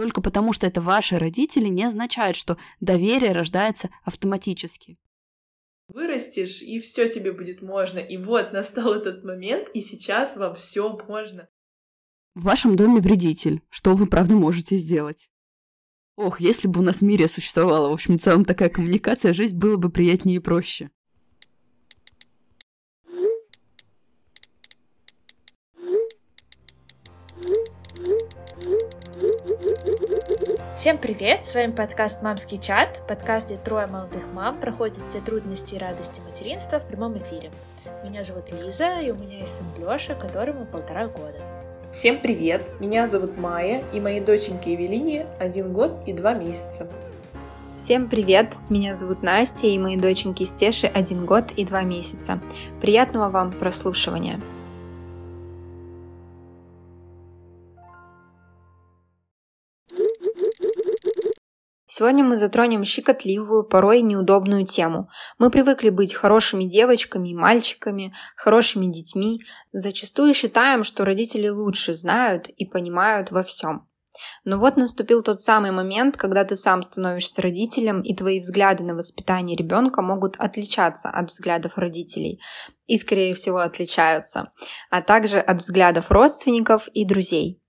Только 0.00 0.22
потому, 0.22 0.54
что 0.54 0.66
это 0.66 0.80
ваши 0.80 1.18
родители, 1.18 1.68
не 1.68 1.84
означает, 1.84 2.34
что 2.34 2.56
доверие 2.80 3.32
рождается 3.32 3.90
автоматически. 4.02 4.96
Вырастешь, 5.88 6.62
и 6.62 6.78
все 6.78 7.06
тебе 7.10 7.32
будет 7.32 7.60
можно. 7.60 7.98
И 7.98 8.16
вот 8.16 8.54
настал 8.54 8.94
этот 8.94 9.24
момент, 9.24 9.68
и 9.74 9.82
сейчас 9.82 10.38
вам 10.38 10.54
все 10.54 10.88
можно. 11.06 11.50
В 12.34 12.44
вашем 12.44 12.76
доме 12.76 13.00
вредитель. 13.00 13.60
Что 13.68 13.94
вы, 13.94 14.06
правда, 14.06 14.36
можете 14.36 14.76
сделать? 14.76 15.28
Ох, 16.16 16.40
если 16.40 16.66
бы 16.66 16.80
у 16.80 16.82
нас 16.82 17.00
в 17.00 17.02
мире 17.02 17.28
существовала, 17.28 17.90
в 17.90 17.92
общем, 17.92 18.16
в 18.16 18.22
целом 18.22 18.46
такая 18.46 18.70
коммуникация, 18.70 19.34
жизнь 19.34 19.58
было 19.58 19.76
бы 19.76 19.90
приятнее 19.90 20.36
и 20.36 20.40
проще. 20.40 20.90
Всем 30.80 30.96
привет! 30.96 31.44
С 31.44 31.54
вами 31.54 31.72
подкаст 31.72 32.22
«Мамский 32.22 32.56
чат», 32.56 33.06
подкаст, 33.06 33.48
где 33.48 33.58
трое 33.58 33.86
молодых 33.86 34.22
мам 34.32 34.58
проходят 34.58 34.96
все 35.06 35.20
трудности 35.20 35.74
и 35.74 35.78
радости 35.78 36.22
материнства 36.26 36.78
в 36.80 36.86
прямом 36.86 37.18
эфире. 37.18 37.50
Меня 38.02 38.24
зовут 38.24 38.50
Лиза, 38.50 38.98
и 39.02 39.10
у 39.10 39.14
меня 39.14 39.40
есть 39.40 39.58
сын 39.58 39.66
Лёша, 39.76 40.14
которому 40.14 40.64
полтора 40.64 41.08
года. 41.08 41.36
Всем 41.92 42.18
привет! 42.18 42.64
Меня 42.80 43.06
зовут 43.06 43.36
Майя, 43.36 43.84
и 43.92 44.00
моей 44.00 44.20
доченьке 44.20 44.72
Евелине 44.72 45.26
один 45.38 45.74
год 45.74 45.92
и 46.06 46.14
два 46.14 46.32
месяца. 46.32 46.88
Всем 47.76 48.08
привет! 48.08 48.54
Меня 48.70 48.96
зовут 48.96 49.22
Настя, 49.22 49.66
и 49.66 49.78
моей 49.78 49.98
доченьке 49.98 50.46
Стеши 50.46 50.86
один 50.86 51.26
год 51.26 51.52
и 51.58 51.66
два 51.66 51.82
месяца. 51.82 52.40
Приятного 52.80 53.28
вам 53.28 53.52
прослушивания! 53.52 54.40
Сегодня 62.00 62.24
мы 62.24 62.38
затронем 62.38 62.82
щекотливую, 62.82 63.62
порой 63.62 64.00
неудобную 64.00 64.64
тему. 64.64 65.10
Мы 65.36 65.50
привыкли 65.50 65.90
быть 65.90 66.14
хорошими 66.14 66.64
девочками 66.64 67.28
и 67.28 67.34
мальчиками, 67.34 68.14
хорошими 68.36 68.86
детьми. 68.86 69.42
Зачастую 69.72 70.32
считаем, 70.32 70.82
что 70.82 71.04
родители 71.04 71.50
лучше 71.50 71.92
знают 71.92 72.48
и 72.48 72.64
понимают 72.64 73.32
во 73.32 73.42
всем. 73.42 73.86
Но 74.44 74.58
вот 74.58 74.78
наступил 74.78 75.22
тот 75.22 75.42
самый 75.42 75.72
момент, 75.72 76.16
когда 76.16 76.44
ты 76.44 76.56
сам 76.56 76.82
становишься 76.82 77.42
родителем, 77.42 78.00
и 78.00 78.16
твои 78.16 78.40
взгляды 78.40 78.82
на 78.82 78.94
воспитание 78.94 79.54
ребенка 79.54 80.00
могут 80.00 80.36
отличаться 80.38 81.10
от 81.10 81.28
взглядов 81.28 81.76
родителей. 81.76 82.40
И, 82.86 82.96
скорее 82.96 83.34
всего, 83.34 83.58
отличаются. 83.58 84.52
А 84.88 85.02
также 85.02 85.38
от 85.38 85.58
взглядов 85.58 86.10
родственников 86.10 86.88
и 86.88 87.04
друзей. 87.04 87.59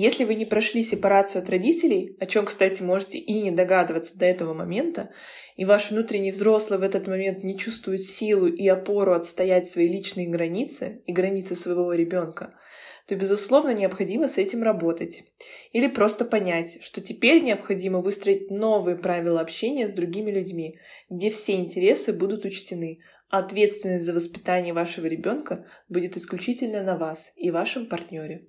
Если 0.00 0.22
вы 0.22 0.36
не 0.36 0.44
прошли 0.44 0.84
сепарацию 0.84 1.42
от 1.42 1.50
родителей, 1.50 2.16
о 2.20 2.26
чем, 2.26 2.46
кстати, 2.46 2.84
можете 2.84 3.18
и 3.18 3.40
не 3.40 3.50
догадываться 3.50 4.16
до 4.16 4.26
этого 4.26 4.54
момента, 4.54 5.10
и 5.56 5.64
ваш 5.64 5.90
внутренний 5.90 6.30
взрослый 6.30 6.78
в 6.78 6.82
этот 6.82 7.08
момент 7.08 7.42
не 7.42 7.58
чувствует 7.58 8.02
силу 8.02 8.46
и 8.46 8.64
опору 8.68 9.12
отстоять 9.12 9.68
свои 9.68 9.88
личные 9.88 10.28
границы 10.28 11.02
и 11.04 11.12
границы 11.12 11.56
своего 11.56 11.92
ребенка, 11.94 12.54
то, 13.08 13.16
безусловно, 13.16 13.74
необходимо 13.74 14.28
с 14.28 14.38
этим 14.38 14.62
работать. 14.62 15.24
Или 15.72 15.88
просто 15.88 16.24
понять, 16.24 16.78
что 16.80 17.00
теперь 17.00 17.42
необходимо 17.42 17.98
выстроить 17.98 18.52
новые 18.52 18.96
правила 18.96 19.40
общения 19.40 19.88
с 19.88 19.92
другими 19.92 20.30
людьми, 20.30 20.78
где 21.10 21.28
все 21.30 21.56
интересы 21.56 22.12
будут 22.12 22.44
учтены, 22.44 23.00
а 23.30 23.40
ответственность 23.40 24.06
за 24.06 24.12
воспитание 24.12 24.72
вашего 24.72 25.06
ребенка 25.06 25.66
будет 25.88 26.16
исключительно 26.16 26.84
на 26.84 26.96
вас 26.96 27.32
и 27.34 27.50
вашем 27.50 27.86
партнере. 27.86 28.46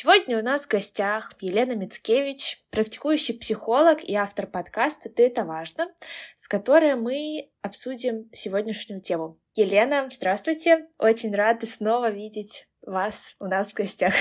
Сегодня 0.00 0.38
у 0.38 0.44
нас 0.44 0.64
в 0.64 0.70
гостях 0.70 1.32
Елена 1.40 1.72
Мицкевич, 1.72 2.62
практикующий 2.70 3.34
психолог 3.34 4.04
и 4.04 4.14
автор 4.14 4.46
подкаста 4.46 5.08
«Ты 5.08 5.26
это 5.26 5.44
важно», 5.44 5.88
с 6.36 6.46
которой 6.46 6.94
мы 6.94 7.48
обсудим 7.62 8.30
сегодняшнюю 8.32 9.00
тему. 9.00 9.40
Елена, 9.56 10.08
здравствуйте! 10.14 10.86
Очень 10.98 11.34
рада 11.34 11.66
снова 11.66 12.12
видеть 12.12 12.68
вас 12.80 13.34
у 13.40 13.46
нас 13.46 13.70
в 13.70 13.74
гостях. 13.74 14.14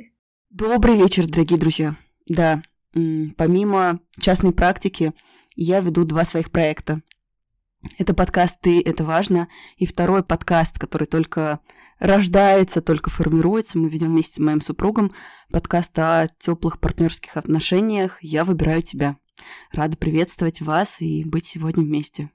Добрый 0.50 0.96
вечер, 0.96 1.26
дорогие 1.26 1.58
друзья. 1.58 1.96
Да, 2.28 2.62
помимо 2.92 3.98
частной 4.20 4.52
практики, 4.52 5.14
я 5.56 5.80
веду 5.80 6.04
два 6.04 6.24
своих 6.24 6.52
проекта. 6.52 7.02
Это 7.98 8.14
подкаст 8.14 8.60
«Ты, 8.60 8.80
это 8.80 9.02
важно» 9.02 9.48
и 9.78 9.84
второй 9.84 10.22
подкаст, 10.22 10.78
который 10.78 11.08
только 11.08 11.58
рождается, 11.98 12.82
только 12.82 13.10
формируется. 13.10 13.78
Мы 13.78 13.88
ведем 13.88 14.08
вместе 14.08 14.34
с 14.34 14.38
моим 14.38 14.60
супругом 14.60 15.12
подкаст 15.50 15.98
о 15.98 16.28
теплых 16.38 16.80
партнерских 16.80 17.36
отношениях. 17.36 18.18
Я 18.22 18.44
выбираю 18.44 18.82
тебя. 18.82 19.16
Рада 19.72 19.96
приветствовать 19.96 20.60
вас 20.60 21.00
и 21.00 21.24
быть 21.24 21.46
сегодня 21.46 21.82
вместе. 21.82 22.30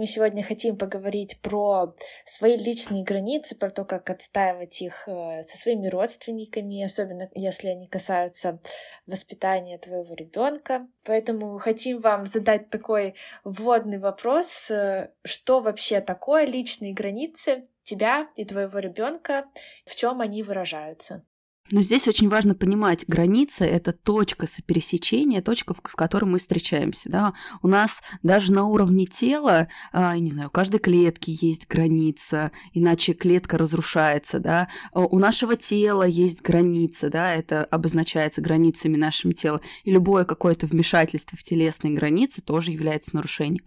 Мы 0.00 0.06
сегодня 0.06 0.42
хотим 0.42 0.78
поговорить 0.78 1.38
про 1.42 1.94
свои 2.24 2.56
личные 2.56 3.04
границы, 3.04 3.54
про 3.54 3.70
то, 3.70 3.84
как 3.84 4.08
отстаивать 4.08 4.80
их 4.80 5.06
э, 5.06 5.42
со 5.42 5.58
своими 5.58 5.88
родственниками, 5.88 6.82
особенно 6.82 7.28
если 7.34 7.68
они 7.68 7.86
касаются 7.86 8.60
воспитания 9.06 9.76
твоего 9.76 10.14
ребенка. 10.14 10.86
Поэтому 11.04 11.58
хотим 11.58 12.00
вам 12.00 12.24
задать 12.24 12.70
такой 12.70 13.14
вводный 13.44 13.98
вопрос, 13.98 14.70
э, 14.70 15.10
что 15.22 15.60
вообще 15.60 16.00
такое 16.00 16.46
личные 16.46 16.94
границы 16.94 17.68
тебя 17.82 18.28
и 18.36 18.44
твоего 18.44 18.78
ребенка, 18.78 19.46
в 19.86 19.94
чем 19.94 20.20
они 20.20 20.42
выражаются. 20.42 21.24
Но 21.72 21.82
здесь 21.82 22.08
очень 22.08 22.28
важно 22.28 22.54
понимать, 22.54 23.04
граница– 23.06 23.64
это 23.66 23.92
точка 23.92 24.46
сопересечения, 24.46 25.40
точка, 25.40 25.74
в 25.74 25.96
которой 25.96 26.24
мы 26.24 26.38
встречаемся. 26.38 27.08
Да? 27.08 27.34
У 27.62 27.68
нас 27.68 28.02
даже 28.22 28.52
на 28.52 28.66
уровне 28.66 29.06
тела, 29.06 29.68
а, 29.92 30.18
не 30.18 30.30
знаю, 30.30 30.48
у 30.48 30.50
каждой 30.50 30.80
клетки 30.80 31.36
есть 31.40 31.68
граница, 31.68 32.50
иначе 32.72 33.12
клетка 33.12 33.56
разрушается. 33.56 34.40
Да? 34.40 34.68
У 34.92 35.18
нашего 35.18 35.56
тела 35.56 36.02
есть 36.02 36.42
граница, 36.42 37.08
да? 37.08 37.34
это 37.34 37.64
обозначается 37.64 38.40
границами 38.40 38.96
нашего 38.96 39.32
тела. 39.32 39.60
И 39.84 39.92
любое 39.92 40.24
какое-то 40.24 40.66
вмешательство 40.66 41.38
в 41.38 41.44
телесные 41.44 41.94
границы 41.94 42.40
тоже 42.40 42.72
является 42.72 43.14
нарушением. 43.14 43.64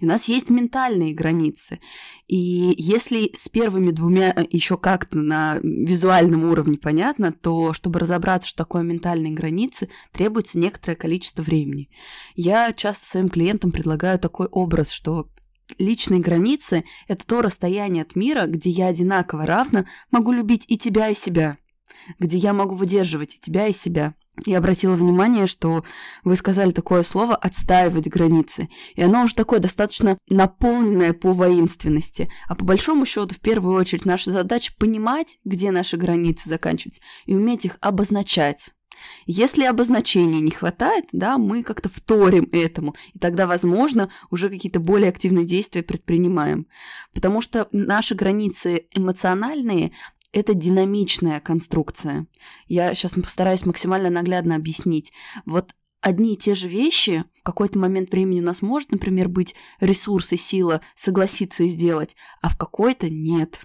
И 0.00 0.04
у 0.04 0.08
нас 0.08 0.24
есть 0.24 0.50
ментальные 0.50 1.14
границы. 1.14 1.78
И 2.26 2.74
если 2.78 3.30
с 3.34 3.48
первыми 3.48 3.90
двумя 3.90 4.32
э, 4.34 4.44
еще 4.50 4.76
как-то 4.78 5.18
на 5.18 5.58
визуальном 5.62 6.44
уровне 6.50 6.78
понятно, 6.78 7.32
то 7.44 7.74
чтобы 7.74 8.00
разобраться, 8.00 8.48
что 8.48 8.64
такое 8.64 8.82
ментальные 8.82 9.34
границы, 9.34 9.90
требуется 10.12 10.58
некоторое 10.58 10.96
количество 10.96 11.42
времени. 11.42 11.90
Я 12.34 12.72
часто 12.72 13.06
своим 13.06 13.28
клиентам 13.28 13.70
предлагаю 13.70 14.18
такой 14.18 14.46
образ, 14.46 14.90
что 14.90 15.28
личные 15.78 16.20
границы— 16.20 16.84
это 17.08 17.26
то 17.26 17.42
расстояние 17.42 18.02
от 18.02 18.16
мира, 18.16 18.46
где 18.46 18.70
я 18.70 18.86
одинаково 18.86 19.44
равно 19.44 19.84
могу 20.10 20.32
любить 20.32 20.64
и 20.68 20.78
тебя, 20.78 21.10
и 21.10 21.14
себя, 21.14 21.58
где 22.18 22.38
я 22.38 22.54
могу 22.54 22.74
выдерживать 22.76 23.34
и 23.34 23.40
тебя, 23.40 23.66
и 23.66 23.74
себя. 23.74 24.14
Я 24.44 24.58
обратила 24.58 24.94
внимание, 24.94 25.46
что 25.46 25.84
вы 26.24 26.36
сказали 26.36 26.72
такое 26.72 27.04
слово 27.04 27.36
«отстаивать 27.36 28.08
границы», 28.08 28.68
и 28.94 29.02
оно 29.02 29.24
уже 29.24 29.34
такое 29.34 29.60
достаточно 29.60 30.18
наполненное 30.28 31.12
по 31.12 31.32
воинственности. 31.32 32.28
А 32.48 32.56
по 32.56 32.64
большому 32.64 33.06
счету, 33.06 33.34
в 33.34 33.40
первую 33.40 33.76
очередь, 33.76 34.04
наша 34.04 34.32
задача 34.32 34.72
понимать, 34.76 35.38
где 35.44 35.70
наши 35.70 35.96
границы 35.96 36.48
заканчивать, 36.48 37.00
и 37.26 37.34
уметь 37.34 37.64
их 37.64 37.78
обозначать. 37.80 38.70
Если 39.26 39.64
обозначения 39.64 40.40
не 40.40 40.50
хватает, 40.50 41.06
да, 41.12 41.38
мы 41.38 41.62
как-то 41.62 41.88
вторим 41.88 42.48
этому, 42.52 42.94
и 43.12 43.18
тогда, 43.18 43.46
возможно, 43.46 44.10
уже 44.30 44.48
какие-то 44.48 44.80
более 44.80 45.08
активные 45.08 45.44
действия 45.44 45.82
предпринимаем. 45.82 46.66
Потому 47.12 47.40
что 47.40 47.68
наши 47.72 48.14
границы 48.14 48.86
эмоциональные, 48.92 49.92
это 50.34 50.52
динамичная 50.52 51.40
конструкция. 51.40 52.26
Я 52.66 52.94
сейчас 52.94 53.12
постараюсь 53.12 53.64
максимально 53.64 54.10
наглядно 54.10 54.56
объяснить. 54.56 55.12
Вот 55.46 55.72
одни 56.00 56.34
и 56.34 56.36
те 56.36 56.56
же 56.56 56.68
вещи 56.68 57.24
в 57.34 57.42
какой-то 57.44 57.78
момент 57.78 58.10
времени 58.10 58.40
у 58.40 58.44
нас 58.44 58.60
может, 58.60 58.90
например, 58.90 59.28
быть 59.28 59.54
ресурс 59.78 60.32
и 60.32 60.36
сила 60.36 60.80
согласиться 60.96 61.62
и 61.62 61.68
сделать, 61.68 62.16
а 62.42 62.48
в 62.48 62.58
какой-то 62.58 63.08
нет. 63.08 63.60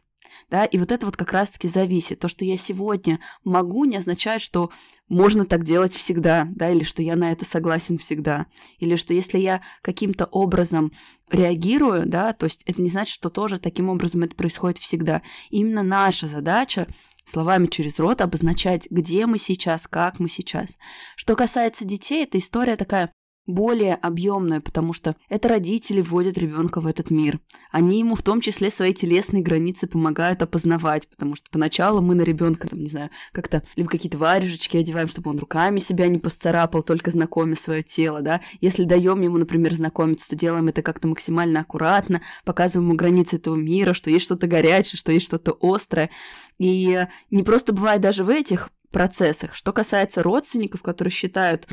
Да, 0.49 0.65
и 0.65 0.77
вот 0.77 0.91
это 0.91 1.05
вот 1.05 1.17
как 1.17 1.33
раз-таки 1.33 1.67
зависит. 1.67 2.19
То, 2.19 2.27
что 2.27 2.45
я 2.45 2.57
сегодня 2.57 3.19
могу, 3.43 3.85
не 3.85 3.97
означает, 3.97 4.41
что 4.41 4.71
можно 5.07 5.45
так 5.45 5.65
делать 5.65 5.93
всегда, 5.93 6.47
да, 6.51 6.69
или 6.69 6.83
что 6.83 7.01
я 7.01 7.15
на 7.15 7.31
это 7.31 7.45
согласен 7.45 7.97
всегда, 7.97 8.45
или 8.77 8.95
что 8.95 9.13
если 9.13 9.39
я 9.39 9.61
каким-то 9.81 10.25
образом 10.25 10.91
реагирую, 11.31 12.05
да, 12.05 12.33
то 12.33 12.45
есть 12.45 12.63
это 12.65 12.81
не 12.81 12.89
значит, 12.89 13.13
что 13.13 13.29
тоже 13.29 13.59
таким 13.59 13.89
образом 13.89 14.21
это 14.23 14.35
происходит 14.35 14.77
всегда. 14.79 15.21
Именно 15.49 15.83
наша 15.83 16.27
задача 16.27 16.87
словами 17.25 17.67
через 17.67 17.99
рот 17.99 18.21
обозначать, 18.21 18.87
где 18.89 19.25
мы 19.25 19.37
сейчас, 19.37 19.87
как 19.87 20.19
мы 20.19 20.29
сейчас. 20.29 20.77
Что 21.15 21.35
касается 21.35 21.85
детей, 21.85 22.23
эта 22.23 22.37
история 22.37 22.75
такая 22.75 23.11
более 23.49 23.95
объемное, 23.95 24.61
потому 24.61 24.93
что 24.93 25.15
это 25.27 25.49
родители 25.49 26.01
вводят 26.01 26.37
ребенка 26.37 26.81
в 26.81 26.87
этот 26.87 27.09
мир. 27.09 27.39
Они 27.71 27.99
ему 27.99 28.15
в 28.15 28.21
том 28.21 28.41
числе 28.41 28.69
свои 28.69 28.93
телесные 28.93 29.41
границы 29.41 29.87
помогают 29.87 30.41
опознавать, 30.41 31.07
потому 31.07 31.35
что 31.35 31.49
поначалу 31.49 32.01
мы 32.01 32.15
на 32.15 32.21
ребенка, 32.21 32.67
там, 32.67 32.79
не 32.79 32.89
знаю, 32.89 33.09
как-то 33.31 33.63
либо 33.75 33.89
какие-то 33.89 34.17
варежечки 34.17 34.77
одеваем, 34.77 35.07
чтобы 35.07 35.31
он 35.31 35.39
руками 35.39 35.79
себя 35.79 36.07
не 36.07 36.19
постарапал, 36.19 36.83
только 36.83 37.11
знакомя 37.11 37.55
свое 37.55 37.81
тело, 37.83 38.21
да. 38.21 38.41
Если 38.61 38.83
даем 38.83 39.21
ему, 39.21 39.37
например, 39.37 39.73
знакомиться, 39.73 40.29
то 40.29 40.35
делаем 40.35 40.67
это 40.67 40.81
как-то 40.81 41.07
максимально 41.07 41.61
аккуратно, 41.61 42.21
показываем 42.45 42.89
ему 42.89 42.97
границы 42.97 43.37
этого 43.37 43.55
мира, 43.55 43.93
что 43.93 44.09
есть 44.09 44.25
что-то 44.25 44.47
горячее, 44.47 44.97
что 44.97 45.11
есть 45.11 45.25
что-то 45.25 45.57
острое. 45.59 46.11
И 46.59 47.05
не 47.31 47.43
просто 47.43 47.73
бывает 47.73 48.01
даже 48.01 48.23
в 48.23 48.29
этих 48.29 48.69
процессах. 48.91 49.55
Что 49.55 49.71
касается 49.73 50.23
родственников, 50.23 50.81
которые 50.81 51.11
считают, 51.11 51.67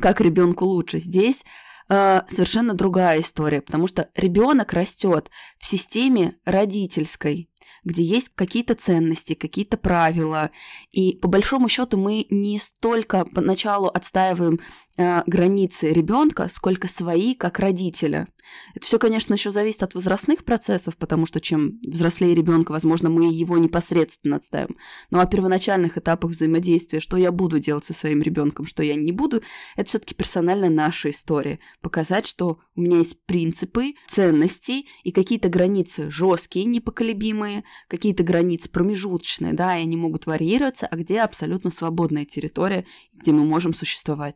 как 0.00 0.20
ребенку 0.20 0.64
лучше, 0.64 0.98
здесь 0.98 1.44
э, 1.88 2.22
совершенно 2.28 2.74
другая 2.74 3.20
история, 3.20 3.60
потому 3.60 3.86
что 3.86 4.08
ребенок 4.14 4.72
растет 4.72 5.30
в 5.58 5.66
системе 5.66 6.36
родительской, 6.44 7.48
где 7.84 8.02
есть 8.02 8.30
какие-то 8.34 8.74
ценности, 8.74 9.34
какие-то 9.34 9.76
правила. 9.76 10.50
И 10.92 11.16
по 11.16 11.28
большому 11.28 11.68
счету 11.68 11.96
мы 11.96 12.26
не 12.30 12.58
столько 12.58 13.24
поначалу 13.24 13.88
отстаиваем 13.88 14.60
э, 14.96 15.22
границы 15.26 15.92
ребенка, 15.92 16.48
сколько 16.52 16.88
свои, 16.88 17.34
как 17.34 17.58
родителя. 17.58 18.28
Это 18.74 18.86
все, 18.86 18.98
конечно, 18.98 19.34
еще 19.34 19.50
зависит 19.50 19.82
от 19.82 19.94
возрастных 19.94 20.44
процессов, 20.44 20.96
потому 20.96 21.26
что 21.26 21.40
чем 21.40 21.80
взрослее 21.82 22.34
ребенка, 22.34 22.72
возможно, 22.72 23.10
мы 23.10 23.32
его 23.32 23.58
непосредственно 23.58 24.36
отставим. 24.36 24.76
Но 25.10 25.20
о 25.20 25.26
первоначальных 25.26 25.98
этапах 25.98 26.32
взаимодействия, 26.32 27.00
что 27.00 27.16
я 27.16 27.32
буду 27.32 27.58
делать 27.58 27.84
со 27.86 27.94
своим 27.94 28.22
ребенком, 28.22 28.66
что 28.66 28.82
я 28.82 28.94
не 28.94 29.12
буду, 29.12 29.42
это 29.76 29.88
все-таки 29.88 30.14
персонально 30.14 30.68
наша 30.68 31.10
история. 31.10 31.58
Показать, 31.80 32.26
что 32.26 32.58
у 32.76 32.80
меня 32.80 32.98
есть 32.98 33.24
принципы, 33.24 33.94
ценности 34.08 34.86
и 35.02 35.12
какие-то 35.12 35.48
границы 35.48 36.10
жесткие, 36.10 36.64
непоколебимые, 36.66 37.53
какие-то 37.88 38.24
границы 38.24 38.68
промежуточные, 38.68 39.52
да, 39.52 39.76
и 39.76 39.82
они 39.82 39.96
могут 39.96 40.26
варьироваться, 40.26 40.86
а 40.86 40.96
где 40.96 41.20
абсолютно 41.20 41.70
свободная 41.70 42.24
территория, 42.24 42.86
где 43.12 43.32
мы 43.32 43.44
можем 43.44 43.74
существовать. 43.74 44.34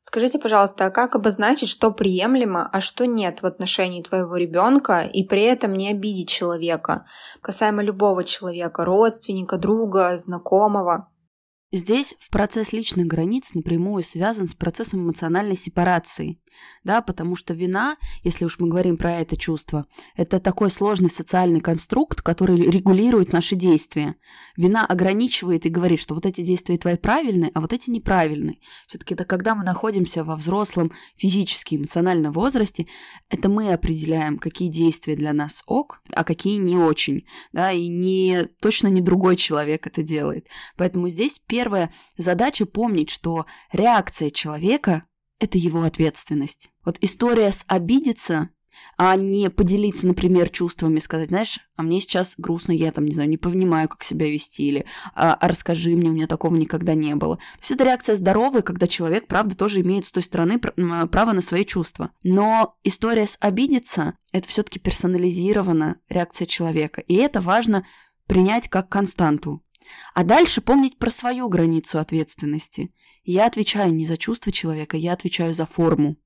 Скажите, 0.00 0.38
пожалуйста, 0.38 0.86
а 0.86 0.90
как 0.90 1.14
обозначить, 1.14 1.68
что 1.68 1.90
приемлемо, 1.90 2.66
а 2.66 2.80
что 2.80 3.06
нет 3.06 3.42
в 3.42 3.46
отношении 3.46 4.02
твоего 4.02 4.36
ребенка, 4.36 5.02
и 5.02 5.22
при 5.22 5.42
этом 5.42 5.74
не 5.74 5.90
обидеть 5.90 6.30
человека, 6.30 7.06
касаемо 7.42 7.82
любого 7.82 8.24
человека, 8.24 8.86
родственника, 8.86 9.58
друга, 9.58 10.16
знакомого? 10.16 11.12
Здесь 11.70 12.14
в 12.18 12.30
процесс 12.30 12.72
личных 12.72 13.06
границ 13.06 13.50
напрямую 13.52 14.02
связан 14.02 14.48
с 14.48 14.54
процессом 14.54 15.04
эмоциональной 15.04 15.58
сепарации 15.58 16.40
да, 16.84 17.02
потому 17.02 17.36
что 17.36 17.54
вина, 17.54 17.96
если 18.22 18.44
уж 18.44 18.58
мы 18.58 18.68
говорим 18.68 18.96
про 18.96 19.16
это 19.16 19.36
чувство, 19.36 19.86
это 20.16 20.40
такой 20.40 20.70
сложный 20.70 21.10
социальный 21.10 21.60
конструкт, 21.60 22.22
который 22.22 22.56
регулирует 22.56 23.32
наши 23.32 23.56
действия. 23.56 24.16
Вина 24.56 24.84
ограничивает 24.84 25.66
и 25.66 25.70
говорит, 25.70 26.00
что 26.00 26.14
вот 26.14 26.26
эти 26.26 26.42
действия 26.42 26.78
твои 26.78 26.96
правильные, 26.96 27.50
а 27.54 27.60
вот 27.60 27.72
эти 27.72 27.90
неправильные. 27.90 28.58
Все-таки 28.86 29.14
это 29.14 29.24
когда 29.24 29.54
мы 29.54 29.64
находимся 29.64 30.24
во 30.24 30.36
взрослом 30.36 30.92
физически, 31.16 31.76
эмоциональном 31.76 32.32
возрасте, 32.32 32.86
это 33.28 33.48
мы 33.48 33.72
определяем, 33.72 34.38
какие 34.38 34.68
действия 34.68 35.16
для 35.16 35.32
нас 35.32 35.62
ок, 35.66 36.00
а 36.12 36.24
какие 36.24 36.56
не 36.56 36.76
очень, 36.76 37.26
да, 37.52 37.72
и 37.72 37.88
не, 37.88 38.48
точно 38.60 38.88
не 38.88 39.00
другой 39.00 39.36
человек 39.36 39.86
это 39.86 40.02
делает. 40.02 40.46
Поэтому 40.76 41.08
здесь 41.08 41.40
первая 41.46 41.92
задача 42.16 42.66
помнить, 42.66 43.10
что 43.10 43.46
реакция 43.72 44.30
человека 44.30 45.04
это 45.38 45.58
его 45.58 45.82
ответственность. 45.82 46.70
Вот 46.84 46.98
история 47.00 47.52
с 47.52 47.64
обидеться, 47.68 48.50
а 48.96 49.16
не 49.16 49.50
поделиться, 49.50 50.06
например, 50.06 50.50
чувствами, 50.50 50.98
сказать, 50.98 51.28
знаешь, 51.28 51.60
а 51.76 51.82
мне 51.82 52.00
сейчас 52.00 52.34
грустно, 52.36 52.72
я 52.72 52.92
там, 52.92 53.04
не 53.04 53.14
знаю, 53.14 53.28
не 53.28 53.36
понимаю, 53.36 53.88
как 53.88 54.02
себя 54.02 54.28
вести, 54.28 54.68
или 54.68 54.86
а, 55.14 55.34
а 55.34 55.48
расскажи 55.48 55.90
мне, 55.90 56.10
у 56.10 56.12
меня 56.12 56.26
такого 56.26 56.54
никогда 56.56 56.94
не 56.94 57.14
было. 57.14 57.36
То 57.36 57.60
есть 57.60 57.70
это 57.72 57.84
реакция 57.84 58.16
здоровая, 58.16 58.62
когда 58.62 58.86
человек, 58.86 59.26
правда, 59.26 59.56
тоже 59.56 59.80
имеет 59.80 60.06
с 60.06 60.12
той 60.12 60.22
стороны 60.22 60.58
право 60.58 61.32
на 61.32 61.40
свои 61.40 61.64
чувства. 61.64 62.10
Но 62.24 62.76
история 62.82 63.26
с 63.26 63.36
обидеться, 63.40 64.14
это 64.32 64.48
все 64.48 64.62
таки 64.62 64.78
персонализирована 64.78 65.96
реакция 66.08 66.46
человека, 66.46 67.00
и 67.00 67.14
это 67.14 67.40
важно 67.40 67.86
принять 68.26 68.68
как 68.68 68.88
константу. 68.88 69.62
А 70.14 70.24
дальше 70.24 70.60
помнить 70.60 70.98
про 70.98 71.10
свою 71.10 71.48
границу 71.48 71.98
ответственности. 71.98 72.92
Я 73.30 73.44
отвечаю 73.44 73.92
не 73.92 74.06
за 74.06 74.16
чувства 74.16 74.52
человека, 74.52 74.96
я 74.96 75.12
отвечаю 75.12 75.52
за 75.52 75.66
форму. 75.66 76.16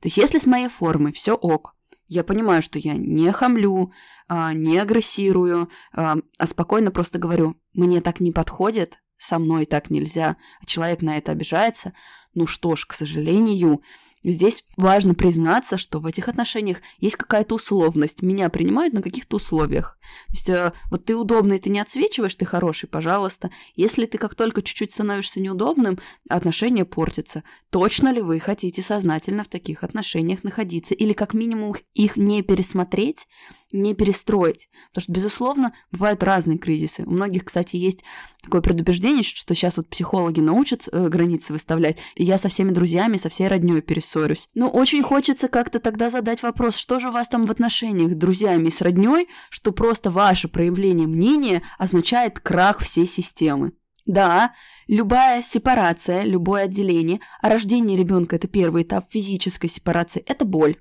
То 0.00 0.06
есть 0.06 0.16
если 0.16 0.38
с 0.38 0.46
моей 0.46 0.68
формой 0.68 1.12
все 1.12 1.34
ок, 1.34 1.74
я 2.06 2.22
понимаю, 2.22 2.62
что 2.62 2.78
я 2.78 2.94
не 2.94 3.32
хамлю, 3.32 3.92
а, 4.28 4.52
не 4.52 4.78
агрессирую, 4.78 5.68
а, 5.92 6.18
а 6.38 6.46
спокойно 6.46 6.92
просто 6.92 7.18
говорю, 7.18 7.56
мне 7.72 8.00
так 8.00 8.20
не 8.20 8.30
подходит, 8.30 9.02
со 9.16 9.40
мной 9.40 9.66
так 9.66 9.90
нельзя, 9.90 10.36
человек 10.66 11.02
на 11.02 11.18
это 11.18 11.32
обижается, 11.32 11.94
ну 12.32 12.46
что 12.46 12.76
ж, 12.76 12.86
к 12.86 12.92
сожалению, 12.92 13.82
Здесь 14.24 14.64
важно 14.76 15.14
признаться, 15.14 15.78
что 15.78 16.00
в 16.00 16.06
этих 16.06 16.28
отношениях 16.28 16.78
есть 16.98 17.16
какая-то 17.16 17.54
условность. 17.54 18.22
Меня 18.22 18.48
принимают 18.48 18.92
на 18.92 19.02
каких-то 19.02 19.36
условиях. 19.36 19.98
То 20.28 20.32
есть 20.32 20.48
э, 20.48 20.72
вот 20.90 21.04
ты 21.04 21.14
удобный, 21.14 21.58
ты 21.58 21.70
не 21.70 21.80
отсвечиваешь, 21.80 22.34
ты 22.34 22.44
хороший, 22.44 22.88
пожалуйста. 22.88 23.50
Если 23.74 24.06
ты 24.06 24.18
как 24.18 24.34
только 24.34 24.62
чуть-чуть 24.62 24.92
становишься 24.92 25.40
неудобным, 25.40 25.98
отношения 26.28 26.84
портятся. 26.84 27.44
Точно 27.70 28.12
ли 28.12 28.20
вы 28.20 28.40
хотите 28.40 28.82
сознательно 28.82 29.44
в 29.44 29.48
таких 29.48 29.84
отношениях 29.84 30.42
находиться? 30.44 30.94
Или 30.94 31.12
как 31.12 31.34
минимум 31.34 31.76
их 31.94 32.16
не 32.16 32.42
пересмотреть, 32.42 33.26
не 33.72 33.94
перестроить. 33.94 34.68
Потому 34.88 35.02
что, 35.02 35.12
безусловно, 35.12 35.72
бывают 35.90 36.22
разные 36.22 36.58
кризисы. 36.58 37.04
У 37.04 37.10
многих, 37.10 37.44
кстати, 37.44 37.76
есть 37.76 38.04
такое 38.42 38.60
предубеждение, 38.60 39.22
что 39.22 39.54
сейчас 39.54 39.76
вот 39.76 39.88
психологи 39.88 40.40
научат 40.40 40.88
э, 40.90 41.08
границы 41.08 41.52
выставлять, 41.52 41.98
и 42.14 42.24
я 42.24 42.38
со 42.38 42.48
всеми 42.48 42.70
друзьями, 42.70 43.16
со 43.16 43.28
всей 43.28 43.48
родней 43.48 43.80
перессорюсь. 43.80 44.48
Но 44.54 44.68
очень 44.68 45.02
хочется 45.02 45.48
как-то 45.48 45.80
тогда 45.80 46.10
задать 46.10 46.42
вопрос, 46.42 46.76
что 46.76 47.00
же 47.00 47.08
у 47.08 47.12
вас 47.12 47.28
там 47.28 47.42
в 47.42 47.50
отношениях 47.50 48.12
с 48.12 48.16
друзьями 48.16 48.68
и 48.68 48.72
с 48.72 48.80
родней, 48.80 49.28
что 49.50 49.72
просто 49.72 50.10
ваше 50.10 50.48
проявление 50.48 51.06
мнения 51.06 51.62
означает 51.78 52.40
крах 52.40 52.80
всей 52.80 53.06
системы. 53.06 53.72
Да, 54.06 54.54
любая 54.86 55.42
сепарация, 55.42 56.22
любое 56.22 56.64
отделение, 56.64 57.18
а 57.42 57.48
рождение 57.48 57.98
ребенка 57.98 58.36
это 58.36 58.46
первый 58.46 58.84
этап 58.84 59.10
физической 59.10 59.68
сепарации, 59.68 60.22
это 60.24 60.44
боль. 60.44 60.76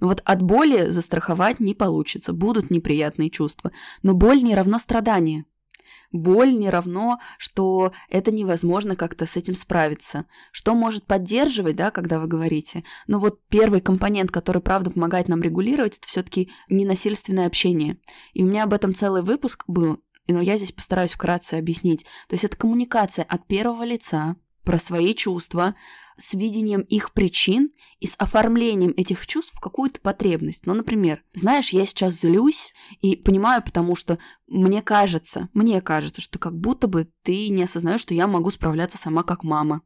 Но 0.00 0.08
вот 0.08 0.22
от 0.24 0.42
боли 0.42 0.90
застраховать 0.90 1.60
не 1.60 1.74
получится, 1.74 2.32
будут 2.32 2.70
неприятные 2.70 3.30
чувства. 3.30 3.72
Но 4.02 4.14
боль 4.14 4.42
не 4.42 4.54
равно 4.54 4.78
страдание. 4.78 5.44
Боль 6.12 6.56
не 6.56 6.70
равно, 6.70 7.18
что 7.38 7.92
это 8.08 8.30
невозможно 8.30 8.94
как-то 8.94 9.26
с 9.26 9.36
этим 9.36 9.56
справиться. 9.56 10.26
Что 10.52 10.74
может 10.74 11.06
поддерживать, 11.06 11.74
да, 11.74 11.90
когда 11.90 12.20
вы 12.20 12.28
говорите? 12.28 12.84
Но 13.08 13.18
вот 13.18 13.40
первый 13.48 13.80
компонент, 13.80 14.30
который, 14.30 14.62
правда, 14.62 14.90
помогает 14.90 15.26
нам 15.26 15.42
регулировать, 15.42 15.98
это 15.98 16.06
все-таки 16.06 16.52
ненасильственное 16.68 17.46
общение. 17.46 17.98
И 18.32 18.44
у 18.44 18.46
меня 18.46 18.62
об 18.62 18.72
этом 18.72 18.94
целый 18.94 19.22
выпуск 19.22 19.64
был, 19.66 20.04
но 20.28 20.40
я 20.40 20.56
здесь 20.56 20.70
постараюсь 20.70 21.12
вкратце 21.12 21.54
объяснить. 21.54 22.04
То 22.28 22.34
есть 22.34 22.44
это 22.44 22.56
коммуникация 22.56 23.24
от 23.24 23.46
первого 23.48 23.84
лица 23.84 24.36
про 24.62 24.78
свои 24.78 25.14
чувства, 25.14 25.74
с 26.18 26.34
видением 26.34 26.82
их 26.82 27.12
причин 27.12 27.72
и 28.00 28.06
с 28.06 28.14
оформлением 28.18 28.94
этих 28.96 29.26
чувств 29.26 29.54
в 29.54 29.60
какую-то 29.60 30.00
потребность. 30.00 30.66
Ну, 30.66 30.74
например, 30.74 31.22
знаешь, 31.34 31.70
я 31.70 31.86
сейчас 31.86 32.20
злюсь 32.20 32.72
и 33.00 33.16
понимаю, 33.16 33.62
потому 33.62 33.96
что 33.96 34.18
мне 34.46 34.82
кажется, 34.82 35.48
мне 35.54 35.80
кажется, 35.80 36.20
что 36.20 36.38
как 36.38 36.58
будто 36.58 36.86
бы 36.86 37.10
ты 37.22 37.48
не 37.48 37.64
осознаешь, 37.64 38.00
что 38.00 38.14
я 38.14 38.26
могу 38.26 38.50
справляться 38.50 38.98
сама 38.98 39.22
как 39.22 39.44
мама. 39.44 39.82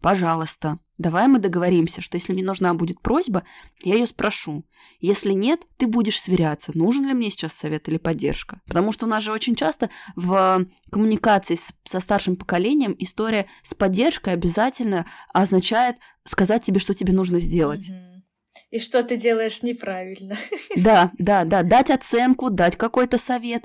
Пожалуйста, 0.00 0.78
давай 0.98 1.28
мы 1.28 1.38
договоримся, 1.38 2.02
что 2.02 2.16
если 2.16 2.32
мне 2.32 2.44
нужна 2.44 2.74
будет 2.74 3.00
просьба, 3.00 3.44
я 3.82 3.94
ее 3.94 4.06
спрошу. 4.06 4.64
Если 5.00 5.32
нет, 5.32 5.60
ты 5.76 5.86
будешь 5.86 6.20
сверяться, 6.20 6.72
нужен 6.74 7.06
ли 7.06 7.14
мне 7.14 7.30
сейчас 7.30 7.52
совет 7.54 7.88
или 7.88 7.96
поддержка. 7.96 8.60
Потому 8.66 8.92
что 8.92 9.06
у 9.06 9.08
нас 9.08 9.24
же 9.24 9.32
очень 9.32 9.54
часто 9.54 9.90
в 10.16 10.66
коммуникации 10.90 11.54
с, 11.54 11.72
со 11.84 12.00
старшим 12.00 12.36
поколением 12.36 12.94
история 12.98 13.46
с 13.62 13.74
поддержкой 13.74 14.34
обязательно 14.34 15.06
означает 15.32 15.96
сказать 16.24 16.64
тебе, 16.64 16.80
что 16.80 16.94
тебе 16.94 17.12
нужно 17.12 17.40
сделать. 17.40 17.90
И 18.70 18.80
что 18.80 19.02
ты 19.02 19.16
делаешь 19.16 19.62
неправильно. 19.62 20.36
Да, 20.76 21.10
да, 21.18 21.44
да, 21.44 21.62
дать 21.62 21.90
оценку, 21.90 22.50
дать 22.50 22.76
какой-то 22.76 23.18
совет. 23.18 23.64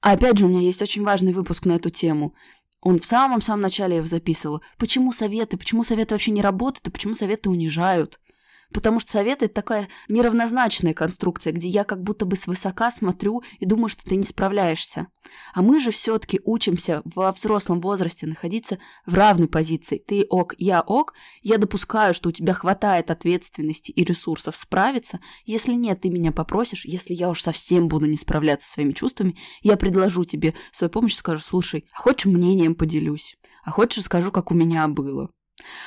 Опять 0.00 0.38
же, 0.38 0.46
у 0.46 0.48
меня 0.48 0.60
есть 0.60 0.82
очень 0.82 1.02
важный 1.02 1.32
выпуск 1.32 1.64
на 1.64 1.72
эту 1.72 1.90
тему. 1.90 2.34
Он 2.80 2.98
в 2.98 3.04
самом-самом 3.04 3.62
начале 3.62 4.02
записывал. 4.04 4.62
Почему 4.78 5.12
советы? 5.12 5.56
Почему 5.56 5.82
советы 5.84 6.14
вообще 6.14 6.30
не 6.30 6.42
работают? 6.42 6.86
И 6.86 6.90
почему 6.90 7.14
советы 7.14 7.50
унижают? 7.50 8.20
Потому 8.72 9.00
что 9.00 9.12
совет 9.12 9.42
это 9.42 9.54
такая 9.54 9.88
неравнозначная 10.08 10.92
конструкция, 10.92 11.52
где 11.52 11.68
я 11.68 11.84
как 11.84 12.02
будто 12.02 12.26
бы 12.26 12.36
свысока 12.36 12.90
смотрю 12.90 13.42
и 13.58 13.66
думаю, 13.66 13.88
что 13.88 14.04
ты 14.04 14.16
не 14.16 14.24
справляешься. 14.24 15.06
А 15.54 15.62
мы 15.62 15.80
же 15.80 15.90
все-таки 15.90 16.40
учимся 16.44 17.02
во 17.04 17.30
взрослом 17.32 17.80
возрасте 17.80 18.26
находиться 18.26 18.78
в 19.06 19.14
равной 19.14 19.48
позиции. 19.48 20.02
Ты 20.04 20.26
ок, 20.28 20.54
я 20.58 20.80
ок. 20.80 21.14
Я 21.42 21.58
допускаю, 21.58 22.14
что 22.14 22.28
у 22.28 22.32
тебя 22.32 22.52
хватает 22.52 23.10
ответственности 23.10 23.92
и 23.92 24.04
ресурсов 24.04 24.56
справиться. 24.56 25.20
Если 25.44 25.72
нет, 25.72 26.00
ты 26.00 26.10
меня 26.10 26.32
попросишь. 26.32 26.84
Если 26.84 27.14
я 27.14 27.30
уж 27.30 27.42
совсем 27.42 27.88
буду 27.88 28.06
не 28.06 28.16
справляться 28.16 28.66
со 28.66 28.74
своими 28.74 28.92
чувствами, 28.92 29.36
я 29.62 29.76
предложу 29.76 30.24
тебе 30.24 30.54
свою 30.72 30.90
помощь 30.90 31.14
и 31.14 31.18
скажу, 31.18 31.42
слушай, 31.42 31.86
а 31.92 32.00
хочешь 32.00 32.26
мнением 32.26 32.74
поделюсь? 32.74 33.36
А 33.64 33.70
хочешь 33.70 33.98
расскажу, 33.98 34.30
как 34.30 34.50
у 34.50 34.54
меня 34.54 34.86
было? 34.88 35.30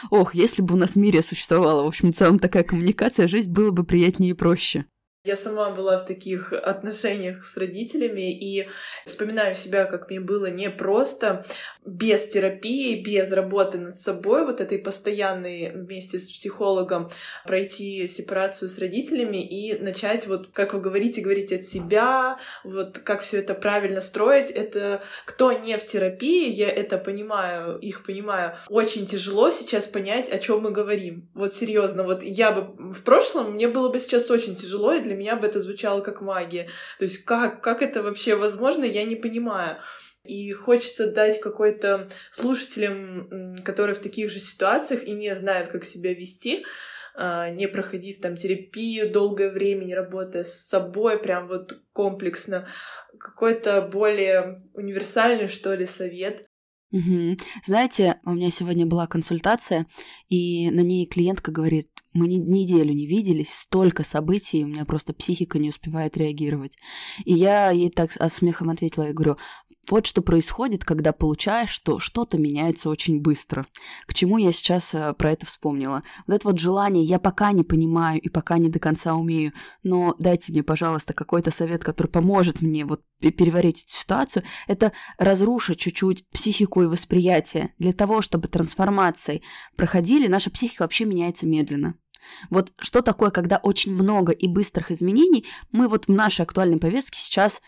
Ох, 0.09 0.33
если 0.35 0.61
бы 0.61 0.75
у 0.75 0.77
нас 0.77 0.91
в 0.91 0.95
мире 0.95 1.21
существовала, 1.21 1.83
в 1.83 1.87
общем, 1.87 2.11
в 2.11 2.15
целом 2.15 2.39
такая 2.39 2.63
коммуникация, 2.63 3.27
жизнь 3.27 3.51
было 3.51 3.71
бы 3.71 3.83
приятнее 3.83 4.31
и 4.31 4.35
проще. 4.35 4.85
Я 5.25 5.35
сама 5.35 5.69
была 5.71 5.97
в 5.97 6.05
таких 6.05 6.53
отношениях 6.53 7.43
с 7.43 7.57
родителями 7.57 8.31
и 8.31 8.69
вспоминаю 9.05 9.53
себя, 9.53 9.83
как 9.83 10.09
мне 10.09 10.21
было 10.21 10.45
непросто 10.45 11.45
без 11.85 12.25
терапии, 12.27 13.03
без 13.03 13.29
работы 13.29 13.79
над 13.79 13.95
собой, 13.95 14.45
вот 14.45 14.61
этой 14.61 14.79
постоянной 14.79 15.71
вместе 15.73 16.19
с 16.19 16.31
психологом 16.31 17.09
пройти 17.45 18.07
сепарацию 18.07 18.69
с 18.69 18.79
родителями 18.79 19.45
и 19.45 19.77
начать 19.77 20.25
вот, 20.25 20.47
как 20.53 20.73
вы 20.73 20.79
говорите, 20.79 21.19
говорить 21.19 21.51
от 21.51 21.63
себя, 21.63 22.39
вот 22.63 22.99
как 22.99 23.19
все 23.19 23.39
это 23.39 23.55
правильно 23.55 23.99
строить. 23.99 24.49
Это 24.49 25.03
кто 25.25 25.51
не 25.51 25.77
в 25.77 25.83
терапии, 25.83 26.49
я 26.49 26.69
это 26.69 26.97
понимаю, 26.97 27.77
их 27.79 28.05
понимаю, 28.05 28.55
очень 28.69 29.05
тяжело 29.05 29.49
сейчас 29.49 29.85
понять, 29.85 30.29
о 30.29 30.37
чем 30.37 30.61
мы 30.61 30.71
говорим. 30.71 31.27
Вот 31.33 31.53
серьезно, 31.53 32.03
вот 32.03 32.23
я 32.23 32.53
бы 32.53 32.93
в 32.93 33.03
прошлом, 33.03 33.55
мне 33.55 33.67
было 33.67 33.89
бы 33.89 33.99
сейчас 33.99 34.31
очень 34.31 34.55
тяжело, 34.55 34.93
и 34.93 35.08
для 35.09 35.17
меня 35.17 35.35
бы 35.35 35.47
это 35.47 35.59
звучало 35.59 36.01
как 36.01 36.21
магия. 36.21 36.69
То 36.99 37.05
есть 37.05 37.25
как, 37.25 37.61
как 37.61 37.81
это 37.81 38.03
вообще 38.03 38.35
возможно, 38.35 38.83
я 38.83 39.03
не 39.03 39.15
понимаю. 39.15 39.77
И 40.23 40.51
хочется 40.51 41.11
дать 41.11 41.41
какой-то 41.41 42.09
слушателям, 42.31 43.49
которые 43.63 43.95
в 43.95 43.99
таких 43.99 44.29
же 44.29 44.39
ситуациях 44.39 45.03
и 45.03 45.11
не 45.11 45.33
знают, 45.33 45.69
как 45.69 45.85
себя 45.85 46.13
вести, 46.13 46.65
а, 47.15 47.49
не 47.49 47.67
проходив 47.67 48.21
там 48.21 48.35
терапию 48.35 49.11
долгое 49.11 49.49
время, 49.49 49.85
не 49.85 49.95
работая 49.95 50.43
с 50.43 50.67
собой 50.67 51.17
прям 51.17 51.47
вот 51.47 51.79
комплексно, 51.93 52.67
какой-то 53.19 53.81
более 53.81 54.61
универсальный, 54.73 55.47
что 55.47 55.73
ли, 55.73 55.85
совет. 55.85 56.45
Угу. 56.91 57.37
Знаете, 57.65 58.19
у 58.25 58.31
меня 58.31 58.49
сегодня 58.49 58.85
была 58.87 59.05
консультация, 59.05 59.85
и 60.27 60.71
на 60.71 60.79
ней 60.79 61.05
клиентка 61.05 61.51
говорит, 61.51 61.89
мы 62.13 62.27
ни, 62.27 62.37
неделю 62.37 62.93
не 62.93 63.05
виделись, 63.05 63.53
столько 63.53 64.03
событий, 64.03 64.63
у 64.63 64.67
меня 64.67 64.85
просто 64.85 65.13
психика 65.13 65.59
не 65.59 65.69
успевает 65.69 66.17
реагировать. 66.17 66.73
И 67.25 67.33
я 67.33 67.69
ей 67.69 67.91
так 67.91 68.11
с 68.11 68.29
смехом 68.29 68.71
ответила, 68.71 69.03
я 69.07 69.13
говорю, 69.13 69.37
вот 69.89 70.05
что 70.05 70.21
происходит, 70.21 70.85
когда 70.85 71.11
получаешь, 71.13 71.69
что 71.69 71.99
что-то 71.99 72.37
меняется 72.37 72.89
очень 72.89 73.21
быстро. 73.21 73.65
К 74.05 74.13
чему 74.13 74.37
я 74.37 74.51
сейчас 74.51 74.93
э, 74.93 75.13
про 75.13 75.31
это 75.31 75.45
вспомнила? 75.45 76.03
Вот 76.27 76.35
это 76.35 76.47
вот 76.47 76.59
желание 76.59 77.03
я 77.03 77.19
пока 77.19 77.51
не 77.51 77.63
понимаю 77.63 78.21
и 78.21 78.29
пока 78.29 78.57
не 78.57 78.69
до 78.69 78.79
конца 78.79 79.15
умею, 79.15 79.53
но 79.83 80.15
дайте 80.19 80.51
мне, 80.51 80.63
пожалуйста, 80.63 81.13
какой-то 81.13 81.51
совет, 81.51 81.83
который 81.83 82.07
поможет 82.07 82.61
мне 82.61 82.85
вот 82.85 83.01
переварить 83.19 83.83
эту 83.83 83.93
ситуацию, 83.93 84.43
это 84.67 84.91
разрушить 85.17 85.79
чуть-чуть 85.79 86.27
психику 86.29 86.83
и 86.83 86.87
восприятие. 86.87 87.73
Для 87.79 87.93
того, 87.93 88.21
чтобы 88.21 88.47
трансформации 88.47 89.41
проходили, 89.75 90.27
наша 90.27 90.49
психика 90.49 90.83
вообще 90.83 91.05
меняется 91.05 91.45
медленно. 91.45 91.95
Вот 92.49 92.71
что 92.77 93.01
такое, 93.01 93.31
когда 93.31 93.57
очень 93.57 93.93
много 93.93 94.31
и 94.31 94.47
быстрых 94.47 94.91
изменений, 94.91 95.45
мы 95.71 95.87
вот 95.87 96.05
в 96.05 96.11
нашей 96.11 96.41
актуальной 96.41 96.77
повестке 96.77 97.19
сейчас 97.19 97.61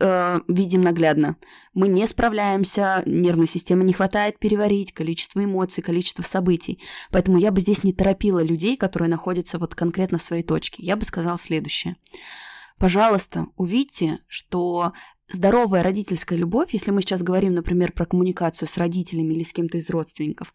э, 0.00 0.40
видим 0.48 0.82
наглядно. 0.82 1.36
Мы 1.74 1.88
не 1.88 2.06
справляемся, 2.06 3.02
нервной 3.06 3.46
системы 3.46 3.84
не 3.84 3.92
хватает 3.92 4.38
переварить, 4.38 4.92
количество 4.92 5.42
эмоций, 5.42 5.82
количество 5.82 6.22
событий. 6.22 6.80
Поэтому 7.10 7.38
я 7.38 7.50
бы 7.50 7.60
здесь 7.60 7.84
не 7.84 7.92
торопила 7.92 8.42
людей, 8.42 8.76
которые 8.76 9.08
находятся 9.08 9.58
вот 9.58 9.74
конкретно 9.74 10.18
в 10.18 10.22
своей 10.22 10.42
точке. 10.42 10.82
Я 10.82 10.96
бы 10.96 11.04
сказала 11.04 11.38
следующее. 11.38 11.96
Пожалуйста, 12.78 13.46
увидьте, 13.56 14.20
что 14.26 14.92
здоровая 15.28 15.82
родительская 15.82 16.38
любовь, 16.38 16.72
если 16.72 16.90
мы 16.90 17.00
сейчас 17.00 17.22
говорим, 17.22 17.54
например, 17.54 17.92
про 17.92 18.06
коммуникацию 18.06 18.68
с 18.68 18.76
родителями 18.76 19.34
или 19.34 19.44
с 19.44 19.52
кем-то 19.52 19.78
из 19.78 19.88
родственников, 19.88 20.52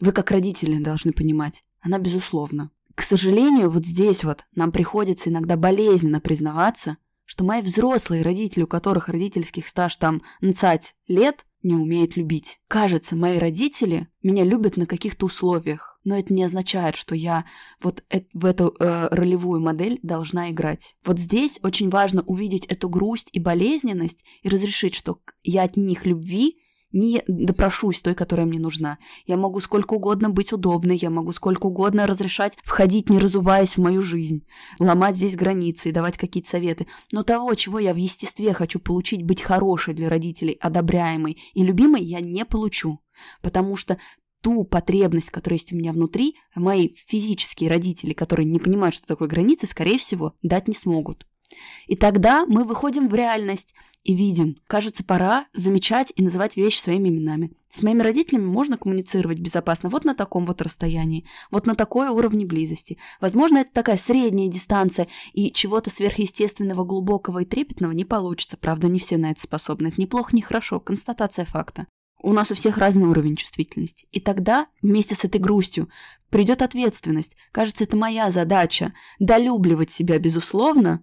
вы 0.00 0.12
как 0.12 0.30
родители 0.30 0.82
должны 0.82 1.12
понимать, 1.12 1.64
она 1.80 1.98
безусловна. 1.98 2.70
К 2.94 3.02
сожалению, 3.02 3.70
вот 3.70 3.86
здесь 3.86 4.22
вот 4.22 4.44
нам 4.54 4.70
приходится 4.70 5.30
иногда 5.30 5.56
болезненно 5.56 6.20
признаваться, 6.20 6.98
что 7.32 7.44
мои 7.44 7.62
взрослые 7.62 8.20
родители, 8.20 8.64
у 8.64 8.66
которых 8.66 9.08
родительских 9.08 9.66
стаж 9.66 9.96
там 9.96 10.20
нцать 10.42 10.94
лет, 11.08 11.46
не 11.62 11.74
умеют 11.74 12.14
любить. 12.14 12.60
Кажется, 12.68 13.16
мои 13.16 13.38
родители 13.38 14.08
меня 14.22 14.44
любят 14.44 14.76
на 14.76 14.84
каких-то 14.84 15.24
условиях, 15.24 15.98
но 16.04 16.18
это 16.18 16.34
не 16.34 16.44
означает, 16.44 16.94
что 16.94 17.14
я 17.14 17.46
вот 17.80 18.04
в 18.34 18.44
эту 18.44 18.76
э, 18.78 19.08
ролевую 19.10 19.62
модель 19.62 19.98
должна 20.02 20.50
играть. 20.50 20.94
Вот 21.06 21.18
здесь 21.18 21.58
очень 21.62 21.88
важно 21.88 22.20
увидеть 22.20 22.66
эту 22.66 22.90
грусть 22.90 23.30
и 23.32 23.40
болезненность 23.40 24.22
и 24.42 24.50
разрешить, 24.50 24.94
что 24.94 25.18
я 25.42 25.62
от 25.62 25.78
них 25.78 26.04
любви 26.04 26.58
не 26.92 27.22
допрошусь 27.26 28.00
той, 28.00 28.14
которая 28.14 28.46
мне 28.46 28.58
нужна. 28.58 28.98
Я 29.26 29.36
могу 29.36 29.60
сколько 29.60 29.94
угодно 29.94 30.30
быть 30.30 30.52
удобной, 30.52 30.96
я 30.96 31.10
могу 31.10 31.32
сколько 31.32 31.66
угодно 31.66 32.06
разрешать 32.06 32.56
входить, 32.62 33.10
не 33.10 33.18
разуваясь 33.18 33.76
в 33.76 33.80
мою 33.80 34.02
жизнь, 34.02 34.46
ломать 34.78 35.16
здесь 35.16 35.36
границы 35.36 35.88
и 35.88 35.92
давать 35.92 36.18
какие-то 36.18 36.50
советы. 36.50 36.86
Но 37.12 37.22
того, 37.22 37.54
чего 37.54 37.78
я 37.78 37.94
в 37.94 37.96
естестве 37.96 38.52
хочу 38.52 38.78
получить, 38.78 39.22
быть 39.22 39.42
хорошей 39.42 39.94
для 39.94 40.08
родителей, 40.08 40.58
одобряемой 40.60 41.38
и 41.54 41.62
любимой, 41.62 42.02
я 42.02 42.20
не 42.20 42.44
получу. 42.44 43.00
Потому 43.40 43.76
что 43.76 43.98
ту 44.42 44.64
потребность, 44.64 45.30
которая 45.30 45.58
есть 45.58 45.72
у 45.72 45.76
меня 45.76 45.92
внутри, 45.92 46.36
мои 46.54 46.90
физические 47.06 47.70
родители, 47.70 48.12
которые 48.12 48.46
не 48.46 48.58
понимают, 48.58 48.94
что 48.94 49.06
такое 49.06 49.28
границы, 49.28 49.66
скорее 49.66 49.98
всего, 49.98 50.34
дать 50.42 50.68
не 50.68 50.74
смогут. 50.74 51.26
И 51.86 51.96
тогда 51.96 52.44
мы 52.46 52.64
выходим 52.64 53.08
в 53.08 53.14
реальность 53.14 53.74
и 54.04 54.14
видим, 54.14 54.56
кажется, 54.66 55.04
пора 55.04 55.46
замечать 55.52 56.12
и 56.16 56.22
называть 56.22 56.56
вещи 56.56 56.78
своими 56.78 57.08
именами. 57.08 57.52
С 57.70 57.82
моими 57.82 58.02
родителями 58.02 58.44
можно 58.44 58.76
коммуницировать 58.76 59.38
безопасно 59.38 59.88
вот 59.88 60.04
на 60.04 60.14
таком 60.14 60.44
вот 60.44 60.60
расстоянии, 60.60 61.24
вот 61.50 61.66
на 61.66 61.74
такой 61.74 62.08
уровне 62.08 62.44
близости. 62.44 62.98
Возможно, 63.20 63.58
это 63.58 63.72
такая 63.72 63.96
средняя 63.96 64.48
дистанция, 64.48 65.08
и 65.32 65.50
чего-то 65.52 65.88
сверхъестественного, 65.88 66.84
глубокого 66.84 67.40
и 67.40 67.46
трепетного 67.46 67.92
не 67.92 68.04
получится. 68.04 68.58
Правда, 68.58 68.88
не 68.88 68.98
все 68.98 69.16
на 69.16 69.30
это 69.30 69.40
способны. 69.40 69.88
Это 69.88 70.00
неплохо, 70.00 70.36
не 70.36 70.42
хорошо. 70.42 70.80
Констатация 70.80 71.46
факта. 71.46 71.86
У 72.22 72.32
нас 72.32 72.50
у 72.50 72.54
всех 72.54 72.76
разный 72.76 73.06
уровень 73.06 73.36
чувствительности. 73.36 74.06
И 74.12 74.20
тогда, 74.20 74.66
вместе 74.82 75.14
с 75.14 75.24
этой 75.24 75.40
грустью, 75.40 75.88
придет 76.28 76.62
ответственность. 76.62 77.36
Кажется, 77.52 77.84
это 77.84 77.96
моя 77.96 78.30
задача– 78.30 78.92
долюбливать 79.18 79.90
себя, 79.90 80.18
безусловно, 80.18 81.02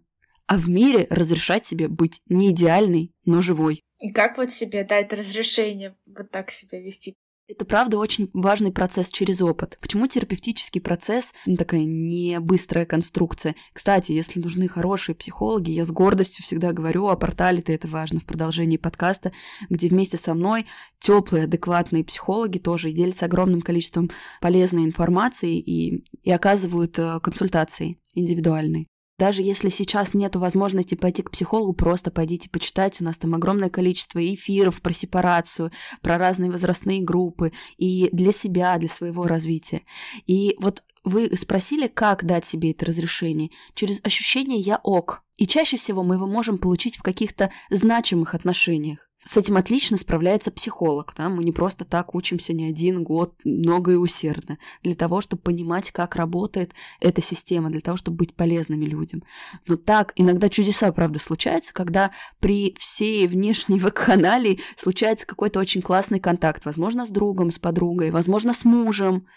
а 0.50 0.58
в 0.58 0.68
мире 0.68 1.06
разрешать 1.12 1.68
себе 1.68 1.88
быть 1.88 2.22
не 2.28 2.50
идеальной, 2.50 3.14
но 3.24 3.40
живой. 3.40 3.84
И 4.00 4.12
как 4.12 4.38
вот 4.40 4.50
себе 4.50 4.84
дать 4.84 5.14
разрешение 5.14 5.96
вот 6.08 6.32
так 6.32 6.50
себя 6.50 6.82
вести? 6.82 7.14
Это, 7.48 7.66
правда, 7.66 8.00
очень 8.00 8.30
важный 8.34 8.72
процесс 8.72 9.10
через 9.10 9.44
опыт. 9.44 9.78
Почему 9.80 10.08
терапевтический 10.08 10.82
процесс 10.82 11.34
ну, 11.46 11.56
такая 11.56 11.84
не 11.86 12.40
быстрая 12.40 12.88
конструкция? 12.88 13.56
Кстати, 13.74 14.12
если 14.12 14.40
нужны 14.40 14.68
хорошие 14.68 15.16
психологи, 15.16 15.70
я 15.70 15.86
с 15.86 15.92
гордостью 15.92 16.44
всегда 16.44 16.74
говорю 16.74 17.08
о 17.10 17.16
портале, 17.16 17.62
то 17.62 17.72
это 17.72 17.88
важно 17.88 18.20
в 18.20 18.26
продолжении 18.26 18.78
подкаста, 18.78 19.32
где 19.70 19.88
вместе 19.88 20.18
со 20.18 20.34
мной 20.34 20.66
теплые, 21.00 21.44
адекватные 21.44 22.04
психологи 22.04 22.58
тоже 22.58 22.92
делятся 22.92 23.26
огромным 23.26 23.62
количеством 23.62 24.10
полезной 24.42 24.84
информации 24.84 25.60
и, 25.60 26.04
и 26.24 26.32
оказывают 26.32 26.98
э, 26.98 27.20
консультации 27.20 28.00
индивидуальные. 28.16 28.88
Даже 29.20 29.44
если 29.44 29.68
сейчас 29.68 30.14
нет 30.14 30.38
возможности 30.38 30.96
пойти 30.96 31.24
к 31.24 31.32
психологу, 31.32 31.74
просто 31.74 32.10
пойдите 32.10 32.50
почитать. 32.50 33.02
У 33.02 33.04
нас 33.04 33.18
там 33.18 33.36
огромное 33.36 33.70
количество 33.70 34.18
эфиров 34.34 34.82
про 34.82 34.94
сепарацию, 34.94 35.72
про 36.02 36.18
разные 36.18 36.50
возрастные 36.50 37.02
группы 37.02 37.52
и 37.78 38.08
для 38.14 38.32
себя, 38.32 38.78
для 38.78 38.88
своего 38.88 39.26
развития. 39.28 39.82
И 40.26 40.56
вот 40.62 40.84
вы 41.04 41.36
спросили, 41.36 41.88
как 41.88 42.26
дать 42.26 42.46
себе 42.46 42.72
это 42.72 42.86
разрешение? 42.86 43.50
Через 43.74 44.00
ощущение 44.04 44.60
«я 44.60 44.80
ок». 44.84 45.22
И 45.36 45.48
чаще 45.48 45.76
всего 45.76 46.02
мы 46.02 46.16
его 46.16 46.26
можем 46.26 46.58
получить 46.58 46.96
в 46.96 47.02
каких-то 47.02 47.52
значимых 47.70 48.36
отношениях. 48.36 49.09
С 49.26 49.36
этим 49.36 49.58
отлично 49.58 49.98
справляется 49.98 50.50
психолог. 50.50 51.14
Да? 51.18 51.30
Мы 51.30 51.44
не 51.44 51.52
просто 51.52 51.84
так 51.84 52.16
учимся 52.16 52.54
не 52.54 52.66
один 52.66 53.04
год, 53.04 53.34
много 53.44 53.92
и 53.92 53.96
усердно, 53.96 54.58
для 54.82 54.96
того, 54.96 55.20
чтобы 55.20 55.42
понимать, 55.42 55.92
как 55.92 56.16
работает 56.16 56.74
эта 57.02 57.22
система, 57.22 57.70
для 57.70 57.82
того, 57.82 57.98
чтобы 57.98 58.18
быть 58.18 58.34
полезными 58.34 58.86
людям. 58.86 59.24
Но 59.68 59.76
так 59.76 60.14
иногда 60.16 60.48
чудеса, 60.48 60.92
правда, 60.94 61.20
случаются, 61.20 61.74
когда 61.74 62.12
при 62.40 62.76
всей 62.80 63.28
внешней 63.28 63.80
вакханалии 63.80 64.62
случается 64.78 65.28
какой-то 65.28 65.60
очень 65.60 65.82
классный 65.82 66.20
контакт, 66.20 66.64
возможно, 66.64 67.06
с 67.06 67.10
другом, 67.10 67.52
с 67.52 67.60
подругой, 67.60 68.12
возможно, 68.12 68.54
с 68.54 68.64
мужем, 68.64 69.28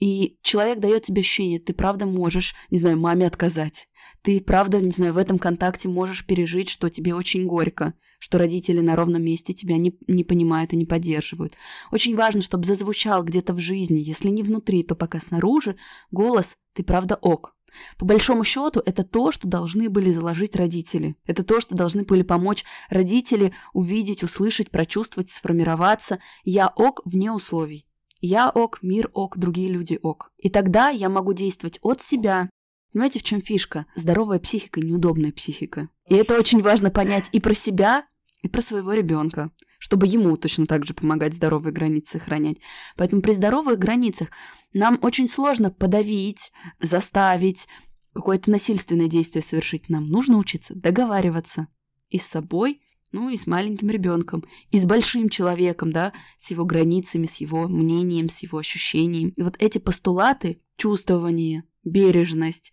и 0.00 0.38
человек 0.42 0.78
дает 0.78 1.02
тебе 1.04 1.20
ощущение, 1.20 1.58
ты 1.58 1.72
правда 1.74 2.06
можешь, 2.06 2.54
не 2.70 2.78
знаю, 2.78 2.98
маме 2.98 3.26
отказать, 3.26 3.88
ты 4.22 4.40
правда, 4.40 4.80
не 4.80 4.90
знаю, 4.90 5.14
в 5.14 5.18
этом 5.18 5.38
контакте 5.38 5.88
можешь 5.88 6.24
пережить, 6.24 6.68
что 6.68 6.88
тебе 6.90 7.14
очень 7.14 7.46
горько, 7.46 7.94
что 8.22 8.38
родители 8.38 8.78
на 8.78 8.94
ровном 8.94 9.24
месте 9.24 9.52
тебя 9.52 9.78
не, 9.78 9.98
не 10.06 10.22
понимают 10.22 10.72
и 10.72 10.76
не 10.76 10.86
поддерживают. 10.86 11.54
Очень 11.90 12.14
важно, 12.14 12.40
чтобы 12.40 12.64
зазвучал 12.64 13.24
где-то 13.24 13.52
в 13.52 13.58
жизни, 13.58 13.98
если 13.98 14.28
не 14.28 14.44
внутри, 14.44 14.84
то 14.84 14.94
пока 14.94 15.18
снаружи, 15.18 15.74
голос 16.12 16.54
«ты 16.72 16.84
правда 16.84 17.16
ок». 17.16 17.56
По 17.98 18.04
большому 18.04 18.44
счету, 18.44 18.80
это 18.86 19.02
то, 19.02 19.32
что 19.32 19.48
должны 19.48 19.90
были 19.90 20.12
заложить 20.12 20.54
родители. 20.54 21.16
Это 21.26 21.42
то, 21.42 21.60
что 21.60 21.74
должны 21.74 22.04
были 22.04 22.22
помочь 22.22 22.64
родители 22.90 23.52
увидеть, 23.72 24.22
услышать, 24.22 24.70
прочувствовать, 24.70 25.30
сформироваться. 25.30 26.20
Я 26.44 26.68
ок 26.68 27.00
вне 27.04 27.32
условий. 27.32 27.86
Я 28.20 28.50
ок, 28.50 28.78
мир 28.82 29.10
ок, 29.14 29.36
другие 29.36 29.68
люди 29.68 29.98
ок. 30.00 30.30
И 30.36 30.48
тогда 30.48 30.90
я 30.90 31.08
могу 31.08 31.32
действовать 31.32 31.80
от 31.82 32.02
себя, 32.02 32.50
Понимаете, 32.92 33.20
в 33.20 33.22
чем 33.22 33.40
фишка? 33.40 33.86
Здоровая 33.96 34.38
психика, 34.38 34.80
неудобная 34.80 35.32
психика. 35.32 35.88
И 36.08 36.14
это 36.14 36.38
очень 36.38 36.60
важно 36.60 36.90
понять 36.90 37.24
и 37.32 37.40
про 37.40 37.54
себя, 37.54 38.04
и 38.42 38.48
про 38.48 38.60
своего 38.60 38.92
ребенка, 38.92 39.50
чтобы 39.78 40.06
ему 40.06 40.36
точно 40.36 40.66
так 40.66 40.86
же 40.86 40.94
помогать 40.94 41.34
здоровые 41.34 41.72
границы 41.72 42.18
хранять. 42.18 42.58
Поэтому 42.96 43.22
при 43.22 43.32
здоровых 43.32 43.78
границах 43.78 44.28
нам 44.72 44.98
очень 45.02 45.28
сложно 45.28 45.70
подавить, 45.70 46.52
заставить, 46.80 47.66
какое-то 48.12 48.50
насильственное 48.50 49.08
действие 49.08 49.42
совершить. 49.42 49.88
Нам 49.88 50.06
нужно 50.06 50.38
учиться 50.38 50.74
договариваться 50.74 51.68
и 52.10 52.18
с 52.18 52.26
собой, 52.26 52.82
ну 53.10 53.28
и 53.28 53.36
с 53.36 53.46
маленьким 53.46 53.90
ребенком, 53.90 54.44
и 54.70 54.78
с 54.78 54.84
большим 54.84 55.28
человеком, 55.28 55.92
да, 55.92 56.12
с 56.38 56.50
его 56.50 56.64
границами, 56.64 57.26
с 57.26 57.36
его 57.36 57.68
мнением, 57.68 58.28
с 58.28 58.42
его 58.42 58.58
ощущением. 58.58 59.30
И 59.30 59.42
вот 59.42 59.56
эти 59.58 59.78
постулаты, 59.78 60.60
чувствование, 60.76 61.64
бережность, 61.84 62.72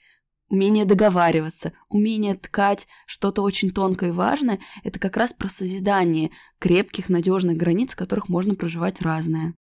умение 0.49 0.85
договариваться, 0.85 1.73
умение 1.89 2.35
ткать 2.35 2.87
что-то 3.05 3.41
очень 3.41 3.71
тонкое 3.71 4.09
и 4.09 4.13
важное, 4.13 4.59
это 4.83 4.99
как 4.99 5.17
раз 5.17 5.33
про 5.33 5.47
созидание 5.47 6.31
крепких, 6.59 7.09
надежных 7.09 7.57
границ, 7.57 7.93
в 7.93 7.97
которых 7.97 8.29
можно 8.29 8.55
проживать 8.55 9.01
разное. 9.01 9.53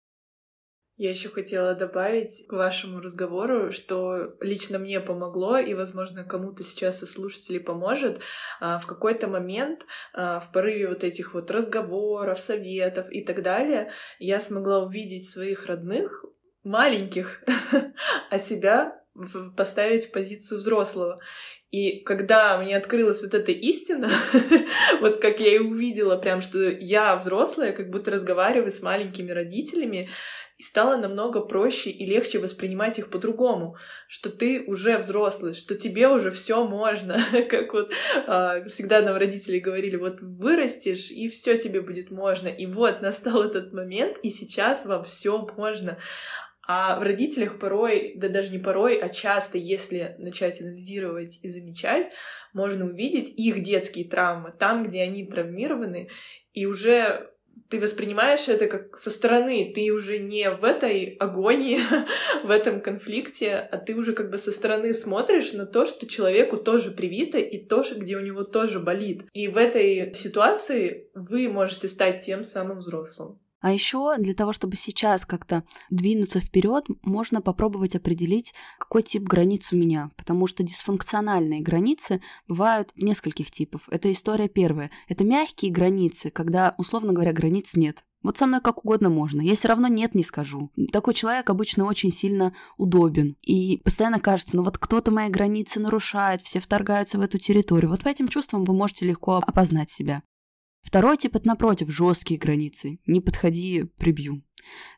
Я 0.98 1.10
еще 1.10 1.28
хотела 1.28 1.74
добавить 1.74 2.44
к 2.48 2.52
вашему 2.52 2.98
разговору, 2.98 3.70
что 3.70 4.34
лично 4.40 4.80
мне 4.80 4.98
помогло, 4.98 5.56
и, 5.56 5.72
возможно, 5.74 6.24
кому-то 6.24 6.64
сейчас 6.64 7.04
из 7.04 7.12
слушателей 7.12 7.60
поможет, 7.60 8.18
а, 8.58 8.80
в 8.80 8.86
какой-то 8.86 9.28
момент, 9.28 9.86
а, 10.12 10.40
в 10.40 10.50
порыве 10.50 10.88
вот 10.88 11.04
этих 11.04 11.34
вот 11.34 11.52
разговоров, 11.52 12.40
советов 12.40 13.06
и 13.12 13.22
так 13.22 13.42
далее, 13.42 13.92
я 14.18 14.40
смогла 14.40 14.84
увидеть 14.84 15.30
своих 15.30 15.66
родных, 15.66 16.24
маленьких, 16.64 17.44
а 18.30 18.38
себя 18.38 19.00
поставить 19.56 20.06
в 20.06 20.12
позицию 20.12 20.58
взрослого. 20.58 21.18
И 21.70 22.00
когда 22.00 22.56
мне 22.58 22.76
открылась 22.76 23.22
вот 23.22 23.34
эта 23.34 23.52
истина, 23.52 24.10
вот 25.00 25.20
как 25.20 25.38
я 25.40 25.56
и 25.56 25.58
увидела 25.58 26.16
прям, 26.16 26.40
что 26.40 26.62
я 26.62 27.14
взрослая, 27.16 27.72
как 27.72 27.90
будто 27.90 28.10
разговариваю 28.10 28.70
с 28.70 28.80
маленькими 28.80 29.32
родителями, 29.32 30.08
и 30.58 30.62
стало 30.62 30.96
намного 30.96 31.40
проще 31.40 31.90
и 31.90 32.04
легче 32.04 32.40
воспринимать 32.40 32.98
их 32.98 33.10
по-другому, 33.10 33.76
что 34.08 34.28
ты 34.28 34.64
уже 34.66 34.98
взрослый, 34.98 35.54
что 35.54 35.76
тебе 35.76 36.08
уже 36.08 36.32
все 36.32 36.66
можно, 36.66 37.20
как 37.48 37.72
вот 37.72 37.92
а, 38.26 38.64
всегда 38.64 39.00
нам 39.00 39.16
родители 39.16 39.60
говорили, 39.60 39.94
вот 39.94 40.20
вырастешь 40.20 41.12
и 41.12 41.28
все 41.28 41.56
тебе 41.56 41.80
будет 41.80 42.10
можно, 42.10 42.48
и 42.48 42.66
вот 42.66 43.02
настал 43.02 43.44
этот 43.44 43.72
момент, 43.72 44.18
и 44.22 44.30
сейчас 44.30 44.84
вам 44.84 45.04
все 45.04 45.38
можно. 45.56 45.96
А 46.70 47.00
в 47.00 47.02
родителях 47.02 47.58
порой, 47.58 48.12
да 48.16 48.28
даже 48.28 48.50
не 48.50 48.58
порой, 48.58 48.98
а 48.98 49.08
часто, 49.08 49.56
если 49.56 50.14
начать 50.18 50.60
анализировать 50.60 51.40
и 51.42 51.48
замечать, 51.48 52.10
можно 52.52 52.84
увидеть 52.84 53.32
их 53.38 53.62
детские 53.62 54.04
травмы, 54.04 54.52
там, 54.52 54.82
где 54.82 55.00
они 55.00 55.24
травмированы, 55.24 56.10
и 56.52 56.66
уже 56.66 57.32
ты 57.70 57.80
воспринимаешь 57.80 58.48
это 58.48 58.66
как 58.66 58.98
со 58.98 59.08
стороны, 59.08 59.72
ты 59.74 59.90
уже 59.92 60.18
не 60.18 60.50
в 60.50 60.62
этой 60.62 61.16
агонии, 61.18 61.80
в 62.44 62.50
этом 62.50 62.82
конфликте, 62.82 63.54
а 63.54 63.78
ты 63.78 63.94
уже 63.94 64.12
как 64.12 64.30
бы 64.30 64.36
со 64.36 64.52
стороны 64.52 64.92
смотришь 64.92 65.54
на 65.54 65.64
то, 65.64 65.86
что 65.86 66.06
человеку 66.06 66.58
тоже 66.58 66.90
привито, 66.90 67.38
и 67.38 67.56
то, 67.64 67.82
где 67.96 68.18
у 68.18 68.20
него 68.20 68.44
тоже 68.44 68.78
болит. 68.78 69.22
И 69.32 69.48
в 69.48 69.56
этой 69.56 70.12
ситуации 70.12 71.08
вы 71.14 71.48
можете 71.48 71.88
стать 71.88 72.22
тем 72.22 72.44
самым 72.44 72.80
взрослым. 72.80 73.38
А 73.60 73.72
еще 73.72 74.16
для 74.18 74.34
того, 74.34 74.52
чтобы 74.52 74.76
сейчас 74.76 75.26
как-то 75.26 75.64
двинуться 75.90 76.40
вперед, 76.40 76.84
можно 77.02 77.42
попробовать 77.42 77.96
определить, 77.96 78.54
какой 78.78 79.02
тип 79.02 79.24
границ 79.24 79.72
у 79.72 79.76
меня, 79.76 80.10
потому 80.16 80.46
что 80.46 80.62
дисфункциональные 80.62 81.60
границы 81.60 82.20
бывают 82.46 82.92
нескольких 82.96 83.50
типов. 83.50 83.82
Это 83.90 84.12
история 84.12 84.48
первая. 84.48 84.90
Это 85.08 85.24
мягкие 85.24 85.72
границы, 85.72 86.30
когда, 86.30 86.74
условно 86.78 87.12
говоря, 87.12 87.32
границ 87.32 87.70
нет. 87.74 88.04
Вот 88.22 88.36
со 88.36 88.46
мной 88.46 88.60
как 88.60 88.84
угодно 88.84 89.10
можно. 89.10 89.40
Я 89.40 89.54
все 89.54 89.68
равно 89.68 89.86
нет 89.86 90.14
не 90.14 90.24
скажу. 90.24 90.70
Такой 90.92 91.14
человек 91.14 91.50
обычно 91.50 91.84
очень 91.84 92.12
сильно 92.12 92.52
удобен. 92.76 93.36
И 93.42 93.78
постоянно 93.84 94.18
кажется, 94.18 94.56
ну 94.56 94.62
вот 94.64 94.76
кто-то 94.76 95.10
мои 95.12 95.28
границы 95.28 95.78
нарушает, 95.78 96.42
все 96.42 96.58
вторгаются 96.58 97.18
в 97.18 97.20
эту 97.20 97.38
территорию. 97.38 97.90
Вот 97.90 98.02
по 98.02 98.08
этим 98.08 98.28
чувствам 98.28 98.64
вы 98.64 98.74
можете 98.74 99.04
легко 99.04 99.36
опознать 99.36 99.90
себя. 99.90 100.22
Второй 100.88 101.18
тип 101.18 101.36
это 101.36 101.46
напротив, 101.46 101.90
жесткие 101.90 102.40
границы. 102.40 102.98
Не 103.04 103.20
подходи, 103.20 103.84
прибью. 103.98 104.42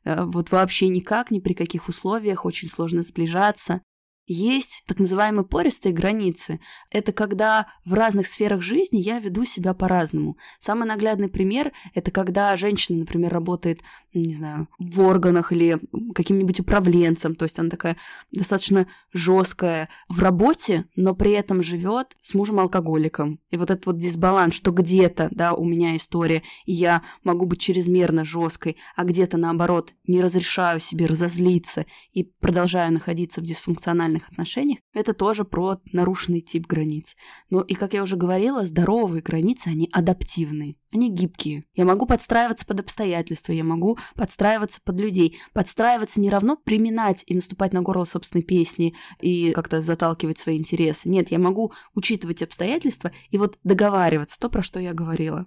Э, 0.04 0.22
вот 0.24 0.52
вообще 0.52 0.86
никак, 0.86 1.32
ни 1.32 1.40
при 1.40 1.52
каких 1.52 1.88
условиях, 1.88 2.44
очень 2.44 2.68
сложно 2.68 3.02
сближаться. 3.02 3.82
Есть 4.24 4.84
так 4.86 5.00
называемые 5.00 5.44
пористые 5.44 5.92
границы. 5.92 6.60
Это 6.90 7.10
когда 7.10 7.66
в 7.84 7.94
разных 7.94 8.28
сферах 8.28 8.62
жизни 8.62 8.98
я 8.98 9.18
веду 9.18 9.44
себя 9.44 9.74
по-разному. 9.74 10.38
Самый 10.60 10.86
наглядный 10.86 11.28
пример– 11.28 11.72
это 11.94 12.12
когда 12.12 12.56
женщина, 12.56 13.00
например, 13.00 13.32
работает, 13.32 13.80
не 14.12 14.34
знаю, 14.34 14.68
в 14.78 15.00
органах 15.00 15.52
или 15.52 15.78
каким-нибудь 16.14 16.60
управленцем, 16.60 17.34
то 17.34 17.44
есть 17.44 17.58
она 17.58 17.70
такая 17.70 17.96
достаточно 18.32 18.86
жесткая 19.12 19.88
в 20.08 20.20
работе, 20.20 20.86
но 20.96 21.14
при 21.14 21.32
этом 21.32 21.62
живет 21.62 22.16
с 22.22 22.34
мужем-алкоголиком. 22.34 23.40
И 23.50 23.56
вот 23.56 23.70
этот 23.70 23.86
вот 23.86 23.98
дисбаланс, 23.98 24.54
что 24.54 24.72
где-то, 24.72 25.28
да, 25.30 25.54
у 25.54 25.64
меня 25.64 25.96
история, 25.96 26.42
и 26.66 26.72
я 26.72 27.02
могу 27.22 27.46
быть 27.46 27.60
чрезмерно 27.60 28.24
жесткой, 28.24 28.76
а 28.96 29.04
где-то 29.04 29.36
наоборот 29.36 29.92
не 30.06 30.20
разрешаю 30.20 30.80
себе 30.80 31.06
разозлиться 31.06 31.86
и 32.12 32.24
продолжаю 32.24 32.92
находиться 32.92 33.40
в 33.40 33.44
дисфункциональных 33.44 34.28
отношениях, 34.28 34.80
это 34.92 35.14
тоже 35.14 35.44
про 35.44 35.78
нарушенный 35.92 36.40
тип 36.40 36.66
границ. 36.66 37.14
Но 37.48 37.60
и, 37.60 37.74
как 37.74 37.92
я 37.92 38.02
уже 38.02 38.16
говорила, 38.16 38.66
здоровые 38.66 39.22
границы, 39.22 39.68
они 39.68 39.88
адаптивные, 39.92 40.76
они 40.92 41.08
гибкие. 41.08 41.64
Я 41.74 41.84
могу 41.84 42.06
подстраиваться 42.06 42.66
под 42.66 42.80
обстоятельства, 42.80 43.52
я 43.52 43.64
могу 43.64 43.98
подстраиваться 44.16 44.80
под 44.84 44.98
людей. 45.00 45.38
Подстраиваться 45.52 46.20
не 46.20 46.30
равно 46.30 46.56
приминать 46.56 47.22
и 47.26 47.34
наступать 47.34 47.72
на 47.72 47.82
горло 47.82 48.04
собственной 48.04 48.42
песни 48.42 48.94
и 49.20 49.52
как-то 49.52 49.80
заталкивать 49.80 50.38
свои 50.38 50.58
интересы. 50.58 51.08
Нет, 51.08 51.30
я 51.30 51.38
могу 51.38 51.72
учитывать 51.94 52.42
обстоятельства 52.42 53.12
и 53.30 53.38
вот 53.38 53.58
договариваться, 53.62 54.38
то, 54.38 54.48
про 54.48 54.62
что 54.62 54.80
я 54.80 54.92
говорила. 54.92 55.46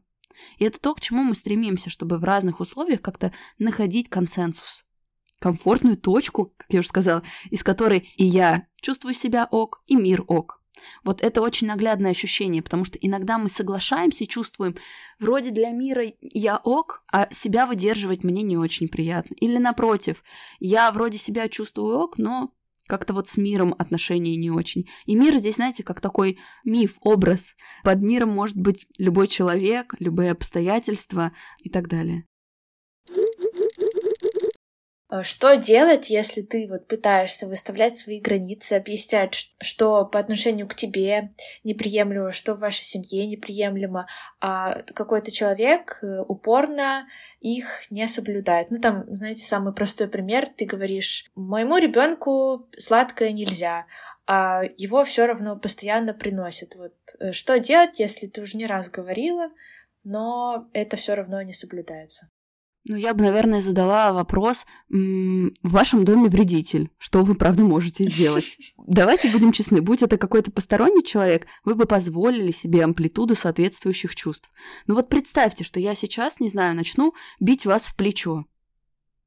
И 0.57 0.65
это 0.65 0.79
то, 0.79 0.95
к 0.95 1.01
чему 1.01 1.23
мы 1.23 1.35
стремимся, 1.35 1.89
чтобы 1.89 2.17
в 2.17 2.23
разных 2.23 2.59
условиях 2.59 3.01
как-то 3.01 3.33
находить 3.59 4.09
консенсус 4.09 4.85
комфортную 5.39 5.97
точку, 5.97 6.53
как 6.55 6.67
я 6.69 6.79
уже 6.79 6.87
сказала, 6.87 7.21
из 7.49 7.63
которой 7.63 8.09
и 8.15 8.25
я 8.25 8.67
чувствую 8.77 9.13
себя 9.13 9.45
ок, 9.51 9.83
и 9.87 9.97
мир 9.97 10.23
ок. 10.27 10.62
Вот 11.03 11.21
это 11.21 11.41
очень 11.41 11.67
наглядное 11.67 12.11
ощущение, 12.11 12.61
потому 12.61 12.85
что 12.85 12.97
иногда 12.99 13.37
мы 13.37 13.49
соглашаемся 13.49 14.23
и 14.23 14.27
чувствуем, 14.27 14.75
вроде 15.19 15.51
для 15.51 15.71
мира 15.71 16.03
я 16.21 16.57
ок, 16.57 17.03
а 17.11 17.27
себя 17.31 17.65
выдерживать 17.65 18.23
мне 18.23 18.43
не 18.43 18.57
очень 18.57 18.87
приятно. 18.87 19.35
Или 19.39 19.57
напротив, 19.57 20.23
я 20.59 20.91
вроде 20.91 21.17
себя 21.17 21.49
чувствую 21.49 21.97
ок, 21.97 22.17
но 22.17 22.53
как-то 22.87 23.13
вот 23.13 23.29
с 23.29 23.37
миром 23.37 23.73
отношения 23.77 24.35
не 24.35 24.51
очень. 24.51 24.89
И 25.05 25.15
мир 25.15 25.37
здесь, 25.39 25.55
знаете, 25.55 25.83
как 25.83 26.01
такой 26.01 26.37
миф, 26.63 26.97
образ. 27.01 27.55
Под 27.83 28.01
миром 28.01 28.29
может 28.29 28.57
быть 28.57 28.87
любой 28.97 29.27
человек, 29.27 29.95
любые 29.99 30.31
обстоятельства 30.31 31.31
и 31.59 31.69
так 31.69 31.87
далее. 31.87 32.25
Э, 35.13 35.23
что 35.23 35.55
делать, 35.55 36.09
если 36.09 36.41
ты 36.41 36.67
вот 36.67 36.87
пытаешься 36.87 37.47
выставлять 37.47 37.97
свои 37.97 38.19
границы, 38.19 38.73
объяснять, 38.73 39.53
что 39.61 40.05
по 40.05 40.19
отношению 40.19 40.67
к 40.67 40.75
тебе 40.75 41.31
неприемлемо, 41.63 42.31
что 42.31 42.55
в 42.55 42.59
вашей 42.59 42.83
семье 42.83 43.27
неприемлемо, 43.27 44.07
а 44.41 44.81
какой-то 44.93 45.31
человек 45.31 45.99
э, 46.01 46.21
упорно 46.27 47.07
их 47.39 47.83
не 47.91 48.07
соблюдает. 48.07 48.71
Ну, 48.71 48.79
там, 48.79 49.05
знаете, 49.13 49.45
самый 49.45 49.73
простой 49.73 50.07
пример, 50.07 50.47
ты 50.47 50.65
говоришь, 50.65 51.25
моему 51.35 51.77
ребенку 51.77 52.67
сладкое 52.77 53.31
нельзя, 53.33 53.85
а 54.25 54.63
его 54.77 55.03
все 55.03 55.25
равно 55.25 55.57
постоянно 55.57 56.13
приносят. 56.13 56.75
Вот 56.75 56.95
э, 57.19 57.33
что 57.33 57.59
делать, 57.59 57.99
если 57.99 58.27
ты 58.27 58.41
уже 58.41 58.57
не 58.57 58.65
раз 58.65 58.89
говорила, 58.89 59.49
но 60.03 60.69
это 60.73 60.97
все 60.97 61.13
равно 61.13 61.41
не 61.43 61.53
соблюдается? 61.53 62.29
Ну, 62.85 62.97
я 62.97 63.13
бы, 63.13 63.23
наверное, 63.23 63.61
задала 63.61 64.11
вопрос, 64.11 64.65
в 64.89 65.51
вашем 65.63 66.03
доме 66.03 66.27
вредитель, 66.27 66.89
что 66.97 67.23
вы, 67.23 67.35
правда, 67.35 67.63
можете 67.63 68.03
сделать? 68.03 68.57
Давайте 68.87 69.31
будем 69.31 69.53
честны, 69.53 69.81
будь 69.81 70.01
это 70.01 70.17
какой-то 70.17 70.51
посторонний 70.51 71.03
человек, 71.03 71.47
вы 71.63 71.75
бы 71.75 71.85
позволили 71.85 72.51
себе 72.51 72.83
амплитуду 72.83 73.35
соответствующих 73.35 74.15
чувств. 74.15 74.51
Ну 74.85 74.95
вот 74.95 75.07
представьте, 75.07 75.63
что 75.63 75.79
я 75.79 75.95
сейчас, 75.95 76.41
не 76.41 76.49
знаю, 76.49 76.75
начну 76.75 77.13
бить 77.39 77.65
вас 77.65 77.83
в 77.83 77.95
плечо 77.95 78.45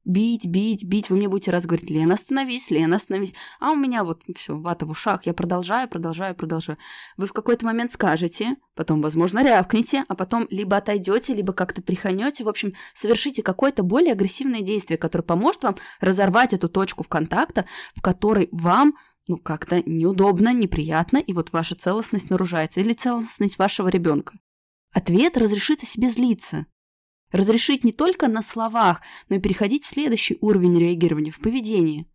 бить, 0.06 0.46
бить, 0.46 0.84
бить. 0.84 1.10
Вы 1.10 1.16
мне 1.16 1.28
будете 1.28 1.50
раз 1.50 1.66
говорить, 1.66 1.90
Лена, 1.90 2.14
остановись, 2.14 2.70
Лена, 2.70 2.96
остановись. 2.96 3.34
А 3.60 3.72
у 3.72 3.76
меня 3.76 4.04
вот 4.04 4.22
все, 4.36 4.56
вата 4.56 4.86
в 4.86 4.90
ушах. 4.90 5.26
Я 5.26 5.34
продолжаю, 5.34 5.88
продолжаю, 5.88 6.34
продолжаю. 6.34 6.78
Вы 7.16 7.26
в 7.26 7.32
какой-то 7.32 7.66
момент 7.66 7.92
скажете, 7.92 8.56
потом, 8.74 9.02
возможно, 9.02 9.44
рявкнете, 9.44 10.04
а 10.08 10.14
потом 10.14 10.46
либо 10.50 10.76
отойдете, 10.76 11.34
либо 11.34 11.52
как-то 11.52 11.82
тряханете. 11.82 12.44
В 12.44 12.48
общем, 12.48 12.72
совершите 12.94 13.42
какое-то 13.42 13.82
более 13.82 14.12
агрессивное 14.12 14.62
действие, 14.62 14.96
которое 14.96 15.24
поможет 15.24 15.64
вам 15.64 15.76
разорвать 16.00 16.52
эту 16.52 16.68
точку 16.68 17.02
в 17.02 17.08
контакта, 17.08 17.66
в 17.94 18.00
которой 18.00 18.48
вам 18.52 18.94
ну, 19.28 19.38
как-то 19.38 19.82
неудобно, 19.84 20.52
неприятно, 20.52 21.18
и 21.18 21.32
вот 21.32 21.52
ваша 21.52 21.74
целостность 21.74 22.30
нарушается, 22.30 22.80
или 22.80 22.92
целостность 22.92 23.58
вашего 23.58 23.88
ребенка. 23.88 24.34
Ответ 24.92 25.36
разрешит 25.36 25.82
о 25.82 25.86
себе 25.86 26.10
злиться. 26.10 26.66
Разрешить 27.32 27.84
не 27.84 27.92
только 27.92 28.28
на 28.28 28.42
словах, 28.42 29.00
но 29.28 29.36
и 29.36 29.40
переходить 29.40 29.84
в 29.84 29.88
следующий 29.88 30.38
уровень 30.40 30.78
реагирования 30.78 31.30
в 31.30 31.40
поведении. 31.40 32.06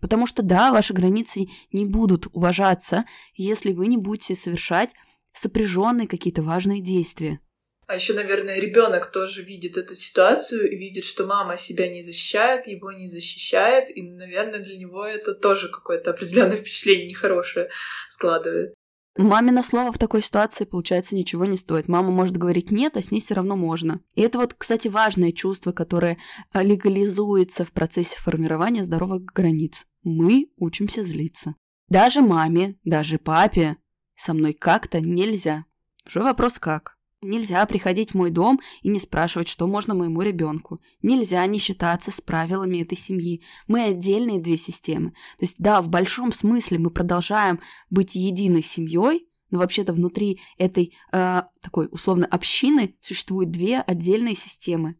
Потому 0.00 0.26
что 0.26 0.42
да, 0.42 0.72
ваши 0.72 0.92
границы 0.92 1.48
не 1.72 1.86
будут 1.86 2.26
уважаться, 2.32 3.04
если 3.34 3.72
вы 3.72 3.86
не 3.86 3.96
будете 3.96 4.34
совершать 4.34 4.90
сопряженные 5.32 6.08
какие-то 6.08 6.42
важные 6.42 6.80
действия. 6.80 7.40
А 7.86 7.94
еще, 7.94 8.14
наверное, 8.14 8.58
ребенок 8.58 9.12
тоже 9.12 9.44
видит 9.44 9.76
эту 9.76 9.94
ситуацию 9.94 10.68
и 10.68 10.76
видит, 10.76 11.04
что 11.04 11.24
мама 11.24 11.56
себя 11.56 11.88
не 11.88 12.02
защищает, 12.02 12.66
его 12.66 12.90
не 12.90 13.06
защищает, 13.06 13.96
и, 13.96 14.02
наверное, 14.02 14.58
для 14.58 14.76
него 14.76 15.06
это 15.06 15.34
тоже 15.34 15.68
какое-то 15.68 16.10
определенное 16.10 16.56
впечатление 16.56 17.06
нехорошее 17.06 17.68
складывает. 18.08 18.74
Мамино 19.18 19.62
слово 19.62 19.92
в 19.92 19.98
такой 19.98 20.20
ситуации, 20.20 20.64
получается, 20.64 21.16
ничего 21.16 21.46
не 21.46 21.56
стоит. 21.56 21.88
Мама 21.88 22.10
может 22.10 22.36
говорить 22.36 22.70
нет, 22.70 22.96
а 22.96 23.02
с 23.02 23.10
ней 23.10 23.20
все 23.20 23.34
равно 23.34 23.56
можно. 23.56 24.00
И 24.14 24.20
это 24.20 24.38
вот, 24.38 24.54
кстати, 24.54 24.88
важное 24.88 25.32
чувство, 25.32 25.72
которое 25.72 26.18
а, 26.52 26.62
легализуется 26.62 27.64
в 27.64 27.72
процессе 27.72 28.18
формирования 28.18 28.84
здоровых 28.84 29.24
границ. 29.24 29.86
Мы 30.02 30.50
учимся 30.58 31.02
злиться. 31.02 31.54
Даже 31.88 32.20
маме, 32.20 32.76
даже 32.84 33.18
папе 33.18 33.76
со 34.16 34.34
мной 34.34 34.52
как-то 34.52 35.00
нельзя. 35.00 35.64
Уже 36.06 36.22
вопрос 36.22 36.58
как. 36.58 36.95
Нельзя 37.26 37.66
приходить 37.66 38.12
в 38.12 38.14
мой 38.14 38.30
дом 38.30 38.60
и 38.82 38.88
не 38.88 39.00
спрашивать, 39.00 39.48
что 39.48 39.66
можно 39.66 39.94
моему 39.94 40.22
ребенку. 40.22 40.80
Нельзя 41.02 41.44
не 41.46 41.58
считаться 41.58 42.12
с 42.12 42.20
правилами 42.20 42.82
этой 42.82 42.96
семьи. 42.96 43.42
Мы 43.66 43.82
отдельные 43.82 44.40
две 44.40 44.56
системы. 44.56 45.10
То 45.10 45.44
есть, 45.44 45.56
да, 45.58 45.82
в 45.82 45.88
большом 45.88 46.32
смысле 46.32 46.78
мы 46.78 46.90
продолжаем 46.90 47.60
быть 47.90 48.14
единой 48.14 48.62
семьей, 48.62 49.28
но 49.50 49.58
вообще-то 49.58 49.92
внутри 49.92 50.40
этой 50.56 50.94
э, 51.12 51.42
такой 51.60 51.88
условно 51.90 52.26
общины 52.26 52.96
существуют 53.00 53.50
две 53.50 53.80
отдельные 53.80 54.36
системы 54.36 54.96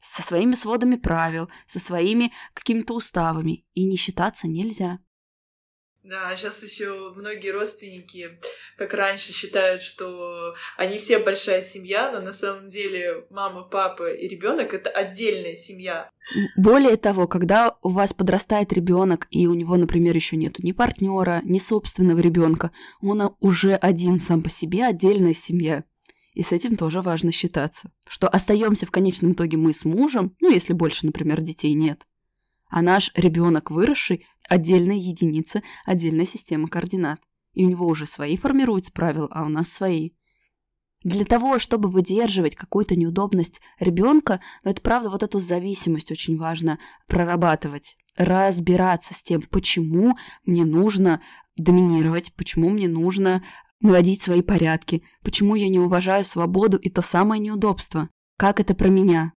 со 0.00 0.22
своими 0.22 0.54
сводами 0.54 0.96
правил, 0.96 1.50
со 1.66 1.78
своими 1.78 2.32
какими-то 2.54 2.94
уставами, 2.94 3.66
и 3.74 3.84
не 3.84 3.96
считаться 3.96 4.48
нельзя. 4.48 4.98
Да, 6.02 6.34
сейчас 6.34 6.62
еще 6.62 7.12
многие 7.14 7.50
родственники, 7.50 8.38
как 8.78 8.94
раньше, 8.94 9.32
считают, 9.32 9.82
что 9.82 10.54
они 10.78 10.96
все 10.96 11.18
большая 11.18 11.60
семья, 11.60 12.10
но 12.10 12.22
на 12.22 12.32
самом 12.32 12.68
деле 12.68 13.26
мама, 13.28 13.64
папа 13.64 14.10
и 14.10 14.26
ребенок 14.26 14.72
это 14.72 14.88
отдельная 14.88 15.54
семья. 15.54 16.10
Более 16.56 16.96
того, 16.96 17.26
когда 17.26 17.76
у 17.82 17.90
вас 17.90 18.14
подрастает 18.14 18.72
ребенок, 18.72 19.26
и 19.30 19.46
у 19.46 19.52
него, 19.52 19.76
например, 19.76 20.14
еще 20.14 20.36
нету 20.36 20.62
ни 20.62 20.72
партнера, 20.72 21.42
ни 21.44 21.58
собственного 21.58 22.20
ребенка, 22.20 22.70
он 23.02 23.34
уже 23.40 23.74
один 23.74 24.20
сам 24.20 24.42
по 24.42 24.48
себе 24.48 24.86
отдельная 24.86 25.34
семья. 25.34 25.84
И 26.32 26.42
с 26.42 26.52
этим 26.52 26.76
тоже 26.76 27.02
важно 27.02 27.32
считаться. 27.32 27.90
Что 28.08 28.28
остаемся 28.28 28.86
в 28.86 28.90
конечном 28.90 29.32
итоге 29.32 29.58
мы 29.58 29.74
с 29.74 29.84
мужем, 29.84 30.34
ну, 30.40 30.50
если 30.50 30.72
больше, 30.72 31.04
например, 31.04 31.42
детей 31.42 31.74
нет. 31.74 32.06
А 32.70 32.82
наш 32.82 33.10
ребенок 33.14 33.70
выросший– 33.70 34.26
отдельная 34.48 34.96
единица, 34.96 35.62
отдельная 35.84 36.26
система 36.26 36.68
координат. 36.68 37.20
И 37.52 37.66
у 37.66 37.68
него 37.68 37.86
уже 37.86 38.06
свои 38.06 38.36
формируются 38.36 38.92
правила, 38.92 39.28
а 39.30 39.44
у 39.44 39.48
нас 39.48 39.68
свои. 39.68 40.10
Для 41.02 41.24
того, 41.24 41.58
чтобы 41.58 41.88
выдерживать 41.88 42.54
какую-то 42.56 42.94
неудобность 42.94 43.60
ребенка, 43.78 44.40
но 44.64 44.70
это 44.70 44.80
правда, 44.82 45.10
вот 45.10 45.22
эту 45.22 45.38
зависимость 45.38 46.12
очень 46.12 46.36
важно 46.36 46.78
прорабатывать, 47.06 47.96
разбираться 48.16 49.14
с 49.14 49.22
тем, 49.22 49.42
почему 49.42 50.16
мне 50.44 50.64
нужно 50.64 51.22
доминировать, 51.56 52.34
почему 52.34 52.68
мне 52.68 52.86
нужно 52.86 53.42
наводить 53.80 54.22
свои 54.22 54.42
порядки, 54.42 55.02
почему 55.22 55.54
я 55.54 55.68
не 55.70 55.78
уважаю 55.78 56.24
свободу 56.24 56.76
и 56.76 56.90
то 56.90 57.00
самое 57.00 57.40
неудобство. 57.40 58.10
Как 58.36 58.60
это 58.60 58.74
про 58.74 58.88
меня? 58.88 59.32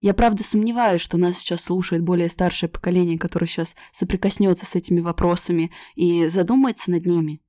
Я 0.00 0.14
правда 0.14 0.44
сомневаюсь, 0.44 1.00
что 1.00 1.16
нас 1.16 1.38
сейчас 1.38 1.62
слушает 1.62 2.04
более 2.04 2.28
старшее 2.28 2.70
поколение, 2.70 3.18
которое 3.18 3.46
сейчас 3.46 3.74
соприкоснется 3.92 4.64
с 4.64 4.76
этими 4.76 5.00
вопросами 5.00 5.72
и 5.96 6.28
задумается 6.28 6.92
над 6.92 7.04
ними. 7.04 7.40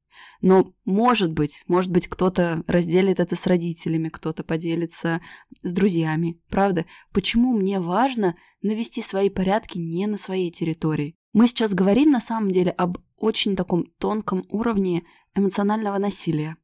Но 0.42 0.74
может 0.84 1.32
быть, 1.32 1.64
может 1.68 1.92
быть, 1.92 2.08
кто-то 2.08 2.64
разделит 2.66 3.20
это 3.20 3.36
с 3.36 3.46
родителями, 3.46 4.10
кто-то 4.10 4.44
поделится 4.44 5.22
с 5.62 5.72
друзьями. 5.72 6.42
Правда? 6.50 6.86
Почему 7.14 7.56
мне 7.56 7.80
важно 7.80 8.36
навести 8.62 9.02
свои 9.02 9.30
порядки 9.30 9.78
не 9.78 10.08
на 10.08 10.18
своей 10.18 10.52
территории? 10.52 11.16
Мы 11.34 11.46
сейчас 11.48 11.74
говорим 11.74 12.10
на 12.10 12.20
самом 12.20 12.52
деле 12.52 12.72
об 12.72 12.98
очень 13.18 13.56
таком 13.56 13.86
тонком 14.00 14.46
уровне 14.50 15.04
эмоционального 15.36 16.00
насилия. 16.00 16.58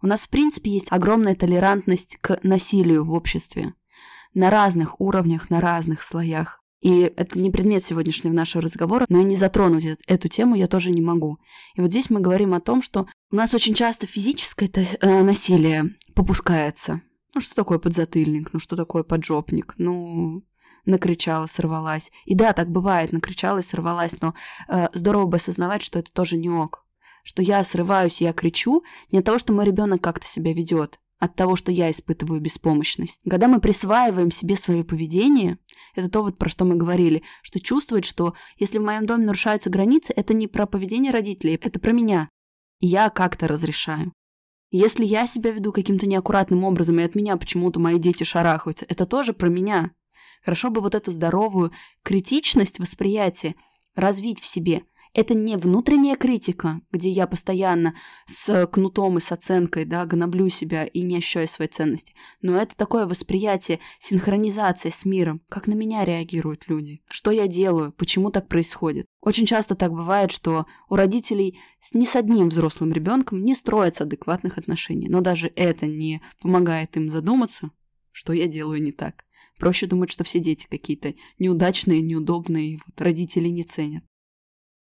У 0.00 0.06
нас, 0.06 0.22
в 0.22 0.30
принципе, 0.30 0.70
есть 0.70 0.90
огромная 0.90 1.34
толерантность 1.34 2.16
к 2.22 2.40
насилию 2.42 3.04
в 3.04 3.12
обществе 3.12 3.74
на 4.34 4.50
разных 4.50 5.00
уровнях, 5.00 5.50
на 5.50 5.60
разных 5.60 6.02
слоях. 6.02 6.60
И 6.80 7.00
это 7.00 7.38
не 7.38 7.50
предмет 7.50 7.84
сегодняшнего 7.84 8.32
нашего 8.32 8.62
разговора, 8.62 9.04
но 9.10 9.20
и 9.20 9.24
не 9.24 9.36
затронуть 9.36 9.84
эту 10.06 10.28
тему 10.28 10.54
я 10.54 10.66
тоже 10.66 10.90
не 10.90 11.02
могу. 11.02 11.38
И 11.74 11.80
вот 11.80 11.90
здесь 11.90 12.08
мы 12.08 12.20
говорим 12.20 12.54
о 12.54 12.60
том, 12.60 12.80
что 12.80 13.06
у 13.30 13.36
нас 13.36 13.52
очень 13.52 13.74
часто 13.74 14.06
физическое 14.06 14.70
э, 15.00 15.22
насилие 15.22 15.96
попускается. 16.14 17.02
Ну, 17.34 17.40
что 17.42 17.54
такое 17.54 17.78
подзатыльник? 17.78 18.52
Ну, 18.52 18.60
что 18.60 18.76
такое 18.76 19.02
поджопник? 19.02 19.74
Ну, 19.76 20.42
накричала, 20.86 21.46
сорвалась. 21.46 22.10
И 22.24 22.34
да, 22.34 22.54
так 22.54 22.70
бывает, 22.70 23.12
накричала 23.12 23.58
и 23.58 23.62
сорвалась, 23.62 24.14
но 24.20 24.34
э, 24.68 24.88
здорово 24.94 25.26
бы 25.26 25.36
осознавать, 25.36 25.82
что 25.82 25.98
это 25.98 26.12
тоже 26.12 26.36
не 26.36 26.48
ок. 26.48 26.86
Что 27.24 27.42
я 27.42 27.62
срываюсь, 27.62 28.22
я 28.22 28.32
кричу 28.32 28.82
не 29.12 29.18
от 29.18 29.26
того, 29.26 29.38
что 29.38 29.52
мой 29.52 29.66
ребенок 29.66 30.00
как-то 30.00 30.26
себя 30.26 30.54
ведет, 30.54 30.98
от 31.20 31.36
того, 31.36 31.54
что 31.54 31.70
я 31.70 31.90
испытываю 31.90 32.40
беспомощность. 32.40 33.20
Когда 33.28 33.46
мы 33.46 33.60
присваиваем 33.60 34.30
себе 34.30 34.56
свое 34.56 34.82
поведение, 34.82 35.58
это 35.94 36.08
то, 36.08 36.22
вот 36.22 36.38
про 36.38 36.48
что 36.48 36.64
мы 36.64 36.74
говорили, 36.74 37.22
что 37.42 37.60
чувствовать, 37.60 38.06
что 38.06 38.34
если 38.56 38.78
в 38.78 38.82
моем 38.82 39.06
доме 39.06 39.26
нарушаются 39.26 39.68
границы, 39.70 40.14
это 40.16 40.32
не 40.32 40.48
про 40.48 40.66
поведение 40.66 41.12
родителей, 41.12 41.58
это 41.60 41.78
про 41.78 41.92
меня. 41.92 42.30
Я 42.80 43.10
как-то 43.10 43.46
разрешаю. 43.46 44.12
Если 44.70 45.04
я 45.04 45.26
себя 45.26 45.50
веду 45.50 45.72
каким-то 45.72 46.06
неаккуратным 46.06 46.64
образом, 46.64 46.98
и 46.98 47.02
от 47.02 47.14
меня 47.14 47.36
почему-то 47.36 47.78
мои 47.78 47.98
дети 47.98 48.24
шарахаются, 48.24 48.86
это 48.88 49.04
тоже 49.04 49.34
про 49.34 49.48
меня. 49.48 49.90
Хорошо 50.42 50.70
бы 50.70 50.80
вот 50.80 50.94
эту 50.94 51.10
здоровую 51.10 51.72
критичность 52.02 52.78
восприятия 52.78 53.56
развить 53.94 54.40
в 54.40 54.46
себе, 54.46 54.84
это 55.14 55.34
не 55.34 55.56
внутренняя 55.56 56.16
критика, 56.16 56.80
где 56.92 57.10
я 57.10 57.26
постоянно 57.26 57.94
с 58.26 58.66
кнутом 58.66 59.18
и 59.18 59.20
с 59.20 59.32
оценкой, 59.32 59.84
да, 59.84 60.04
гноблю 60.06 60.48
себя 60.48 60.84
и 60.84 61.02
не 61.02 61.18
ощущаю 61.18 61.48
своей 61.48 61.70
ценности. 61.70 62.14
Но 62.42 62.56
это 62.56 62.76
такое 62.76 63.06
восприятие, 63.06 63.80
синхронизация 63.98 64.92
с 64.92 65.04
миром, 65.04 65.40
как 65.48 65.66
на 65.66 65.74
меня 65.74 66.04
реагируют 66.04 66.68
люди, 66.68 67.02
что 67.08 67.30
я 67.30 67.46
делаю, 67.46 67.92
почему 67.92 68.30
так 68.30 68.48
происходит. 68.48 69.06
Очень 69.20 69.46
часто 69.46 69.74
так 69.74 69.92
бывает, 69.92 70.30
что 70.30 70.66
у 70.88 70.96
родителей 70.96 71.58
ни 71.92 72.04
с 72.04 72.16
одним 72.16 72.48
взрослым 72.48 72.92
ребенком 72.92 73.44
не 73.44 73.54
строятся 73.54 74.04
адекватных 74.04 74.58
отношений, 74.58 75.08
но 75.08 75.20
даже 75.20 75.52
это 75.56 75.86
не 75.86 76.22
помогает 76.40 76.96
им 76.96 77.10
задуматься, 77.10 77.70
что 78.12 78.32
я 78.32 78.46
делаю 78.46 78.82
не 78.82 78.92
так 78.92 79.24
Проще 79.60 79.86
думать, 79.86 80.10
что 80.10 80.24
все 80.24 80.40
дети 80.40 80.66
какие-то 80.68 81.14
неудачные, 81.38 82.00
неудобные, 82.00 82.80
вот 82.86 82.98
родители 82.98 83.48
не 83.48 83.62
ценят. 83.62 84.02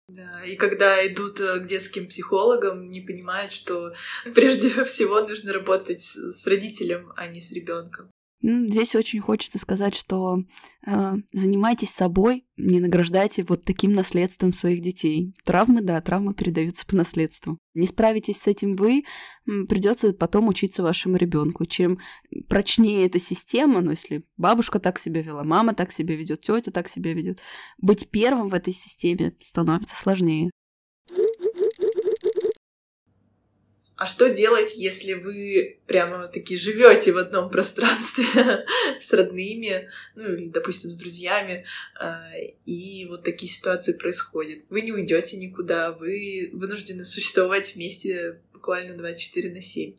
Да, 0.08 0.46
и 0.46 0.56
когда 0.56 1.06
идут 1.06 1.42
э, 1.42 1.60
к 1.60 1.66
детским 1.66 2.08
психологам, 2.08 2.90
не 2.90 3.02
понимают, 3.02 3.52
что 3.52 3.94
прежде 4.36 4.84
всего 4.86 5.20
нужно 5.22 5.52
работать 5.52 6.02
с 6.02 6.48
родителем, 6.48 7.12
а 7.18 7.28
не 7.28 7.42
с 7.42 7.52
ребенком. 7.52 8.10
Здесь 8.42 8.96
очень 8.96 9.20
хочется 9.20 9.58
сказать, 9.58 9.96
что 9.96 10.44
э, 10.86 11.14
занимайтесь 11.34 11.90
собой, 11.90 12.46
не 12.56 12.80
награждайте 12.80 13.44
вот 13.44 13.64
таким 13.64 13.94
наследством 13.94 14.54
своих 14.54 14.82
детей. 14.82 15.34
Травмы, 15.44 15.82
да, 15.82 16.00
травмы 16.02 16.36
передаются 16.36 16.86
по 16.86 16.96
наследству. 16.96 17.58
Не 17.74 17.88
справитесь 17.88 18.40
с 18.40 18.48
этим 18.48 18.76
вы, 18.76 19.06
придется 19.46 20.14
потом 20.14 20.48
учиться 20.48 20.84
вашему 20.84 21.18
ребенку. 21.18 21.66
Чем 21.66 22.00
прочнее 22.48 23.08
эта 23.08 23.20
система, 23.20 23.82
ну 23.82 23.92
если 23.92 24.24
бабушка 24.38 24.80
так 24.80 25.00
себя 25.00 25.24
вела, 25.24 25.44
мама 25.44 25.74
так 25.74 25.92
себя 25.92 26.16
ведет, 26.16 26.42
тетя 26.42 26.72
так 26.72 26.90
себя 26.90 27.14
ведет, 27.14 27.40
быть 27.80 28.10
первым 28.10 28.50
в 28.50 28.54
этой 28.54 28.74
системе 28.74 29.36
становится 29.42 29.96
сложнее. 29.96 30.52
А 33.98 34.06
что 34.06 34.30
делать, 34.30 34.76
если 34.76 35.14
вы 35.14 35.80
прямо 35.88 36.28
таки 36.28 36.56
живете 36.56 37.12
в 37.12 37.18
одном 37.18 37.50
пространстве 37.50 38.26
с 39.00 39.12
родными, 39.12 39.90
ну 40.14 40.36
или, 40.36 40.50
допустим, 40.50 40.92
с 40.92 40.98
друзьями, 40.98 41.66
а, 42.00 42.30
и 42.66 43.08
вот 43.10 43.24
такие 43.24 43.52
ситуации 43.52 43.94
происходят? 43.94 44.60
Вы 44.70 44.82
не 44.84 44.92
уйдете 44.92 45.38
никуда, 45.38 45.92
вы 45.94 46.52
вынуждены 46.54 47.06
существовать 47.06 47.74
вместе 47.74 48.40
буквально 48.54 48.96
24 48.96 49.52
на 49.52 49.62
7. 49.62 49.96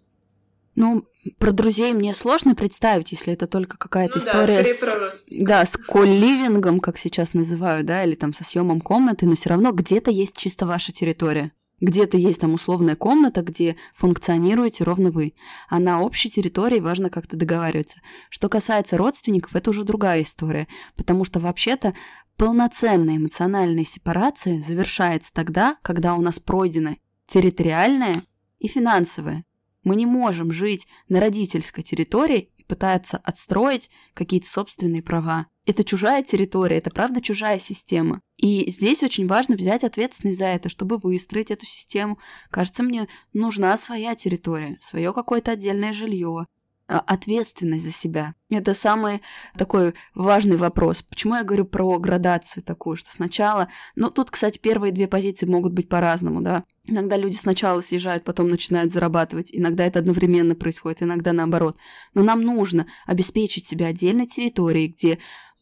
Ну, 0.76 1.04
про 1.38 1.50
друзей 1.50 1.92
мне 1.92 2.14
сложно 2.14 2.54
представить, 2.54 3.10
если 3.10 3.32
это 3.32 3.48
только 3.48 3.78
какая-то 3.78 4.18
ну, 4.18 4.24
история 4.24 4.62
да, 4.62 5.10
с, 5.10 5.26
да, 5.28 5.66
с 5.66 5.76
колливингом, 5.76 6.78
как 6.78 6.98
сейчас 6.98 7.34
называют, 7.34 7.86
да, 7.86 8.04
или 8.04 8.14
там 8.14 8.32
со 8.32 8.44
съемом 8.44 8.80
комнаты, 8.80 9.26
но 9.26 9.34
все 9.34 9.50
равно 9.50 9.72
где-то 9.72 10.12
есть 10.12 10.36
чисто 10.36 10.66
ваша 10.66 10.92
территория. 10.92 11.50
Где-то 11.80 12.16
есть 12.16 12.40
там 12.40 12.54
условная 12.54 12.96
комната, 12.96 13.42
где 13.42 13.76
функционируете 13.94 14.84
ровно 14.84 15.10
вы. 15.10 15.34
А 15.68 15.78
на 15.78 16.00
общей 16.00 16.28
территории 16.28 16.80
важно 16.80 17.08
как-то 17.08 17.36
договариваться. 17.36 18.00
Что 18.30 18.48
касается 18.48 18.96
родственников, 18.96 19.54
это 19.54 19.70
уже 19.70 19.84
другая 19.84 20.22
история. 20.22 20.66
Потому 20.96 21.24
что 21.24 21.38
вообще-то 21.38 21.94
полноценная 22.36 23.16
эмоциональная 23.16 23.84
сепарация 23.84 24.60
завершается 24.60 25.32
тогда, 25.32 25.76
когда 25.82 26.14
у 26.14 26.20
нас 26.20 26.40
пройдена 26.40 26.96
территориальная 27.28 28.22
и 28.58 28.66
финансовая. 28.66 29.44
Мы 29.84 29.94
не 29.94 30.06
можем 30.06 30.50
жить 30.50 30.88
на 31.08 31.20
родительской 31.20 31.84
территории 31.84 32.50
и 32.68 32.74
пытаться 32.74 33.18
отстроить 33.18 33.90
какие-то 34.14 34.48
собственные 34.48 35.02
права. 35.02 35.46
Это 35.66 35.84
чужая 35.84 36.22
территория, 36.22 36.78
это 36.78 36.90
правда 36.90 37.20
чужая 37.20 37.58
система. 37.58 38.20
И 38.36 38.70
здесь 38.70 39.02
очень 39.02 39.26
важно 39.26 39.54
взять 39.54 39.84
ответственность 39.84 40.38
за 40.38 40.46
это, 40.46 40.68
чтобы 40.68 40.98
выстроить 40.98 41.50
эту 41.50 41.66
систему. 41.66 42.18
Кажется, 42.50 42.82
мне 42.82 43.08
нужна 43.32 43.76
своя 43.76 44.14
территория, 44.14 44.78
свое 44.80 45.12
какое-то 45.12 45.52
отдельное 45.52 45.92
жилье, 45.92 46.46
ответственность 46.88 47.84
за 47.84 47.92
себя. 47.92 48.34
Это 48.50 48.74
самый 48.74 49.20
такой 49.56 49.94
важный 50.14 50.56
вопрос. 50.56 51.02
Почему 51.02 51.34
я 51.34 51.44
говорю 51.44 51.66
про 51.66 51.98
градацию 51.98 52.62
такую, 52.62 52.96
что 52.96 53.10
сначала... 53.12 53.68
Ну, 53.94 54.10
тут, 54.10 54.30
кстати, 54.30 54.58
первые 54.58 54.92
две 54.92 55.06
позиции 55.06 55.46
могут 55.46 55.74
быть 55.74 55.88
по-разному, 55.88 56.40
да. 56.40 56.64
Иногда 56.86 57.18
люди 57.18 57.36
сначала 57.36 57.82
съезжают, 57.82 58.24
потом 58.24 58.48
начинают 58.48 58.92
зарабатывать. 58.92 59.50
Иногда 59.52 59.84
это 59.84 59.98
одновременно 59.98 60.54
происходит, 60.54 61.02
иногда 61.02 61.32
наоборот. 61.32 61.76
Но 62.14 62.22
нам 62.22 62.40
нужно 62.40 62.86
обеспечить 63.06 63.66
себя 63.66 63.88
отдельной 63.88 64.26
территорией, 64.26 64.88
где 64.88 65.18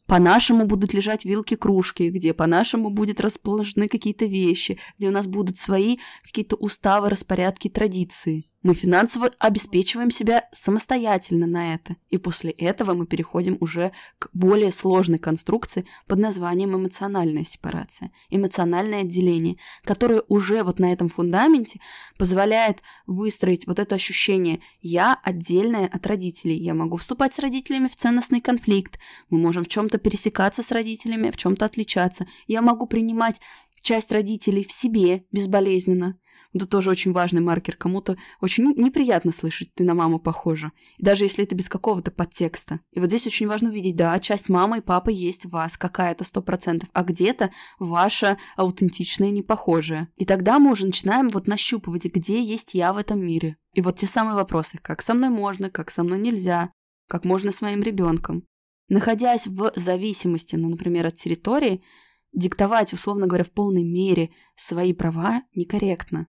по-нашему 0.07 0.67
будут 0.67 0.95
лежать 0.95 1.25
вилки-кружки, 1.25 2.11
где 2.11 2.33
по-нашему 2.33 2.91
будет 2.91 3.21
расположены 3.21 3.89
какие-то 3.89 4.25
вещи, 4.25 4.79
где 4.99 5.09
у 5.09 5.11
нас 5.11 5.27
будут 5.27 5.59
свои 5.59 5.99
какие-то 6.23 6.55
уставы, 6.55 7.11
распорядки, 7.11 7.69
традиции. 7.69 8.49
Мы 8.67 8.75
финансово 8.75 9.31
обеспечиваем 9.39 10.11
себя 10.11 10.49
самостоятельно 10.51 11.47
на 11.47 11.75
это. 11.75 11.95
И 12.11 12.19
после 12.19 12.51
этого 12.51 12.95
мы 12.95 13.07
переходим 13.07 13.57
уже 13.61 13.93
к 14.19 14.29
более 14.33 14.73
сложной 14.73 15.21
конструкции 15.21 15.87
под 16.09 16.19
названием 16.19 16.75
эмоциональная 16.75 17.45
сепарация, 17.45 18.11
эмоциональное 18.29 19.03
отделение, 19.03 19.57
которое 19.85 20.25
уже 20.27 20.65
вот 20.65 20.81
на 20.81 20.93
этом 20.93 21.09
фундаменте 21.09 21.79
позволяет 22.19 22.79
выстроить 23.07 23.69
вот 23.69 23.79
это 23.79 23.95
ощущение 23.95 24.59
«я 24.83 25.17
отдельная 25.23 25.87
от 25.87 26.05
родителей», 26.05 26.57
я 26.57 26.75
могу 26.75 26.97
вступать 26.97 27.35
с 27.35 27.39
родителями 27.39 27.87
в 27.87 27.95
ценностный 27.95 28.41
конфликт, 28.41 28.99
мы 29.31 29.39
можем 29.39 29.63
в 29.63 29.69
чем-то 29.69 29.99
пересекаться 29.99 30.65
с 30.65 30.73
родителями, 30.73 31.31
в 31.31 31.37
чем-то 31.37 31.67
отличаться, 31.67 32.27
я 32.49 32.63
могу 32.63 32.89
принимать 32.89 33.37
часть 33.81 34.11
родителей 34.11 34.65
в 34.65 34.73
себе 34.73 35.25
безболезненно, 35.31 36.19
это 36.57 36.67
тоже 36.67 36.91
очень 36.91 37.13
важный 37.13 37.41
маркер. 37.41 37.77
Кому-то 37.77 38.17
очень 38.41 38.73
неприятно 38.75 39.33
слышать, 39.33 39.73
ты 39.75 39.85
на 39.85 39.95
маму 39.95 40.19
похожа. 40.19 40.73
И 40.97 41.05
даже 41.05 41.25
если 41.25 41.45
это 41.45 41.55
без 41.55 41.69
какого-то 41.69 42.11
подтекста. 42.11 42.81
И 42.93 43.01
вот 43.01 43.09
здесь 43.09 43.27
очень 43.27 43.47
важно 43.47 43.71
увидеть, 43.71 43.97
да, 43.97 44.19
часть 44.21 44.49
мамы 44.49 44.79
и 44.79 44.83
папы 44.83 45.13
есть 45.13 45.45
в 45.45 45.51
вас, 45.51 45.77
какая-то 45.77 46.25
сто 46.25 46.43
процентов, 46.43 46.89
а 46.93 47.03
где-то 47.03 47.51
ваша 47.79 48.39
аутентичная 48.57 49.31
непохожая. 49.31 50.09
И 50.17 50.25
тогда 50.25 50.59
мы 50.59 50.73
уже 50.73 50.87
начинаем 50.87 51.29
вот 51.29 51.47
нащупывать, 51.47 52.05
где 52.05 52.43
есть 52.43 52.75
я 52.75 52.93
в 52.93 52.97
этом 52.97 53.21
мире. 53.21 53.57
И 53.73 53.83
вот 53.83 53.99
те 53.99 54.07
самые 54.07 54.35
вопросы, 54.35 54.79
как 54.81 55.03
со 55.03 55.15
мной 55.15 55.31
можно, 55.31 55.71
как 55.71 55.91
со 55.91 56.03
мной 56.03 56.19
нельзя, 56.19 56.73
как 57.09 57.25
можно 57.25 57.53
с 57.53 57.61
моим 57.61 57.83
ребенком. 57.83 58.45
Находясь 58.89 59.47
в 59.47 59.73
зависимости, 59.75 60.57
ну, 60.57 60.69
например, 60.69 61.07
от 61.07 61.17
территории, 61.17 61.83
диктовать, 62.33 62.93
условно 62.93 63.27
говоря, 63.27 63.45
в 63.45 63.51
полной 63.51 63.83
мере 63.83 64.31
свои 64.55 64.93
права 64.93 65.43
некорректно. 65.55 66.29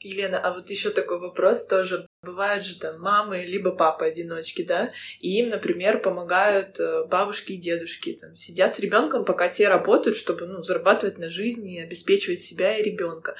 Елена, 0.00 0.38
а 0.38 0.52
вот 0.52 0.70
еще 0.70 0.90
такой 0.90 1.18
вопрос 1.18 1.66
тоже. 1.66 2.06
Бывают 2.22 2.64
же 2.64 2.78
там 2.78 3.00
мамы 3.00 3.44
либо 3.44 3.70
папы 3.70 4.06
одиночки, 4.06 4.62
да, 4.62 4.90
и 5.20 5.38
им, 5.38 5.48
например, 5.48 6.00
помогают 6.00 6.78
э, 6.80 7.04
бабушки 7.04 7.52
и 7.52 7.56
дедушки, 7.56 8.18
там, 8.20 8.34
сидят 8.34 8.74
с 8.74 8.80
ребенком, 8.80 9.24
пока 9.24 9.48
те 9.48 9.68
работают, 9.68 10.16
чтобы 10.16 10.46
ну, 10.46 10.62
зарабатывать 10.62 11.18
на 11.18 11.30
жизнь 11.30 11.68
и 11.70 11.80
обеспечивать 11.80 12.40
себя 12.40 12.76
и 12.76 12.82
ребенка. 12.82 13.36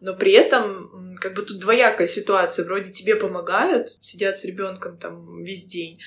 Но 0.00 0.14
при 0.14 0.32
этом 0.32 1.16
как 1.20 1.34
бы 1.34 1.42
тут 1.42 1.60
двоякая 1.60 2.08
ситуация. 2.08 2.64
Вроде 2.64 2.90
тебе 2.90 3.16
помогают, 3.16 3.96
сидят 4.02 4.36
с 4.36 4.44
ребенком 4.44 4.98
там 4.98 5.42
весь 5.42 5.64
день, 5.64 6.00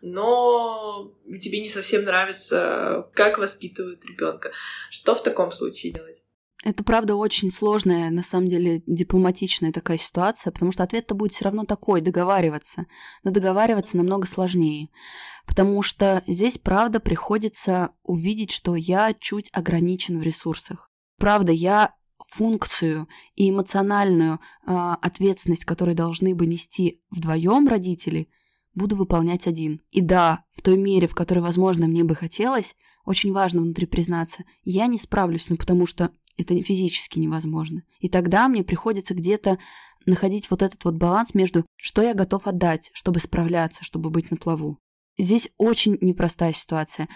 но 0.00 1.14
тебе 1.40 1.60
не 1.60 1.68
совсем 1.68 2.04
нравится, 2.04 3.08
как 3.14 3.38
воспитывают 3.38 4.04
ребенка. 4.04 4.52
Что 4.90 5.14
в 5.14 5.22
таком 5.22 5.52
случае 5.52 5.92
делать? 5.92 6.23
Это, 6.64 6.82
правда, 6.82 7.14
очень 7.14 7.50
сложная, 7.50 8.08
на 8.08 8.22
самом 8.22 8.48
деле, 8.48 8.82
дипломатичная 8.86 9.70
такая 9.70 9.98
ситуация, 9.98 10.50
потому 10.50 10.72
что 10.72 10.82
ответ-то 10.82 11.14
будет 11.14 11.34
все 11.34 11.44
равно 11.44 11.66
такой, 11.66 12.00
договариваться. 12.00 12.86
Но 13.22 13.30
договариваться 13.30 13.98
намного 13.98 14.26
сложнее, 14.26 14.88
потому 15.46 15.82
что 15.82 16.24
здесь, 16.26 16.56
правда, 16.56 17.00
приходится 17.00 17.90
увидеть, 18.02 18.50
что 18.50 18.76
я 18.76 19.12
чуть 19.12 19.50
ограничен 19.52 20.18
в 20.18 20.22
ресурсах. 20.22 20.90
Правда, 21.18 21.52
я 21.52 21.94
функцию 22.30 23.08
и 23.34 23.50
эмоциональную 23.50 24.40
э, 24.66 24.94
ответственность, 25.02 25.66
которую 25.66 25.94
должны 25.94 26.34
бы 26.34 26.46
нести 26.46 27.02
вдвоем 27.10 27.68
родители, 27.68 28.30
буду 28.72 28.96
выполнять 28.96 29.46
один. 29.46 29.82
И 29.90 30.00
да, 30.00 30.46
в 30.50 30.62
той 30.62 30.78
мере, 30.78 31.08
в 31.08 31.14
которой, 31.14 31.40
возможно, 31.40 31.86
мне 31.86 32.04
бы 32.04 32.14
хотелось, 32.14 32.74
очень 33.04 33.32
важно 33.32 33.60
внутри 33.60 33.86
признаться, 33.86 34.44
я 34.64 34.86
не 34.86 34.96
справлюсь, 34.96 35.50
ну 35.50 35.56
потому 35.56 35.86
что 35.86 36.10
это 36.36 36.60
физически 36.62 37.18
невозможно. 37.18 37.82
И 38.00 38.08
тогда 38.08 38.48
мне 38.48 38.64
приходится 38.64 39.14
где-то 39.14 39.58
находить 40.06 40.50
вот 40.50 40.62
этот 40.62 40.84
вот 40.84 40.94
баланс 40.94 41.34
между 41.34 41.64
что 41.76 42.02
я 42.02 42.14
готов 42.14 42.46
отдать, 42.46 42.90
чтобы 42.92 43.20
справляться, 43.20 43.84
чтобы 43.84 44.10
быть 44.10 44.30
на 44.30 44.36
плаву. 44.36 44.78
Здесь 45.18 45.50
очень 45.58 45.96
непростая 46.00 46.52
ситуация. 46.52 47.08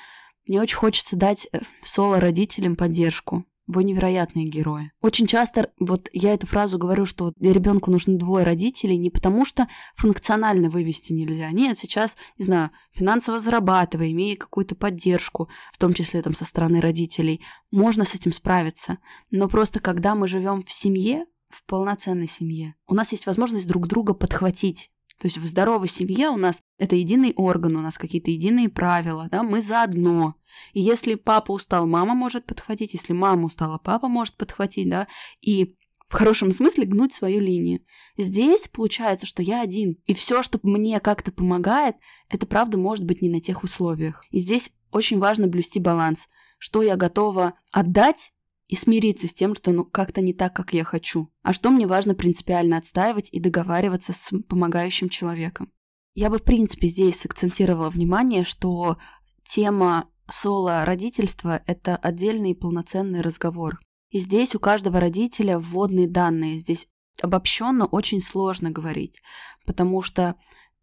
Мне 0.47 0.61
очень 0.61 0.77
хочется 0.77 1.17
дать 1.17 1.49
э, 1.53 1.61
соло 1.85 2.21
родителям 2.21 2.77
поддержку, 2.77 3.45
вы 3.69 3.85
невероятные 3.85 4.47
герои. 4.47 4.91
Очень 5.01 5.27
часто 5.27 5.71
вот 5.79 6.09
я 6.13 6.33
эту 6.33 6.47
фразу 6.47 6.79
говорю, 6.79 7.07
что 7.07 7.33
ребенку 7.39 7.91
нужны 7.91 8.19
двое 8.19 8.45
родителей 8.45 8.97
не 8.97 9.11
потому, 9.11 9.45
что 9.45 9.69
функционально 9.95 10.71
вывести 10.71 11.13
нельзя. 11.13 11.51
Нет, 11.53 11.79
сейчас, 11.79 12.17
не 12.39 12.47
знаю, 12.47 12.71
финансово 12.93 13.39
зарабатывая, 13.39 14.11
имея 14.11 14.37
какую-то 14.37 14.75
поддержку, 14.75 15.49
в 15.71 15.79
том 15.79 15.93
числе 15.93 16.23
там 16.23 16.35
со 16.35 16.47
стороны 16.47 16.81
родителей, 16.81 17.43
можно 17.71 18.05
с 18.05 18.15
этим 18.15 18.33
справиться. 18.33 18.99
Но 19.31 19.49
просто 19.49 19.81
когда 19.81 20.15
мы 20.15 20.27
живем 20.27 20.63
в 20.63 20.73
семье, 20.73 21.27
в 21.51 21.65
полноценной 21.65 22.29
семье, 22.29 22.75
у 22.87 22.95
нас 22.95 23.13
есть 23.13 23.27
возможность 23.27 23.67
друг 23.67 23.87
друга 23.87 24.15
подхватить. 24.15 24.91
То 25.19 25.27
есть 25.27 25.39
в 25.39 25.47
здоровой 25.47 25.89
семье 25.89 26.29
у 26.29 26.37
нас 26.37 26.63
это 26.79 26.95
единый 26.95 27.33
орган, 27.37 27.77
у 27.77 27.81
нас 27.81 27.99
какие-то 27.99 28.31
единые 28.31 28.69
правила, 28.69 29.29
да, 29.31 29.43
мы 29.43 29.61
заодно. 29.61 30.37
И 30.73 30.81
если 30.81 31.17
папа 31.17 31.53
устал, 31.53 31.87
мама 31.87 32.15
может 32.15 32.47
подхватить, 32.47 32.93
если 32.93 33.13
мама 33.13 33.47
устала, 33.47 33.79
папа 33.79 34.09
может 34.09 34.37
подхватить, 34.37 34.89
да, 34.89 35.09
и 35.41 35.75
в 36.09 36.15
хорошем 36.15 36.53
смысле 36.53 36.87
гнуть 36.87 37.15
свою 37.15 37.41
линию. 37.41 37.81
Здесь 38.17 38.69
получается, 38.69 39.27
что 39.27 39.43
я 39.43 39.61
один, 39.61 39.99
и 40.07 40.15
все, 40.15 40.43
что 40.43 40.59
мне 40.63 41.01
как-то 41.01 41.33
помогает, 41.33 41.97
это 42.31 42.47
правда 42.47 42.79
может 42.79 43.05
быть 43.05 43.21
не 43.21 43.29
на 43.29 43.41
тех 43.41 43.63
условиях. 43.63 44.25
И 44.31 44.39
здесь 44.39 44.73
очень 44.91 45.19
важно 45.19 45.49
блюсти 45.49 45.81
баланс, 45.81 46.29
что 46.59 46.83
я 46.83 46.97
готова 46.97 47.55
отдать 47.73 48.33
и 48.69 48.77
смириться 48.77 49.27
с 49.27 49.35
тем, 49.35 49.55
что 49.55 49.73
ну 49.73 49.85
как-то 49.85 50.21
не 50.21 50.33
так, 50.33 50.55
как 50.55 50.73
я 50.73 50.85
хочу. 50.85 51.31
А 51.43 51.53
что 51.53 51.71
мне 51.71 51.87
важно 51.87 52.15
принципиально 52.15 52.77
отстаивать 52.77 53.29
и 53.33 53.41
договариваться 53.41 54.13
с 54.13 54.31
помогающим 54.49 55.09
человеком. 55.09 55.73
Я 56.15 56.31
бы, 56.31 56.39
в 56.39 56.45
принципе, 56.45 56.89
здесь 56.89 57.21
сакцентировала 57.21 57.91
внимание, 57.91 58.45
что 58.45 58.99
тема 59.47 60.09
соло-родительства– 60.31 61.63
это 61.67 61.97
отдельный 61.97 62.55
полноценный 62.55 63.23
разговор. 63.23 63.81
И 64.11 64.19
здесь 64.19 64.55
у 64.55 64.59
каждого 64.59 65.01
родителя 65.01 65.59
вводные 65.59 66.09
данные. 66.09 66.59
Здесь 66.59 66.87
обобщенно 67.21 67.87
очень 67.87 68.21
сложно 68.21 68.71
говорить, 68.71 69.17
потому 69.65 70.03
что 70.03 70.37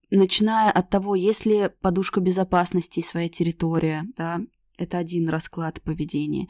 начиная 0.09 0.71
от 0.71 0.89
того, 0.89 1.15
есть 1.15 1.45
ли 1.45 1.69
подушка 1.81 2.19
безопасности 2.19 2.99
и 2.99 3.03
своя 3.03 3.29
территория, 3.29 4.05
да, 4.17 4.41
это 4.77 4.97
один 4.97 5.29
расклад 5.29 5.81
поведения. 5.81 6.47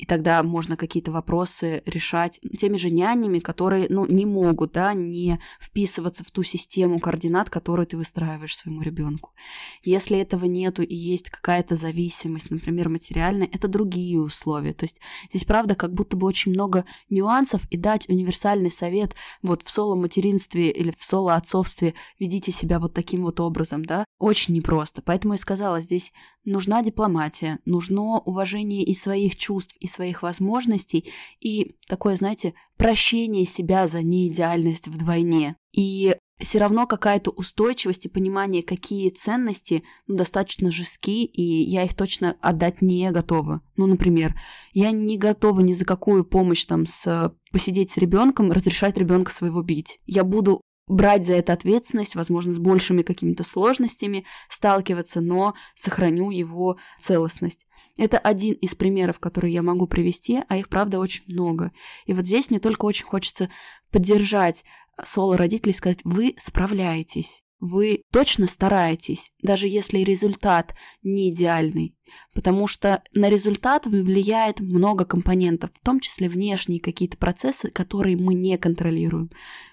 И 0.00 0.06
тогда 0.06 0.42
можно 0.42 0.78
какие-то 0.78 1.12
вопросы 1.12 1.82
решать 1.84 2.40
теми 2.58 2.78
же 2.78 2.88
нянями, 2.88 3.38
которые 3.38 3.86
ну, 3.90 4.06
не 4.06 4.24
могут 4.24 4.72
да, 4.72 4.94
не 4.94 5.38
вписываться 5.60 6.24
в 6.24 6.30
ту 6.30 6.42
систему 6.42 6.98
координат, 6.98 7.50
которую 7.50 7.86
ты 7.86 7.98
выстраиваешь 7.98 8.56
своему 8.56 8.80
ребенку. 8.80 9.34
Если 9.82 10.16
этого 10.16 10.46
нету 10.46 10.82
и 10.82 10.94
есть 10.94 11.28
какая-то 11.28 11.76
зависимость, 11.76 12.50
например, 12.50 12.88
материальная, 12.88 13.46
это 13.52 13.68
другие 13.68 14.18
условия. 14.18 14.72
То 14.72 14.84
есть 14.84 15.00
здесь, 15.28 15.44
правда, 15.44 15.74
как 15.74 15.92
будто 15.92 16.16
бы 16.16 16.26
очень 16.26 16.52
много 16.52 16.86
нюансов, 17.10 17.60
и 17.68 17.76
дать 17.76 18.08
универсальный 18.08 18.70
совет 18.70 19.14
вот 19.42 19.62
в 19.62 19.68
соло-материнстве 19.68 20.70
или 20.70 20.94
в 20.96 21.04
соло-отцовстве 21.04 21.92
ведите 22.18 22.52
себя 22.52 22.80
вот 22.80 22.94
таким 22.94 23.24
вот 23.24 23.38
образом, 23.38 23.84
да, 23.84 24.06
очень 24.18 24.54
непросто. 24.54 25.02
Поэтому 25.02 25.34
я 25.34 25.38
сказала, 25.38 25.82
здесь 25.82 26.10
нужна 26.46 26.82
дипломатия, 26.82 27.58
нужно 27.66 28.18
уважение 28.20 28.82
и 28.82 28.94
своих 28.94 29.36
чувств, 29.36 29.76
и 29.78 29.89
своих 29.90 30.22
возможностей, 30.22 31.12
и 31.40 31.76
такое, 31.88 32.16
знаете, 32.16 32.54
прощение 32.76 33.44
себя 33.44 33.86
за 33.86 34.02
неидеальность 34.02 34.88
вдвойне. 34.88 35.56
И 35.72 36.16
все 36.40 36.58
равно 36.58 36.86
какая-то 36.86 37.30
устойчивость 37.30 38.06
и 38.06 38.08
понимание, 38.08 38.62
какие 38.62 39.10
ценности 39.10 39.82
ну, 40.06 40.16
достаточно 40.16 40.72
жестки, 40.72 41.24
и 41.24 41.42
я 41.42 41.84
их 41.84 41.94
точно 41.94 42.36
отдать 42.40 42.80
не 42.80 43.10
готова. 43.10 43.60
Ну, 43.76 43.86
например, 43.86 44.34
я 44.72 44.90
не 44.90 45.18
готова 45.18 45.60
ни 45.60 45.74
за 45.74 45.84
какую 45.84 46.24
помощь 46.24 46.64
там 46.64 46.86
с 46.86 47.34
посидеть 47.52 47.90
с 47.90 47.96
ребенком, 47.98 48.52
разрешать 48.52 48.96
ребенка 48.96 49.30
своего 49.32 49.62
бить. 49.62 50.00
Я 50.06 50.24
буду 50.24 50.62
брать 50.90 51.26
за 51.26 51.34
это 51.34 51.52
ответственность, 51.52 52.16
возможно, 52.16 52.52
с 52.52 52.58
большими 52.58 53.02
какими-то 53.02 53.44
сложностями 53.44 54.24
сталкиваться, 54.48 55.20
но 55.20 55.54
сохраню 55.74 56.30
его 56.30 56.78
целостность. 56.98 57.66
Это 57.96 58.18
один 58.18 58.54
из 58.54 58.74
примеров, 58.74 59.18
которые 59.18 59.54
я 59.54 59.62
могу 59.62 59.86
привести, 59.86 60.40
а 60.48 60.56
их, 60.56 60.68
правда, 60.68 60.98
очень 60.98 61.24
много. 61.26 61.72
И 62.06 62.12
вот 62.12 62.26
здесь 62.26 62.50
мне 62.50 62.60
только 62.60 62.84
очень 62.84 63.06
хочется 63.06 63.50
поддержать 63.90 64.64
соло-родителей 65.02 65.72
и 65.72 65.76
сказать, 65.76 66.00
вы 66.04 66.34
справляетесь 66.38 67.42
вы 67.60 68.02
точно 68.10 68.46
стараетесь, 68.46 69.32
даже 69.42 69.68
если 69.68 69.98
результат 69.98 70.74
не 71.02 71.30
идеальный, 71.30 71.94
потому 72.34 72.66
что 72.66 73.02
на 73.12 73.28
результат 73.28 73.86
влияет 73.86 74.60
много 74.60 75.04
компонентов, 75.04 75.70
в 75.74 75.84
том 75.84 76.00
числе 76.00 76.28
внешние 76.28 76.80
какие-то 76.80 77.18
процессы, 77.18 77.70
которые 77.70 78.16
мы 78.16 78.34
не 78.34 78.56
контролируем. 78.58 79.30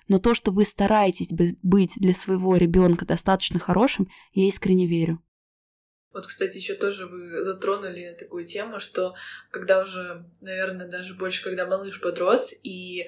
Но 0.08 0.20
то, 0.20 0.36
что 0.36 0.52
вы 0.52 0.66
стараетесь 0.66 1.30
быть 1.32 1.94
для 1.96 2.14
своего 2.14 2.58
ребенка 2.58 3.06
достаточно 3.06 3.60
хорошим, 3.60 4.08
я 4.34 4.48
искренне 4.48 4.86
верю. 4.86 5.22
Вот, 6.14 6.26
кстати, 6.26 6.58
еще 6.58 6.74
тоже 6.74 7.06
вы 7.06 7.44
затронули 7.44 8.16
такую 8.18 8.46
тему, 8.46 8.80
что 8.80 9.14
когда 9.52 9.82
уже, 9.82 10.26
наверное, 10.42 10.90
даже 10.90 11.14
больше, 11.14 11.44
когда 11.44 11.68
малыш 11.68 12.02
подрос, 12.02 12.54
и 12.64 13.08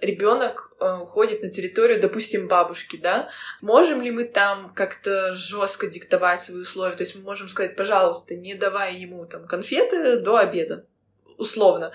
ребенок 0.00 0.72
э, 0.80 1.04
ходит 1.06 1.42
на 1.42 1.50
территорию, 1.50 2.00
допустим, 2.00 2.48
бабушки, 2.48 2.96
да, 2.96 3.30
можем 3.60 4.02
ли 4.02 4.10
мы 4.10 4.24
там 4.24 4.72
как-то 4.74 5.34
жестко 5.34 5.86
диктовать 5.86 6.42
свои 6.42 6.62
условия? 6.62 6.96
То 6.96 7.02
есть 7.02 7.14
мы 7.14 7.22
можем 7.22 7.48
сказать, 7.48 7.76
пожалуйста, 7.76 8.34
не 8.34 8.54
давай 8.54 8.96
ему 8.96 9.26
там 9.26 9.46
конфеты 9.46 10.18
до 10.20 10.38
обеда, 10.38 10.86
условно. 11.36 11.92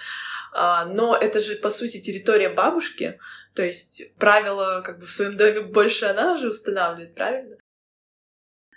А, 0.53 0.85
но 0.85 1.15
это 1.15 1.39
же, 1.39 1.55
по 1.55 1.69
сути, 1.69 1.99
территория 1.99 2.49
бабушки, 2.49 3.19
то 3.53 3.63
есть 3.63 4.15
правила 4.17 4.81
как 4.85 4.99
бы 4.99 5.05
в 5.05 5.11
своем 5.11 5.37
доме 5.37 5.61
больше 5.61 6.05
она 6.05 6.37
же 6.37 6.49
устанавливает, 6.49 7.15
правильно? 7.15 7.57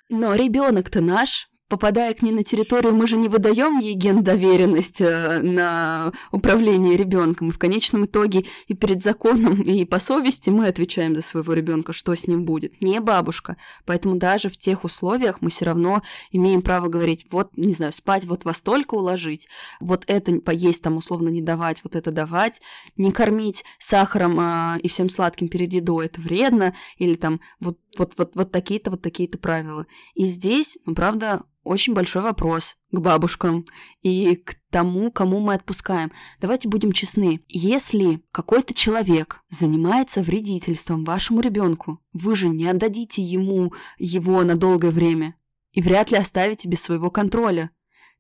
Но 0.08 0.34
ребенок-то 0.34 1.00
наш, 1.00 1.48
попадая 1.68 2.14
к 2.14 2.22
ней 2.22 2.32
на 2.32 2.42
территорию, 2.42 2.94
мы 2.94 3.06
же 3.06 3.16
не 3.16 3.28
выдаем 3.28 3.78
ей 3.78 3.94
ген 3.94 4.22
доверенность 4.22 5.00
э, 5.00 5.40
на 5.42 6.12
управление 6.32 6.96
ребенком. 6.96 7.48
И 7.48 7.52
в 7.52 7.58
конечном 7.58 8.06
итоге 8.06 8.46
и 8.66 8.74
перед 8.74 9.02
законом, 9.02 9.62
и 9.62 9.84
по 9.84 9.98
совести 9.98 10.50
мы 10.50 10.66
отвечаем 10.66 11.14
за 11.14 11.22
своего 11.22 11.52
ребенка, 11.52 11.92
что 11.92 12.14
с 12.14 12.26
ним 12.26 12.44
будет. 12.44 12.80
Не 12.80 13.00
бабушка. 13.00 13.56
Поэтому 13.84 14.16
даже 14.16 14.48
в 14.48 14.56
тех 14.56 14.84
условиях 14.84 15.40
мы 15.40 15.50
все 15.50 15.66
равно 15.66 16.02
имеем 16.32 16.62
право 16.62 16.88
говорить, 16.88 17.26
вот, 17.30 17.50
не 17.56 17.74
знаю, 17.74 17.92
спать 17.92 18.24
вот 18.24 18.44
во 18.44 18.54
столько 18.54 18.94
уложить, 18.94 19.48
вот 19.80 20.04
это 20.06 20.32
поесть 20.40 20.82
там 20.82 20.96
условно 20.96 21.28
не 21.28 21.42
давать, 21.42 21.82
вот 21.84 21.96
это 21.96 22.10
давать, 22.10 22.60
не 22.96 23.12
кормить 23.12 23.64
сахаром 23.78 24.38
а, 24.40 24.78
и 24.82 24.88
всем 24.88 25.08
сладким 25.08 25.48
перед 25.48 25.72
едой, 25.72 26.06
это 26.06 26.20
вредно, 26.20 26.74
или 26.96 27.14
там 27.14 27.40
вот, 27.60 27.78
вот, 27.96 28.14
вот, 28.16 28.32
вот 28.34 28.50
такие-то, 28.50 28.90
вот 28.90 29.02
такие-то 29.02 29.38
правила. 29.38 29.86
И 30.14 30.26
здесь, 30.26 30.78
ну, 30.86 30.94
правда, 30.94 31.42
очень 31.64 31.94
большой 31.94 32.22
вопрос 32.22 32.76
к 32.90 32.98
бабушкам 32.98 33.64
и 34.00 34.36
к 34.36 34.56
тому, 34.70 35.10
кому 35.10 35.40
мы 35.40 35.54
отпускаем. 35.54 36.12
Давайте 36.40 36.68
будем 36.68 36.92
честны. 36.92 37.40
Если 37.48 38.22
какой-то 38.32 38.74
человек 38.74 39.42
занимается 39.50 40.22
вредительством 40.22 41.04
вашему 41.04 41.40
ребенку, 41.40 42.00
вы 42.12 42.36
же 42.36 42.48
не 42.48 42.66
отдадите 42.66 43.22
ему 43.22 43.72
его 43.98 44.42
на 44.44 44.56
долгое 44.56 44.90
время 44.90 45.34
и 45.72 45.82
вряд 45.82 46.10
ли 46.10 46.16
оставите 46.16 46.68
без 46.68 46.82
своего 46.82 47.10
контроля. 47.10 47.70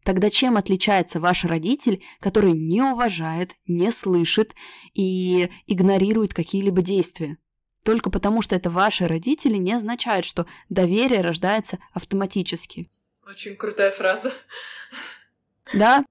Тогда 0.04 0.30
чем 0.30 0.56
отличается 0.56 1.20
ваш 1.20 1.44
родитель, 1.44 2.02
который 2.20 2.52
не 2.52 2.82
уважает, 2.82 3.56
не 3.66 3.90
слышит 3.92 4.54
и 4.94 5.50
игнорирует 5.66 6.34
какие-либо 6.34 6.82
действия? 6.82 7.36
Только 7.84 8.10
потому, 8.10 8.42
что 8.42 8.54
это 8.54 8.70
ваши 8.70 9.06
родители, 9.06 9.56
не 9.56 9.72
означает, 9.72 10.24
что 10.24 10.46
доверие 10.68 11.20
рождается 11.20 11.78
автоматически. 11.92 12.90
Очень 13.28 13.56
крутая 13.56 13.90
фраза. 13.90 14.32
Да. 15.74 16.04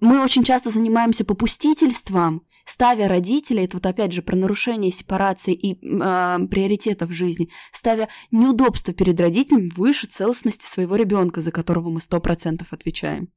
Мы 0.00 0.22
очень 0.22 0.42
часто 0.42 0.70
занимаемся 0.70 1.24
попустительством, 1.24 2.44
ставя 2.64 3.06
родителей, 3.06 3.64
это 3.64 3.76
вот 3.76 3.86
опять 3.86 4.12
же 4.12 4.22
про 4.22 4.34
нарушение 4.34 4.90
сепарации 4.90 5.54
и 5.54 5.74
э, 5.74 6.46
приоритетов 6.50 7.10
в 7.10 7.12
жизни, 7.12 7.48
ставя 7.72 8.08
неудобства 8.32 8.92
перед 8.92 9.20
родителями 9.20 9.70
выше 9.74 10.08
целостности 10.08 10.66
своего 10.66 10.96
ребенка, 10.96 11.42
за 11.42 11.52
которого 11.52 11.90
мы 11.90 12.00
сто 12.00 12.20
процентов 12.20 12.72
отвечаем. 12.72 13.32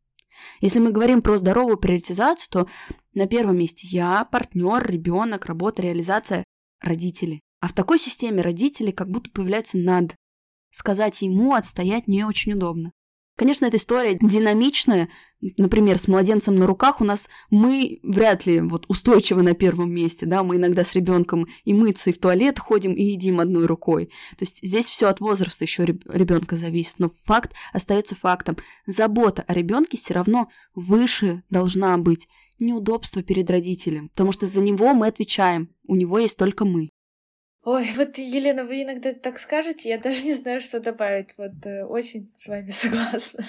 Если 0.59 0.79
мы 0.79 0.91
говорим 0.91 1.21
про 1.21 1.37
здоровую 1.37 1.77
приоритизацию, 1.77 2.47
то 2.49 2.67
на 3.13 3.27
первом 3.27 3.59
месте 3.59 3.87
я, 3.87 4.25
партнер, 4.25 4.85
ребенок, 4.85 5.45
работа, 5.45 5.83
реализация, 5.83 6.43
родители. 6.81 7.41
А 7.59 7.67
в 7.67 7.73
такой 7.73 7.99
системе 7.99 8.41
родители 8.41 8.89
как 8.89 9.09
будто 9.09 9.29
появляются 9.29 9.77
над. 9.77 10.15
Сказать 10.71 11.21
ему 11.21 11.53
отстоять 11.53 12.07
не 12.07 12.23
очень 12.23 12.53
удобно. 12.53 12.91
Конечно, 13.37 13.67
эта 13.67 13.77
история 13.77 14.17
динамичная. 14.19 15.09
Например, 15.57 15.99
с 15.99 16.07
младенцем 16.07 16.55
на 16.55 16.65
руках 16.65 17.01
у 17.01 17.03
нас 17.03 17.29
мы 17.51 17.99
вряд 18.01 18.47
ли 18.47 18.61
вот 18.61 18.85
устойчивы 18.87 19.43
на 19.43 19.53
первом 19.53 19.93
месте, 19.93 20.25
да, 20.25 20.41
мы 20.41 20.55
иногда 20.55 20.83
с 20.83 20.95
ребенком 20.95 21.45
и 21.63 21.75
мыться, 21.75 22.09
и 22.09 22.13
в 22.13 22.17
туалет 22.19 22.57
ходим, 22.57 22.93
и 22.93 23.03
едим 23.03 23.39
одной 23.39 23.67
рукой. 23.67 24.07
То 24.31 24.41
есть 24.41 24.57
здесь 24.63 24.87
все 24.87 25.07
от 25.07 25.19
возраста 25.19 25.63
еще 25.63 25.85
ребенка 25.85 26.55
зависит, 26.55 26.95
но 26.97 27.11
факт 27.25 27.53
остается 27.73 28.15
фактом. 28.15 28.57
Забота 28.87 29.43
о 29.43 29.53
ребенке 29.53 29.97
все 29.97 30.15
равно 30.15 30.49
выше 30.73 31.43
должна 31.51 31.95
быть 31.99 32.27
неудобство 32.57 33.21
перед 33.21 33.51
родителем, 33.51 34.09
потому 34.09 34.31
что 34.31 34.47
за 34.47 34.61
него 34.61 34.95
мы 34.95 35.05
отвечаем, 35.05 35.69
у 35.85 35.95
него 35.95 36.17
есть 36.17 36.37
только 36.37 36.65
мы. 36.65 36.89
Ой, 37.67 37.91
вот, 37.97 38.17
Елена, 38.17 38.63
вы 38.63 38.83
иногда 38.83 39.11
так 39.11 39.39
скажете, 39.39 39.89
я 39.89 39.97
даже 39.97 40.23
не 40.23 40.35
знаю, 40.35 40.61
что 40.61 40.79
добавить. 40.79 41.31
Вот 41.37 41.65
э, 41.65 41.83
очень 41.83 42.31
с 42.37 42.47
вами 42.47 42.71
согласна. 42.71 43.45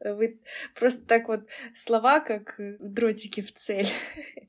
Вы 0.00 0.40
просто 0.74 1.04
так 1.04 1.28
вот 1.28 1.40
слова, 1.74 2.20
как 2.20 2.58
э, 2.58 2.78
дротики 2.80 3.42
в 3.42 3.52
цель. 3.54 3.86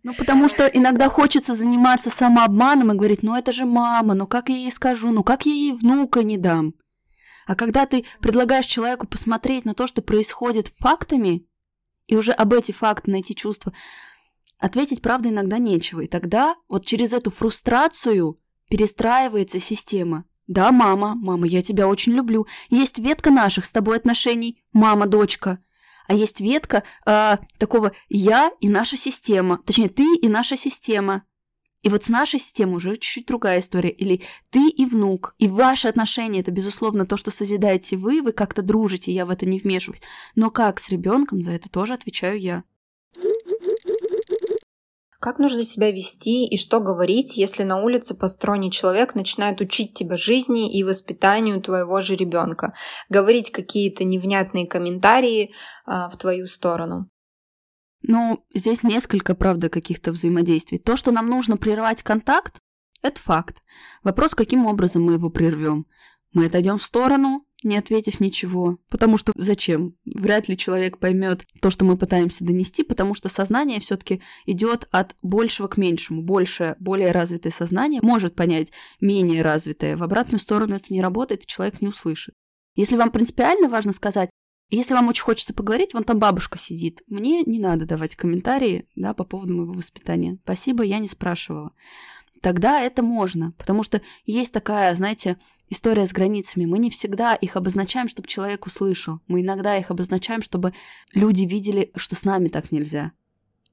Ну, 0.04 0.14
потому 0.14 0.48
что 0.48 0.66
иногда 0.66 1.10
хочется 1.10 1.56
заниматься 1.56 2.10
самообманом 2.10 2.94
и 2.94 2.96
говорить, 2.96 3.22
ну 3.22 3.36
это 3.36 3.52
же 3.52 3.66
мама, 3.66 4.14
ну 4.14 4.28
как 4.28 4.48
я 4.48 4.56
ей 4.56 4.72
скажу, 4.72 5.12
ну 5.12 5.26
как 5.26 5.46
я 5.46 5.52
ей 5.52 5.74
внука 5.74 6.24
не 6.24 6.38
дам. 6.38 6.74
А 7.48 7.56
когда 7.56 7.86
ты 7.86 8.06
предлагаешь 8.22 8.66
человеку 8.66 9.08
посмотреть 9.08 9.66
на 9.66 9.74
то, 9.74 9.88
что 9.88 10.02
происходит 10.04 10.70
фактами, 10.80 11.46
и 12.08 12.16
уже 12.16 12.32
об 12.32 12.54
эти 12.54 12.72
факты 12.72 13.12
найти 13.12 13.36
чувства, 13.36 13.74
ответить 14.58 15.02
правда 15.02 15.28
иногда 15.28 15.58
нечего. 15.58 16.00
И 16.00 16.08
тогда 16.08 16.56
вот 16.70 16.86
через 16.86 17.12
эту 17.12 17.30
фрустрацию 17.30 18.40
перестраивается 18.70 19.60
система. 19.60 20.26
Да, 20.48 20.72
мама, 20.72 21.16
мама, 21.16 21.48
я 21.48 21.62
тебя 21.62 21.88
очень 21.88 22.14
люблю. 22.14 22.46
Есть 22.70 23.00
ветка 23.00 23.32
наших 23.32 23.66
с 23.66 23.72
тобой 23.72 23.98
отношений, 23.98 24.64
мама, 24.74 25.08
дочка. 25.08 25.60
А 26.08 26.14
есть 26.14 26.40
ветка 26.40 26.84
э, 27.06 27.38
такого 27.58 27.94
я 28.10 28.52
и 28.60 28.70
наша 28.70 28.96
система. 28.96 29.60
Точнее, 29.66 29.90
ты 29.90 30.16
и 30.16 30.28
наша 30.28 30.56
система. 30.56 31.24
И 31.82 31.90
вот 31.90 32.06
с 32.06 32.10
нашей 32.10 32.40
системой 32.40 32.78
уже 32.78 32.94
чуть-чуть 32.94 33.28
другая 33.28 33.60
история. 33.60 33.92
Или 33.92 34.22
ты 34.50 34.70
и 34.70 34.86
внук. 34.86 35.36
И 35.38 35.48
ваши 35.48 35.88
отношения 35.88 36.42
это, 36.42 36.52
безусловно, 36.52 37.06
то, 37.06 37.18
что 37.18 37.32
созидаете 37.32 37.98
вы, 37.98 38.22
вы 38.22 38.32
как-то 38.32 38.62
дружите, 38.62 39.12
я 39.12 39.26
в 39.26 39.30
это 39.30 39.46
не 39.46 39.60
вмешиваюсь. 39.60 40.02
Но 40.36 40.52
как 40.52 40.80
с 40.80 40.90
ребенком, 40.90 41.42
за 41.42 41.52
это 41.52 41.70
тоже 41.70 41.94
отвечаю 41.94 42.40
я. 42.40 42.64
Как 45.26 45.40
нужно 45.40 45.64
себя 45.64 45.92
вести 45.92 46.46
и 46.46 46.56
что 46.56 46.80
говорить, 46.80 47.36
если 47.36 47.64
на 47.64 47.82
улице 47.82 48.14
посторонний 48.14 48.70
человек 48.70 49.16
начинает 49.16 49.60
учить 49.60 49.96
тебя 49.96 50.18
жизни 50.18 50.72
и 50.72 50.84
воспитанию 50.84 51.60
твоего 51.62 52.00
же 52.00 52.16
ребенка, 52.16 52.76
говорить 53.10 53.52
какие-то 53.52 54.04
невнятные 54.04 54.68
комментарии 54.68 55.52
а, 55.88 56.10
в 56.10 56.18
твою 56.18 56.46
сторону? 56.46 57.10
Ну, 58.04 58.46
здесь 58.54 58.84
несколько, 58.84 59.34
правда, 59.34 59.70
каких-то 59.70 60.12
взаимодействий. 60.12 60.78
То, 60.78 60.96
что 60.96 61.10
нам 61.10 61.28
нужно 61.28 61.58
прервать 61.58 62.04
контакт, 62.04 62.60
это 63.02 63.20
факт. 63.20 63.64
Вопрос, 64.04 64.36
каким 64.36 64.68
образом 64.68 65.02
мы 65.02 65.14
его 65.14 65.32
прервем. 65.32 65.88
Мы 66.34 66.46
отойдем 66.46 66.78
в 66.78 66.84
сторону, 66.84 67.48
не 67.66 67.78
ответив 67.78 68.20
ничего. 68.20 68.78
Потому 68.90 69.18
что 69.18 69.34
зачем? 69.36 69.96
Вряд 70.06 70.48
ли 70.48 70.58
человек 70.58 70.98
поймет 71.00 71.46
то, 71.60 71.70
что 71.70 71.84
мы 71.84 71.98
пытаемся 71.98 72.46
донести, 72.46 72.84
потому 72.84 73.14
что 73.14 73.28
сознание 73.28 73.80
все-таки 73.80 74.22
идет 74.46 74.88
от 74.92 75.16
большего 75.22 75.68
к 75.68 75.78
меньшему. 75.78 76.22
Больше, 76.22 76.76
более 76.80 77.12
развитое 77.12 77.52
сознание 77.52 78.00
может 78.02 78.36
понять 78.36 78.72
менее 79.02 79.42
развитое. 79.42 79.98
В 79.98 80.04
обратную 80.04 80.40
сторону 80.40 80.76
это 80.76 80.94
не 80.94 81.02
работает, 81.02 81.44
и 81.44 81.48
человек 81.48 81.82
не 81.82 81.90
услышит. 81.90 82.34
Если 82.76 82.96
вам 82.96 83.10
принципиально 83.10 83.70
важно 83.70 83.92
сказать, 83.92 84.30
если 84.70 84.94
вам 84.94 85.10
очень 85.10 85.24
хочется 85.24 85.54
поговорить, 85.54 85.94
вон 85.94 86.04
там 86.04 86.18
бабушка 86.20 86.58
сидит. 86.58 87.02
Мне 87.08 87.44
не 87.44 87.60
надо 87.60 87.86
давать 87.86 88.16
комментарии 88.16 88.88
да, 88.96 89.14
по 89.14 89.24
поводу 89.24 89.56
моего 89.56 89.74
воспитания. 89.74 90.40
Спасибо, 90.44 90.84
я 90.84 91.00
не 91.00 91.08
спрашивала. 91.08 91.74
Тогда 92.42 92.82
это 92.82 93.02
можно, 93.02 93.54
потому 93.58 93.84
что 93.84 94.02
есть 94.26 94.52
такая, 94.52 94.94
знаете, 94.96 95.38
история 95.70 96.06
с 96.06 96.12
границами. 96.14 96.66
Мы 96.66 96.80
не 96.80 96.90
всегда 96.90 97.36
их 97.36 97.56
обозначаем, 97.56 98.08
чтобы 98.08 98.28
человек 98.28 98.66
услышал. 98.66 99.20
Мы 99.28 99.42
иногда 99.42 99.78
их 99.78 99.92
обозначаем, 99.92 100.42
чтобы 100.42 100.74
люди 101.14 101.44
видели, 101.44 101.92
что 101.96 102.16
с 102.16 102.24
нами 102.24 102.48
так 102.48 102.72
нельзя. 102.72 103.12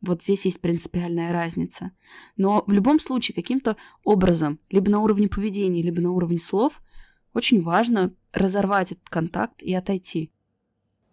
Вот 0.01 0.23
здесь 0.23 0.45
есть 0.47 0.61
принципиальная 0.61 1.33
разница. 1.33 1.93
Но 2.37 2.65
в 2.67 2.73
любом 2.73 2.99
случае 2.99 3.35
каким-то 3.35 3.77
образом, 4.05 4.59
либо 4.71 4.91
на 4.91 5.01
уровне 5.01 5.29
поведения, 5.29 5.83
либо 5.83 6.01
на 6.01 6.11
уровне 6.11 6.39
слов, 6.39 6.83
очень 7.35 7.61
важно 7.61 8.15
разорвать 8.33 8.93
этот 8.93 9.09
контакт 9.09 9.63
и 9.63 9.73
отойти. 9.75 10.33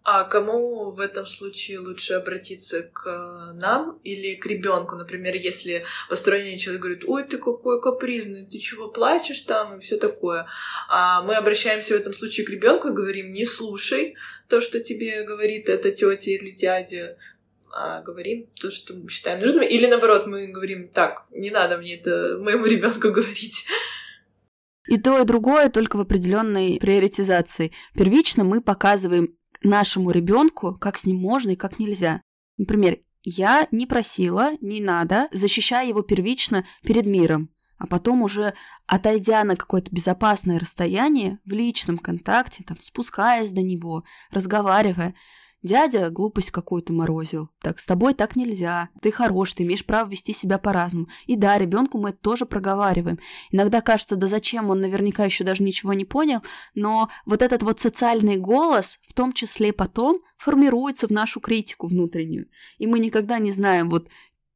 А 0.02 0.24
кому 0.24 0.92
в 0.92 1.00
этом 1.00 1.26
случае 1.26 1.78
лучше 1.78 2.14
обратиться 2.14 2.82
к 2.82 3.06
э, 3.06 3.52
нам 3.52 4.00
или 4.02 4.34
к 4.34 4.46
ребенку, 4.46 4.96
например, 4.96 5.34
если 5.34 5.84
посторонний 6.08 6.58
человек 6.58 6.80
говорит, 6.80 7.04
ой, 7.06 7.24
ты 7.24 7.36
какой 7.36 7.82
капризный, 7.82 8.46
ты 8.46 8.58
чего 8.58 8.88
плачешь 8.88 9.42
там 9.42 9.76
и 9.76 9.80
все 9.80 9.98
такое. 9.98 10.46
А 10.88 11.22
мы 11.22 11.34
обращаемся 11.34 11.94
в 11.94 12.00
этом 12.00 12.14
случае 12.14 12.46
к 12.46 12.50
ребенку 12.50 12.88
и 12.88 12.94
говорим, 12.94 13.30
не 13.32 13.44
слушай 13.44 14.14
то, 14.48 14.62
что 14.62 14.80
тебе 14.80 15.22
говорит 15.22 15.68
эта 15.68 15.90
тетя 15.90 16.30
или 16.30 16.50
дядя, 16.50 17.18
а 17.70 18.00
говорим 18.00 18.48
то, 18.58 18.70
что 18.70 18.94
мы 18.94 19.10
считаем 19.10 19.38
нужным, 19.38 19.64
или 19.64 19.86
наоборот, 19.86 20.26
мы 20.26 20.46
говорим, 20.46 20.88
так, 20.88 21.26
не 21.30 21.50
надо 21.50 21.76
мне 21.76 21.96
это 21.96 22.38
моему 22.38 22.64
ребенку 22.64 23.08
говорить. 23.12 23.66
И 24.88 24.98
то, 24.98 25.20
и 25.20 25.26
другое 25.26 25.68
только 25.68 25.96
в 25.96 26.00
определенной 26.00 26.78
приоритизации. 26.80 27.70
Первично 27.94 28.44
мы 28.44 28.62
показываем 28.62 29.36
нашему 29.62 30.10
ребенку, 30.10 30.76
как 30.78 30.98
с 30.98 31.04
ним 31.04 31.16
можно 31.16 31.50
и 31.50 31.56
как 31.56 31.78
нельзя. 31.78 32.22
Например, 32.56 32.98
я 33.22 33.68
не 33.70 33.86
просила, 33.86 34.52
не 34.60 34.80
надо, 34.80 35.28
защищая 35.32 35.86
его 35.86 36.02
первично 36.02 36.64
перед 36.82 37.06
миром, 37.06 37.50
а 37.78 37.86
потом 37.86 38.22
уже 38.22 38.54
отойдя 38.86 39.44
на 39.44 39.56
какое-то 39.56 39.90
безопасное 39.90 40.58
расстояние 40.58 41.38
в 41.44 41.52
личном 41.52 41.98
контакте, 41.98 42.64
там, 42.66 42.78
спускаясь 42.80 43.50
до 43.50 43.62
него, 43.62 44.04
разговаривая, 44.30 45.14
Дядя 45.62 46.08
глупость 46.08 46.50
какую-то 46.50 46.94
морозил. 46.94 47.50
Так, 47.60 47.80
с 47.80 47.86
тобой 47.86 48.14
так 48.14 48.34
нельзя. 48.34 48.88
Ты 49.02 49.10
хорош, 49.10 49.52
ты 49.52 49.62
имеешь 49.62 49.84
право 49.84 50.08
вести 50.08 50.32
себя 50.32 50.56
по-разному. 50.56 51.08
И 51.26 51.36
да, 51.36 51.58
ребенку 51.58 51.98
мы 51.98 52.10
это 52.10 52.18
тоже 52.18 52.46
проговариваем. 52.46 53.18
Иногда 53.50 53.82
кажется, 53.82 54.16
да 54.16 54.26
зачем, 54.26 54.70
он 54.70 54.80
наверняка 54.80 55.24
еще 55.26 55.44
даже 55.44 55.62
ничего 55.62 55.92
не 55.92 56.06
понял, 56.06 56.42
но 56.74 57.10
вот 57.26 57.42
этот 57.42 57.62
вот 57.62 57.78
социальный 57.78 58.38
голос, 58.38 58.98
в 59.06 59.12
том 59.12 59.34
числе 59.34 59.74
потом, 59.74 60.20
формируется 60.38 61.06
в 61.06 61.10
нашу 61.10 61.40
критику 61.40 61.88
внутреннюю. 61.88 62.48
И 62.78 62.86
мы 62.86 62.98
никогда 62.98 63.38
не 63.38 63.50
знаем, 63.50 63.90
вот 63.90 64.08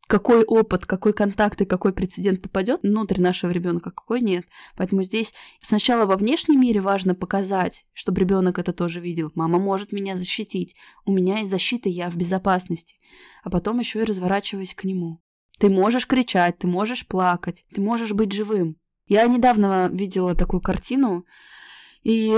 какой 0.06 0.44
опыт, 0.44 0.86
какой 0.86 1.12
контакт 1.12 1.60
и 1.60 1.64
какой 1.64 1.92
прецедент 1.92 2.42
попадет 2.42 2.82
внутрь 2.82 3.20
нашего 3.20 3.50
ребенка, 3.50 3.90
какой 3.90 4.20
нет. 4.20 4.46
Поэтому 4.76 5.02
здесь 5.02 5.32
сначала 5.60 6.06
во 6.06 6.16
внешнем 6.16 6.60
мире 6.60 6.80
важно 6.80 7.14
показать, 7.14 7.84
чтобы 7.92 8.20
ребенок 8.20 8.58
это 8.58 8.72
тоже 8.72 9.00
видел. 9.00 9.32
Мама 9.34 9.58
может 9.58 9.92
меня 9.92 10.16
защитить, 10.16 10.74
у 11.04 11.12
меня 11.12 11.38
есть 11.38 11.50
защита, 11.50 11.88
я 11.88 12.10
в 12.10 12.16
безопасности. 12.16 12.96
А 13.42 13.50
потом 13.50 13.80
еще 13.80 14.00
и 14.00 14.04
разворачиваясь 14.04 14.74
к 14.74 14.84
нему. 14.84 15.20
Ты 15.58 15.70
можешь 15.70 16.06
кричать, 16.06 16.58
ты 16.58 16.66
можешь 16.66 17.06
плакать, 17.06 17.64
ты 17.72 17.80
можешь 17.80 18.12
быть 18.12 18.32
живым. 18.32 18.76
Я 19.06 19.26
недавно 19.26 19.88
видела 19.92 20.34
такую 20.34 20.60
картину, 20.60 21.26
и 22.02 22.34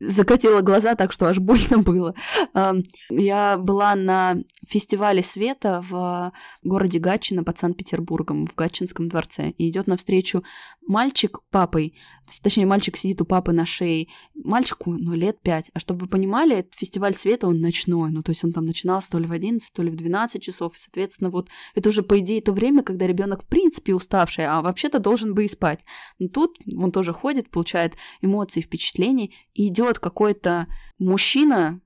закатила 0.00 0.60
глаза 0.60 0.94
так, 0.94 1.12
что 1.12 1.26
аж 1.26 1.38
больно 1.38 1.78
было. 1.78 2.14
Я 3.10 3.58
была 3.58 3.94
на 3.94 4.36
фестивале 4.66 5.22
света 5.22 5.82
в 5.88 6.32
городе 6.62 6.98
Гатчина 6.98 7.44
под 7.44 7.58
Санкт-Петербургом, 7.58 8.44
в 8.44 8.54
Гатчинском 8.54 9.08
дворце. 9.08 9.50
И 9.58 9.68
идет 9.68 9.86
навстречу 9.86 10.42
мальчик 10.86 11.40
папой, 11.50 11.94
точнее, 12.42 12.66
мальчик 12.66 12.96
сидит 12.96 13.20
у 13.20 13.24
папы 13.24 13.52
на 13.52 13.66
шее. 13.66 14.08
Мальчику, 14.34 14.92
ну, 14.92 15.14
лет 15.14 15.40
пять. 15.40 15.70
А 15.74 15.78
чтобы 15.78 16.02
вы 16.02 16.06
понимали, 16.08 16.56
этот 16.56 16.74
фестиваль 16.74 17.14
света, 17.14 17.46
он 17.46 17.60
ночной. 17.60 18.10
Ну, 18.10 18.22
то 18.22 18.30
есть 18.30 18.44
он 18.44 18.52
там 18.52 18.66
начинался 18.66 19.10
то 19.10 19.18
ли 19.18 19.26
в 19.26 19.32
11, 19.32 19.72
то 19.72 19.82
ли 19.82 19.90
в 19.90 19.96
12 19.96 20.42
часов. 20.42 20.74
И, 20.76 20.78
соответственно, 20.78 21.30
вот 21.30 21.48
это 21.74 21.88
уже, 21.88 22.02
по 22.02 22.18
идее, 22.18 22.40
то 22.40 22.52
время, 22.52 22.82
когда 22.82 23.06
ребенок 23.06 23.44
в 23.44 23.46
принципе 23.46 23.94
уставший, 23.94 24.46
а 24.46 24.62
вообще-то 24.62 24.98
должен 24.98 25.34
бы 25.34 25.44
и 25.44 25.48
спать. 25.48 25.80
Но 26.18 26.28
тут 26.28 26.58
он 26.66 26.92
тоже 26.92 27.12
ходит, 27.12 27.50
получает 27.50 27.94
эмоции, 28.20 28.60
впечатления, 28.60 29.30
и 29.52 29.68
идет 29.68 29.83
какой-то 29.92 30.66
мужчина, 30.98 31.80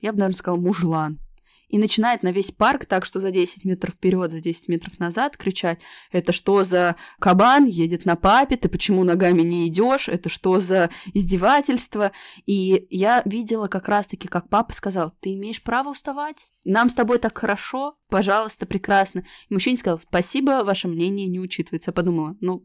я 0.00 0.12
бы, 0.12 0.18
наверное, 0.18 0.38
сказала, 0.38 0.58
мужлан, 0.58 1.20
и 1.68 1.78
начинает 1.78 2.22
на 2.22 2.30
весь 2.30 2.52
парк 2.52 2.86
так, 2.86 3.04
что 3.04 3.20
за 3.20 3.30
10 3.30 3.64
метров 3.64 3.94
вперед, 3.94 4.30
за 4.30 4.40
10 4.40 4.68
метров 4.68 4.98
назад 4.98 5.36
кричать, 5.36 5.80
это 6.12 6.32
что 6.32 6.64
за 6.64 6.96
кабан 7.18 7.64
едет 7.64 8.04
на 8.04 8.16
папе, 8.16 8.56
ты 8.56 8.68
почему 8.68 9.04
ногами 9.04 9.42
не 9.42 9.66
идешь, 9.66 10.08
это 10.08 10.28
что 10.28 10.60
за 10.60 10.90
издевательство. 11.12 12.12
И 12.46 12.86
я 12.90 13.22
видела 13.24 13.66
как 13.66 13.88
раз-таки, 13.88 14.28
как 14.28 14.48
папа 14.48 14.72
сказал, 14.72 15.12
ты 15.20 15.34
имеешь 15.34 15.62
право 15.62 15.90
уставать, 15.90 16.36
нам 16.64 16.88
с 16.88 16.94
тобой 16.94 17.18
так 17.18 17.36
хорошо, 17.36 17.96
пожалуйста, 18.08 18.66
прекрасно. 18.66 19.24
И 19.48 19.54
мужчина 19.54 19.76
сказал, 19.76 20.00
спасибо, 20.00 20.62
ваше 20.64 20.88
мнение 20.88 21.26
не 21.26 21.40
учитывается. 21.40 21.90
Я 21.90 21.94
подумала, 21.94 22.36
ну, 22.40 22.64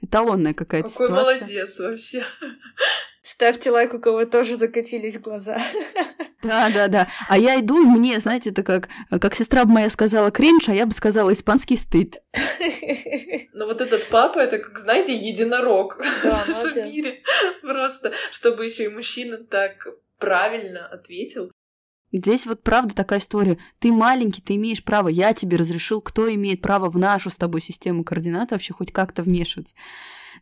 эталонная 0.00 0.54
какая-то 0.54 0.88
Какой 0.88 1.08
ситуация. 1.08 1.40
молодец 1.40 1.78
вообще. 1.78 2.24
Ставьте 3.22 3.70
лайк, 3.70 3.94
у 3.94 4.00
кого 4.00 4.24
тоже 4.24 4.56
закатились 4.56 5.18
глаза. 5.18 5.58
Да, 6.42 6.70
да, 6.74 6.88
да. 6.88 7.08
А 7.28 7.38
я 7.38 7.60
иду, 7.60 7.80
и 7.80 7.86
мне, 7.86 8.18
знаете, 8.18 8.50
это 8.50 8.64
как, 8.64 8.88
как 9.20 9.36
сестра 9.36 9.64
моя 9.64 9.88
сказала 9.88 10.32
кринж, 10.32 10.68
а 10.68 10.74
я 10.74 10.86
бы 10.86 10.92
сказала 10.92 11.32
испанский 11.32 11.76
стыд. 11.76 12.20
Но 13.52 13.66
вот 13.66 13.80
этот 13.80 14.08
папа, 14.08 14.40
это 14.40 14.58
как, 14.58 14.76
знаете, 14.76 15.14
единорог 15.14 16.04
Да, 16.24 16.34
в 16.34 16.48
нашем 16.48 16.84
мире. 16.84 17.22
Просто, 17.62 18.12
чтобы 18.32 18.64
еще 18.64 18.86
и 18.86 18.88
мужчина 18.88 19.38
так 19.38 19.86
правильно 20.18 20.84
ответил. 20.88 21.52
Здесь 22.12 22.46
вот 22.46 22.62
правда 22.62 22.94
такая 22.94 23.20
история. 23.20 23.58
Ты 23.78 23.90
маленький, 23.90 24.42
ты 24.42 24.56
имеешь 24.56 24.84
право, 24.84 25.08
я 25.08 25.32
тебе 25.32 25.56
разрешил, 25.56 26.00
кто 26.00 26.32
имеет 26.32 26.60
право 26.60 26.90
в 26.90 26.98
нашу 26.98 27.30
с 27.30 27.36
тобой 27.36 27.62
систему 27.62 28.04
координат 28.04 28.50
вообще 28.50 28.74
хоть 28.74 28.92
как-то 28.92 29.22
вмешиваться. 29.22 29.74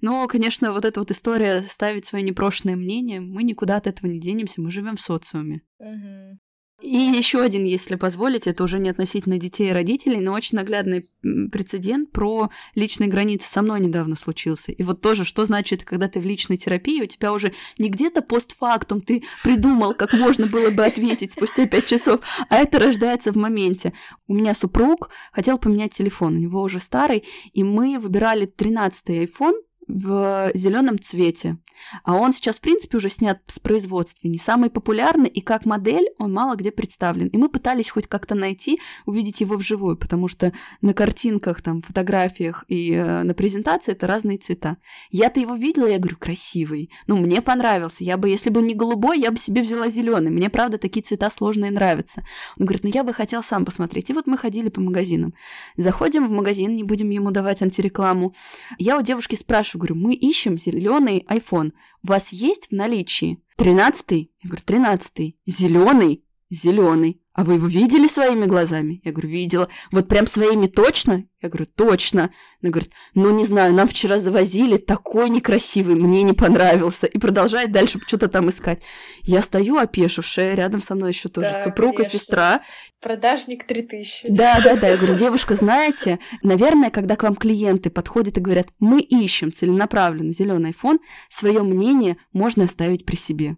Но, 0.00 0.26
конечно, 0.26 0.72
вот 0.72 0.84
эта 0.84 1.00
вот 1.00 1.10
история 1.10 1.62
ставить 1.62 2.06
свое 2.06 2.24
непрошенное 2.24 2.76
мнение, 2.76 3.20
мы 3.20 3.42
никуда 3.42 3.76
от 3.76 3.86
этого 3.86 4.06
не 4.08 4.20
денемся, 4.20 4.60
мы 4.60 4.70
живем 4.70 4.96
в 4.96 5.00
социуме. 5.00 5.62
Мгм. 5.78 6.40
И 6.82 6.96
еще 6.96 7.42
один, 7.42 7.64
если 7.64 7.96
позволите, 7.96 8.50
это 8.50 8.64
уже 8.64 8.78
не 8.78 8.88
относительно 8.88 9.38
детей 9.38 9.68
и 9.68 9.72
родителей, 9.72 10.20
но 10.20 10.32
очень 10.32 10.56
наглядный 10.56 11.10
прецедент 11.22 12.10
про 12.10 12.50
личные 12.74 13.08
границы 13.08 13.48
со 13.48 13.62
мной 13.62 13.80
недавно 13.80 14.16
случился. 14.16 14.72
И 14.72 14.82
вот 14.82 15.00
тоже, 15.00 15.24
что 15.24 15.44
значит, 15.44 15.84
когда 15.84 16.08
ты 16.08 16.20
в 16.20 16.24
личной 16.24 16.56
терапии, 16.56 17.02
у 17.02 17.06
тебя 17.06 17.32
уже 17.32 17.52
не 17.78 17.90
где-то 17.90 18.22
постфактум 18.22 19.02
ты 19.02 19.22
придумал, 19.42 19.94
как 19.94 20.12
можно 20.14 20.46
было 20.46 20.70
бы 20.70 20.84
ответить 20.84 21.32
спустя 21.32 21.66
пять 21.66 21.86
часов, 21.86 22.20
а 22.48 22.56
это 22.56 22.78
рождается 22.78 23.32
в 23.32 23.36
моменте. 23.36 23.92
У 24.26 24.34
меня 24.34 24.54
супруг 24.54 25.10
хотел 25.32 25.58
поменять 25.58 25.92
телефон, 25.92 26.36
у 26.36 26.38
него 26.38 26.62
уже 26.62 26.80
старый, 26.80 27.24
и 27.52 27.62
мы 27.62 27.98
выбирали 27.98 28.46
13-й 28.46 29.26
iPhone, 29.26 29.54
в 29.90 30.50
зеленом 30.54 30.98
цвете. 30.98 31.58
А 32.04 32.14
он 32.14 32.32
сейчас, 32.32 32.56
в 32.56 32.60
принципе, 32.60 32.98
уже 32.98 33.10
снят 33.10 33.40
с 33.46 33.58
производства, 33.58 34.28
не 34.28 34.38
самый 34.38 34.70
популярный, 34.70 35.28
и 35.28 35.40
как 35.40 35.64
модель 35.64 36.08
он 36.18 36.32
мало 36.32 36.56
где 36.56 36.70
представлен. 36.70 37.28
И 37.28 37.36
мы 37.36 37.48
пытались 37.48 37.90
хоть 37.90 38.06
как-то 38.06 38.34
найти, 38.34 38.78
увидеть 39.06 39.40
его 39.40 39.56
вживую, 39.56 39.96
потому 39.96 40.28
что 40.28 40.52
на 40.80 40.94
картинках, 40.94 41.62
там, 41.62 41.82
фотографиях 41.82 42.64
и 42.68 42.92
э, 42.92 43.22
на 43.22 43.34
презентации 43.34 43.92
это 43.92 44.06
разные 44.06 44.38
цвета. 44.38 44.76
Я-то 45.10 45.40
его 45.40 45.54
видела, 45.54 45.86
я 45.86 45.98
говорю, 45.98 46.16
красивый. 46.18 46.90
Ну, 47.06 47.16
мне 47.16 47.40
понравился. 47.40 48.04
Я 48.04 48.16
бы, 48.16 48.28
если 48.28 48.50
бы 48.50 48.62
не 48.62 48.74
голубой, 48.74 49.18
я 49.20 49.30
бы 49.30 49.38
себе 49.38 49.62
взяла 49.62 49.88
зеленый. 49.88 50.30
Мне, 50.30 50.50
правда, 50.50 50.78
такие 50.78 51.02
цвета 51.02 51.30
сложные 51.30 51.70
нравятся. 51.70 52.24
Он 52.58 52.66
говорит, 52.66 52.84
ну, 52.84 52.90
я 52.92 53.04
бы 53.04 53.12
хотел 53.12 53.42
сам 53.42 53.64
посмотреть. 53.64 54.10
И 54.10 54.12
вот 54.12 54.26
мы 54.26 54.36
ходили 54.36 54.68
по 54.68 54.80
магазинам. 54.80 55.34
Заходим 55.76 56.28
в 56.28 56.30
магазин, 56.30 56.72
не 56.72 56.84
будем 56.84 57.10
ему 57.10 57.30
давать 57.30 57.62
антирекламу. 57.62 58.34
Я 58.78 58.98
у 58.98 59.02
девушки 59.02 59.34
спрашиваю, 59.34 59.79
говорю, 59.80 59.96
мы 59.96 60.14
ищем 60.14 60.56
зеленый 60.56 61.26
iPhone. 61.28 61.72
У 62.02 62.08
вас 62.08 62.32
есть 62.32 62.68
в 62.68 62.72
наличии? 62.72 63.42
Тринадцатый? 63.56 64.30
Я 64.42 64.48
говорю, 64.48 64.62
тринадцатый. 64.64 65.36
Зеленый? 65.46 66.24
Зеленый. 66.50 67.22
А 67.32 67.44
вы 67.44 67.54
его 67.54 67.68
видели 67.68 68.08
своими 68.08 68.44
глазами? 68.44 69.00
Я 69.04 69.12
говорю, 69.12 69.28
видела. 69.28 69.68
Вот 69.92 70.08
прям 70.08 70.26
своими 70.26 70.66
точно? 70.66 71.24
Я 71.40 71.48
говорю, 71.48 71.66
точно. 71.74 72.32
Она 72.60 72.70
говорит, 72.72 72.90
ну 73.14 73.30
не 73.30 73.44
знаю, 73.44 73.72
нам 73.72 73.86
вчера 73.86 74.18
завозили, 74.18 74.76
такой 74.76 75.30
некрасивый, 75.30 75.94
мне 75.94 76.24
не 76.24 76.32
понравился. 76.32 77.06
И 77.06 77.18
продолжает 77.18 77.70
дальше 77.70 78.00
что-то 78.04 78.26
там 78.26 78.50
искать. 78.50 78.82
Я 79.22 79.42
стою 79.42 79.78
опешившая, 79.78 80.54
рядом 80.54 80.82
со 80.82 80.96
мной 80.96 81.12
еще 81.12 81.28
тоже 81.28 81.50
да, 81.50 81.64
супруг 81.64 81.96
конечно. 81.96 82.16
и 82.16 82.18
сестра. 82.20 82.62
Продажник 83.00 83.64
3000. 83.64 84.26
Да, 84.28 84.60
да, 84.62 84.74
да. 84.74 84.88
Я 84.88 84.96
говорю, 84.96 85.14
девушка, 85.14 85.54
знаете, 85.54 86.18
наверное, 86.42 86.90
когда 86.90 87.14
к 87.14 87.22
вам 87.22 87.36
клиенты 87.36 87.90
подходят 87.90 88.36
и 88.38 88.40
говорят, 88.40 88.66
мы 88.80 89.00
ищем 89.00 89.52
целенаправленно 89.52 90.32
зеленый 90.32 90.72
iPhone, 90.72 90.98
свое 91.28 91.62
мнение 91.62 92.16
можно 92.32 92.64
оставить 92.64 93.06
при 93.06 93.16
себе. 93.16 93.56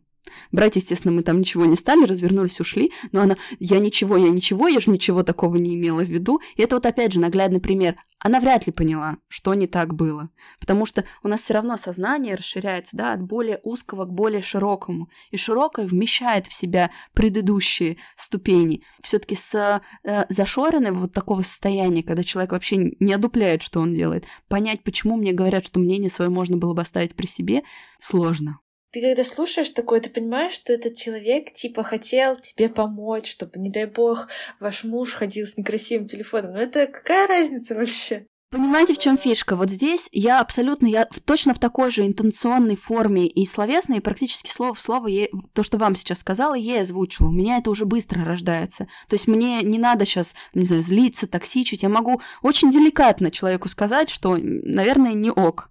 Брать, 0.53 0.77
естественно, 0.77 1.13
мы 1.13 1.23
там 1.23 1.41
ничего 1.41 1.65
не 1.65 1.77
стали, 1.77 2.05
развернулись, 2.05 2.61
ушли, 2.61 2.93
но 3.11 3.23
она, 3.23 3.37
я 3.59 3.79
ничего, 3.79 4.17
я 4.17 4.31
ничего, 4.31 4.69
я 4.69 4.81
же 4.81 4.91
ничего 4.91 5.23
такого 5.23 5.57
не 5.57 5.75
имела 5.75 6.05
в 6.05 6.09
виду. 6.09 6.41
И 6.57 6.63
это 6.63 6.77
вот 6.77 6.87
опять 6.87 7.13
же 7.13 7.21
наглядный 7.21 7.61
пример. 7.61 7.97
Она 8.19 8.39
вряд 8.39 8.67
ли 8.67 8.73
поняла, 8.73 9.17
что 9.27 9.53
не 9.55 9.67
так 9.67 9.95
было. 9.95 10.31
Потому 10.61 10.87
что 10.87 11.05
у 11.25 11.29
нас 11.29 11.41
все 11.41 11.55
равно 11.55 11.77
сознание 11.77 12.37
расширяется, 12.37 12.97
да, 12.97 13.15
от 13.15 13.23
более 13.23 13.59
узкого 13.65 14.05
к 14.05 14.13
более 14.13 14.43
широкому. 14.43 15.09
И 15.33 15.37
широкое 15.37 15.87
вмещает 15.87 16.47
в 16.47 16.53
себя 16.53 16.93
предыдущие 17.15 17.97
ступени. 18.17 18.85
Все-таки 19.03 19.35
с 19.35 19.83
э, 20.05 20.25
зашоренным 20.29 20.95
вот 20.95 21.13
такого 21.13 21.43
состояния, 21.43 22.05
когда 22.05 22.23
человек 22.23 22.53
вообще 22.53 22.93
не 23.01 23.13
одупляет, 23.13 23.63
что 23.63 23.81
он 23.81 23.93
делает, 23.93 24.25
понять, 24.49 24.85
почему 24.85 25.17
мне 25.17 25.33
говорят, 25.33 25.67
что 25.67 25.81
мнение 25.81 26.11
свое 26.11 26.31
можно 26.31 26.57
было 26.57 26.75
бы 26.75 26.83
оставить 26.83 27.17
при 27.17 27.27
себе, 27.27 27.63
сложно 27.99 28.61
ты 28.93 29.01
когда 29.01 29.25
слушаешь 29.25 29.71
такое, 29.71 30.01
ты 30.01 30.11
понимаешь, 30.11 30.53
что 30.53 30.73
этот 30.73 30.97
человек 30.97 31.53
типа 31.55 31.83
хотел 31.83 32.37
тебе 32.37 32.69
помочь, 32.69 33.31
чтобы, 33.31 33.59
не 33.59 33.71
дай 33.71 33.87
бог, 33.87 34.29
ваш 34.61 34.85
муж 34.85 35.15
ходил 35.15 35.47
с 35.47 35.57
некрасивым 35.57 36.07
телефоном. 36.07 36.53
Но 36.53 36.61
это 36.61 36.87
какая 36.87 37.27
разница 37.27 37.75
вообще? 37.75 38.27
Понимаете, 38.53 38.93
в 38.93 38.99
чем 38.99 39.17
фишка? 39.17 39.57
Вот 39.57 39.71
здесь 39.71 40.11
я 40.13 40.39
абсолютно, 40.39 40.87
я 40.87 41.07
точно 41.07 41.55
в 41.55 41.59
такой 41.59 41.91
же 41.91 42.07
интенционной 42.07 42.77
форме 42.77 43.27
и 43.27 43.47
словесной, 43.47 43.97
и 43.97 44.01
практически 44.01 44.51
слово 44.51 44.75
в 44.75 44.81
слово 44.81 45.07
ей, 45.07 45.31
то, 45.55 45.63
что 45.63 45.79
вам 45.79 45.97
сейчас 45.97 46.19
сказала, 46.19 46.53
ей 46.53 46.83
озвучила. 46.83 47.29
У 47.29 47.33
меня 47.33 47.57
это 47.57 47.71
уже 47.71 47.87
быстро 47.87 48.27
рождается. 48.27 48.89
То 49.09 49.15
есть 49.15 49.27
мне 49.27 49.63
не 49.63 49.79
надо 49.79 50.05
сейчас, 50.05 50.35
не 50.53 50.67
знаю, 50.67 50.83
злиться, 50.83 51.27
токсичить. 51.27 51.83
Я 51.83 51.89
могу 51.89 52.21
очень 52.43 52.71
деликатно 52.71 53.31
человеку 53.31 53.71
сказать, 53.71 54.11
что, 54.11 54.37
наверное, 54.37 55.15
не 55.15 55.31
ок. 55.31 55.71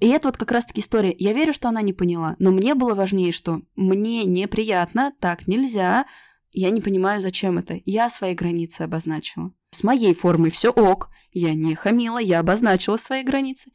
И 0.00 0.08
это 0.08 0.28
вот 0.28 0.38
как 0.38 0.52
раз-таки 0.52 0.80
история. 0.80 1.14
Я 1.18 1.34
верю, 1.34 1.52
что 1.52 1.68
она 1.68 1.82
не 1.82 1.92
поняла, 1.92 2.36
но 2.38 2.50
мне 2.50 2.74
было 2.74 2.94
важнее, 2.94 3.32
что 3.32 3.60
мне 3.76 4.24
неприятно, 4.24 5.12
так 5.20 5.46
нельзя, 5.46 6.06
я 6.52 6.70
не 6.70 6.80
понимаю, 6.80 7.20
зачем 7.20 7.58
это. 7.58 7.80
Я 7.84 8.10
свои 8.10 8.34
границы 8.34 8.82
обозначила. 8.82 9.52
С 9.70 9.82
моей 9.82 10.14
формой 10.14 10.50
все 10.50 10.70
ок. 10.70 11.08
Я 11.32 11.54
не 11.54 11.74
хамила, 11.74 12.18
я 12.18 12.40
обозначила 12.40 12.98
свои 12.98 13.22
границы. 13.22 13.70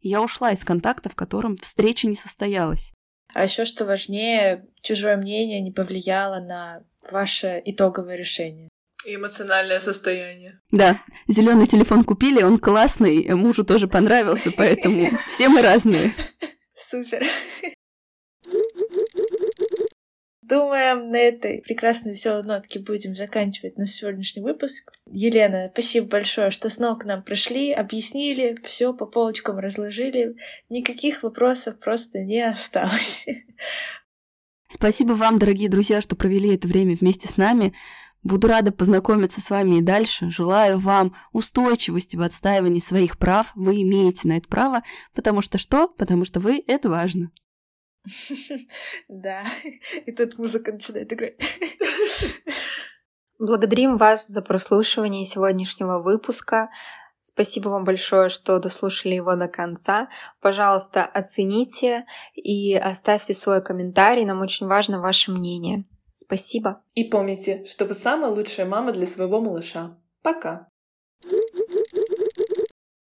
Я 0.00 0.22
ушла 0.22 0.52
из 0.52 0.64
контакта, 0.64 1.10
в 1.10 1.14
котором 1.14 1.56
встреча 1.56 2.08
не 2.08 2.16
состоялась. 2.16 2.92
А 3.34 3.44
еще 3.44 3.64
что 3.64 3.84
важнее, 3.84 4.66
чужое 4.82 5.16
мнение 5.16 5.60
не 5.60 5.70
повлияло 5.70 6.40
на 6.40 6.84
ваше 7.10 7.62
итоговое 7.64 8.16
решение. 8.16 8.68
И 9.04 9.16
эмоциональное 9.16 9.80
состояние. 9.80 10.60
Да, 10.70 10.96
зеленый 11.28 11.66
телефон 11.66 12.04
купили, 12.04 12.42
он 12.42 12.58
классный, 12.58 13.34
мужу 13.34 13.64
тоже 13.64 13.88
понравился, 13.88 14.52
поэтому 14.56 15.08
все 15.28 15.48
мы 15.48 15.62
разные. 15.62 16.14
Супер. 16.74 17.24
Думаем, 20.42 21.10
на 21.10 21.18
этой 21.18 21.62
прекрасной 21.62 22.12
веселой 22.12 22.42
нотке 22.42 22.80
будем 22.80 23.14
заканчивать 23.14 23.78
наш 23.78 23.90
сегодняшний 23.90 24.42
выпуск. 24.42 24.90
Елена, 25.06 25.70
спасибо 25.72 26.08
большое, 26.08 26.50
что 26.50 26.68
снова 26.68 26.98
к 26.98 27.04
нам 27.04 27.22
пришли, 27.22 27.72
объяснили, 27.72 28.58
все 28.64 28.92
по 28.92 29.06
полочкам 29.06 29.58
разложили. 29.58 30.34
Никаких 30.68 31.22
вопросов 31.22 31.78
просто 31.78 32.18
не 32.24 32.40
осталось. 32.40 33.24
Спасибо 34.68 35.12
вам, 35.12 35.38
дорогие 35.38 35.68
друзья, 35.68 36.00
что 36.00 36.16
провели 36.16 36.54
это 36.54 36.66
время 36.66 36.96
вместе 36.96 37.28
с 37.28 37.36
нами. 37.36 37.72
Буду 38.24 38.48
рада 38.48 38.72
познакомиться 38.72 39.40
с 39.40 39.48
вами 39.48 39.76
и 39.78 39.82
дальше. 39.82 40.30
Желаю 40.30 40.78
вам 40.78 41.14
устойчивости 41.32 42.16
в 42.16 42.22
отстаивании 42.22 42.80
своих 42.80 43.16
прав. 43.16 43.52
Вы 43.54 43.82
имеете 43.82 44.26
на 44.26 44.38
это 44.38 44.48
право, 44.48 44.82
потому 45.14 45.40
что 45.40 45.58
что? 45.58 45.86
Потому 45.86 46.24
что 46.24 46.40
вы— 46.40 46.62
это 46.66 46.88
важно. 46.88 47.30
Да, 49.08 49.44
и 50.06 50.12
тут 50.12 50.38
музыка 50.38 50.72
начинает 50.72 51.12
играть. 51.12 51.36
Благодарим 53.38 53.96
вас 53.96 54.28
за 54.28 54.42
прослушивание 54.42 55.24
сегодняшнего 55.24 56.00
выпуска. 56.00 56.70
Спасибо 57.20 57.68
вам 57.68 57.84
большое, 57.84 58.28
что 58.28 58.58
дослушали 58.58 59.14
его 59.14 59.36
до 59.36 59.48
конца. 59.48 60.08
Пожалуйста, 60.40 61.04
оцените 61.04 62.04
и 62.34 62.74
оставьте 62.74 63.34
свой 63.34 63.62
комментарий. 63.62 64.24
Нам 64.24 64.40
очень 64.40 64.66
важно 64.66 65.00
ваше 65.00 65.30
мнение. 65.30 65.84
Спасибо. 66.14 66.82
И 66.94 67.04
помните, 67.04 67.64
что 67.66 67.84
вы 67.84 67.94
самая 67.94 68.30
лучшая 68.30 68.66
мама 68.66 68.92
для 68.92 69.06
своего 69.06 69.40
малыша. 69.40 69.96
Пока. 70.22 70.68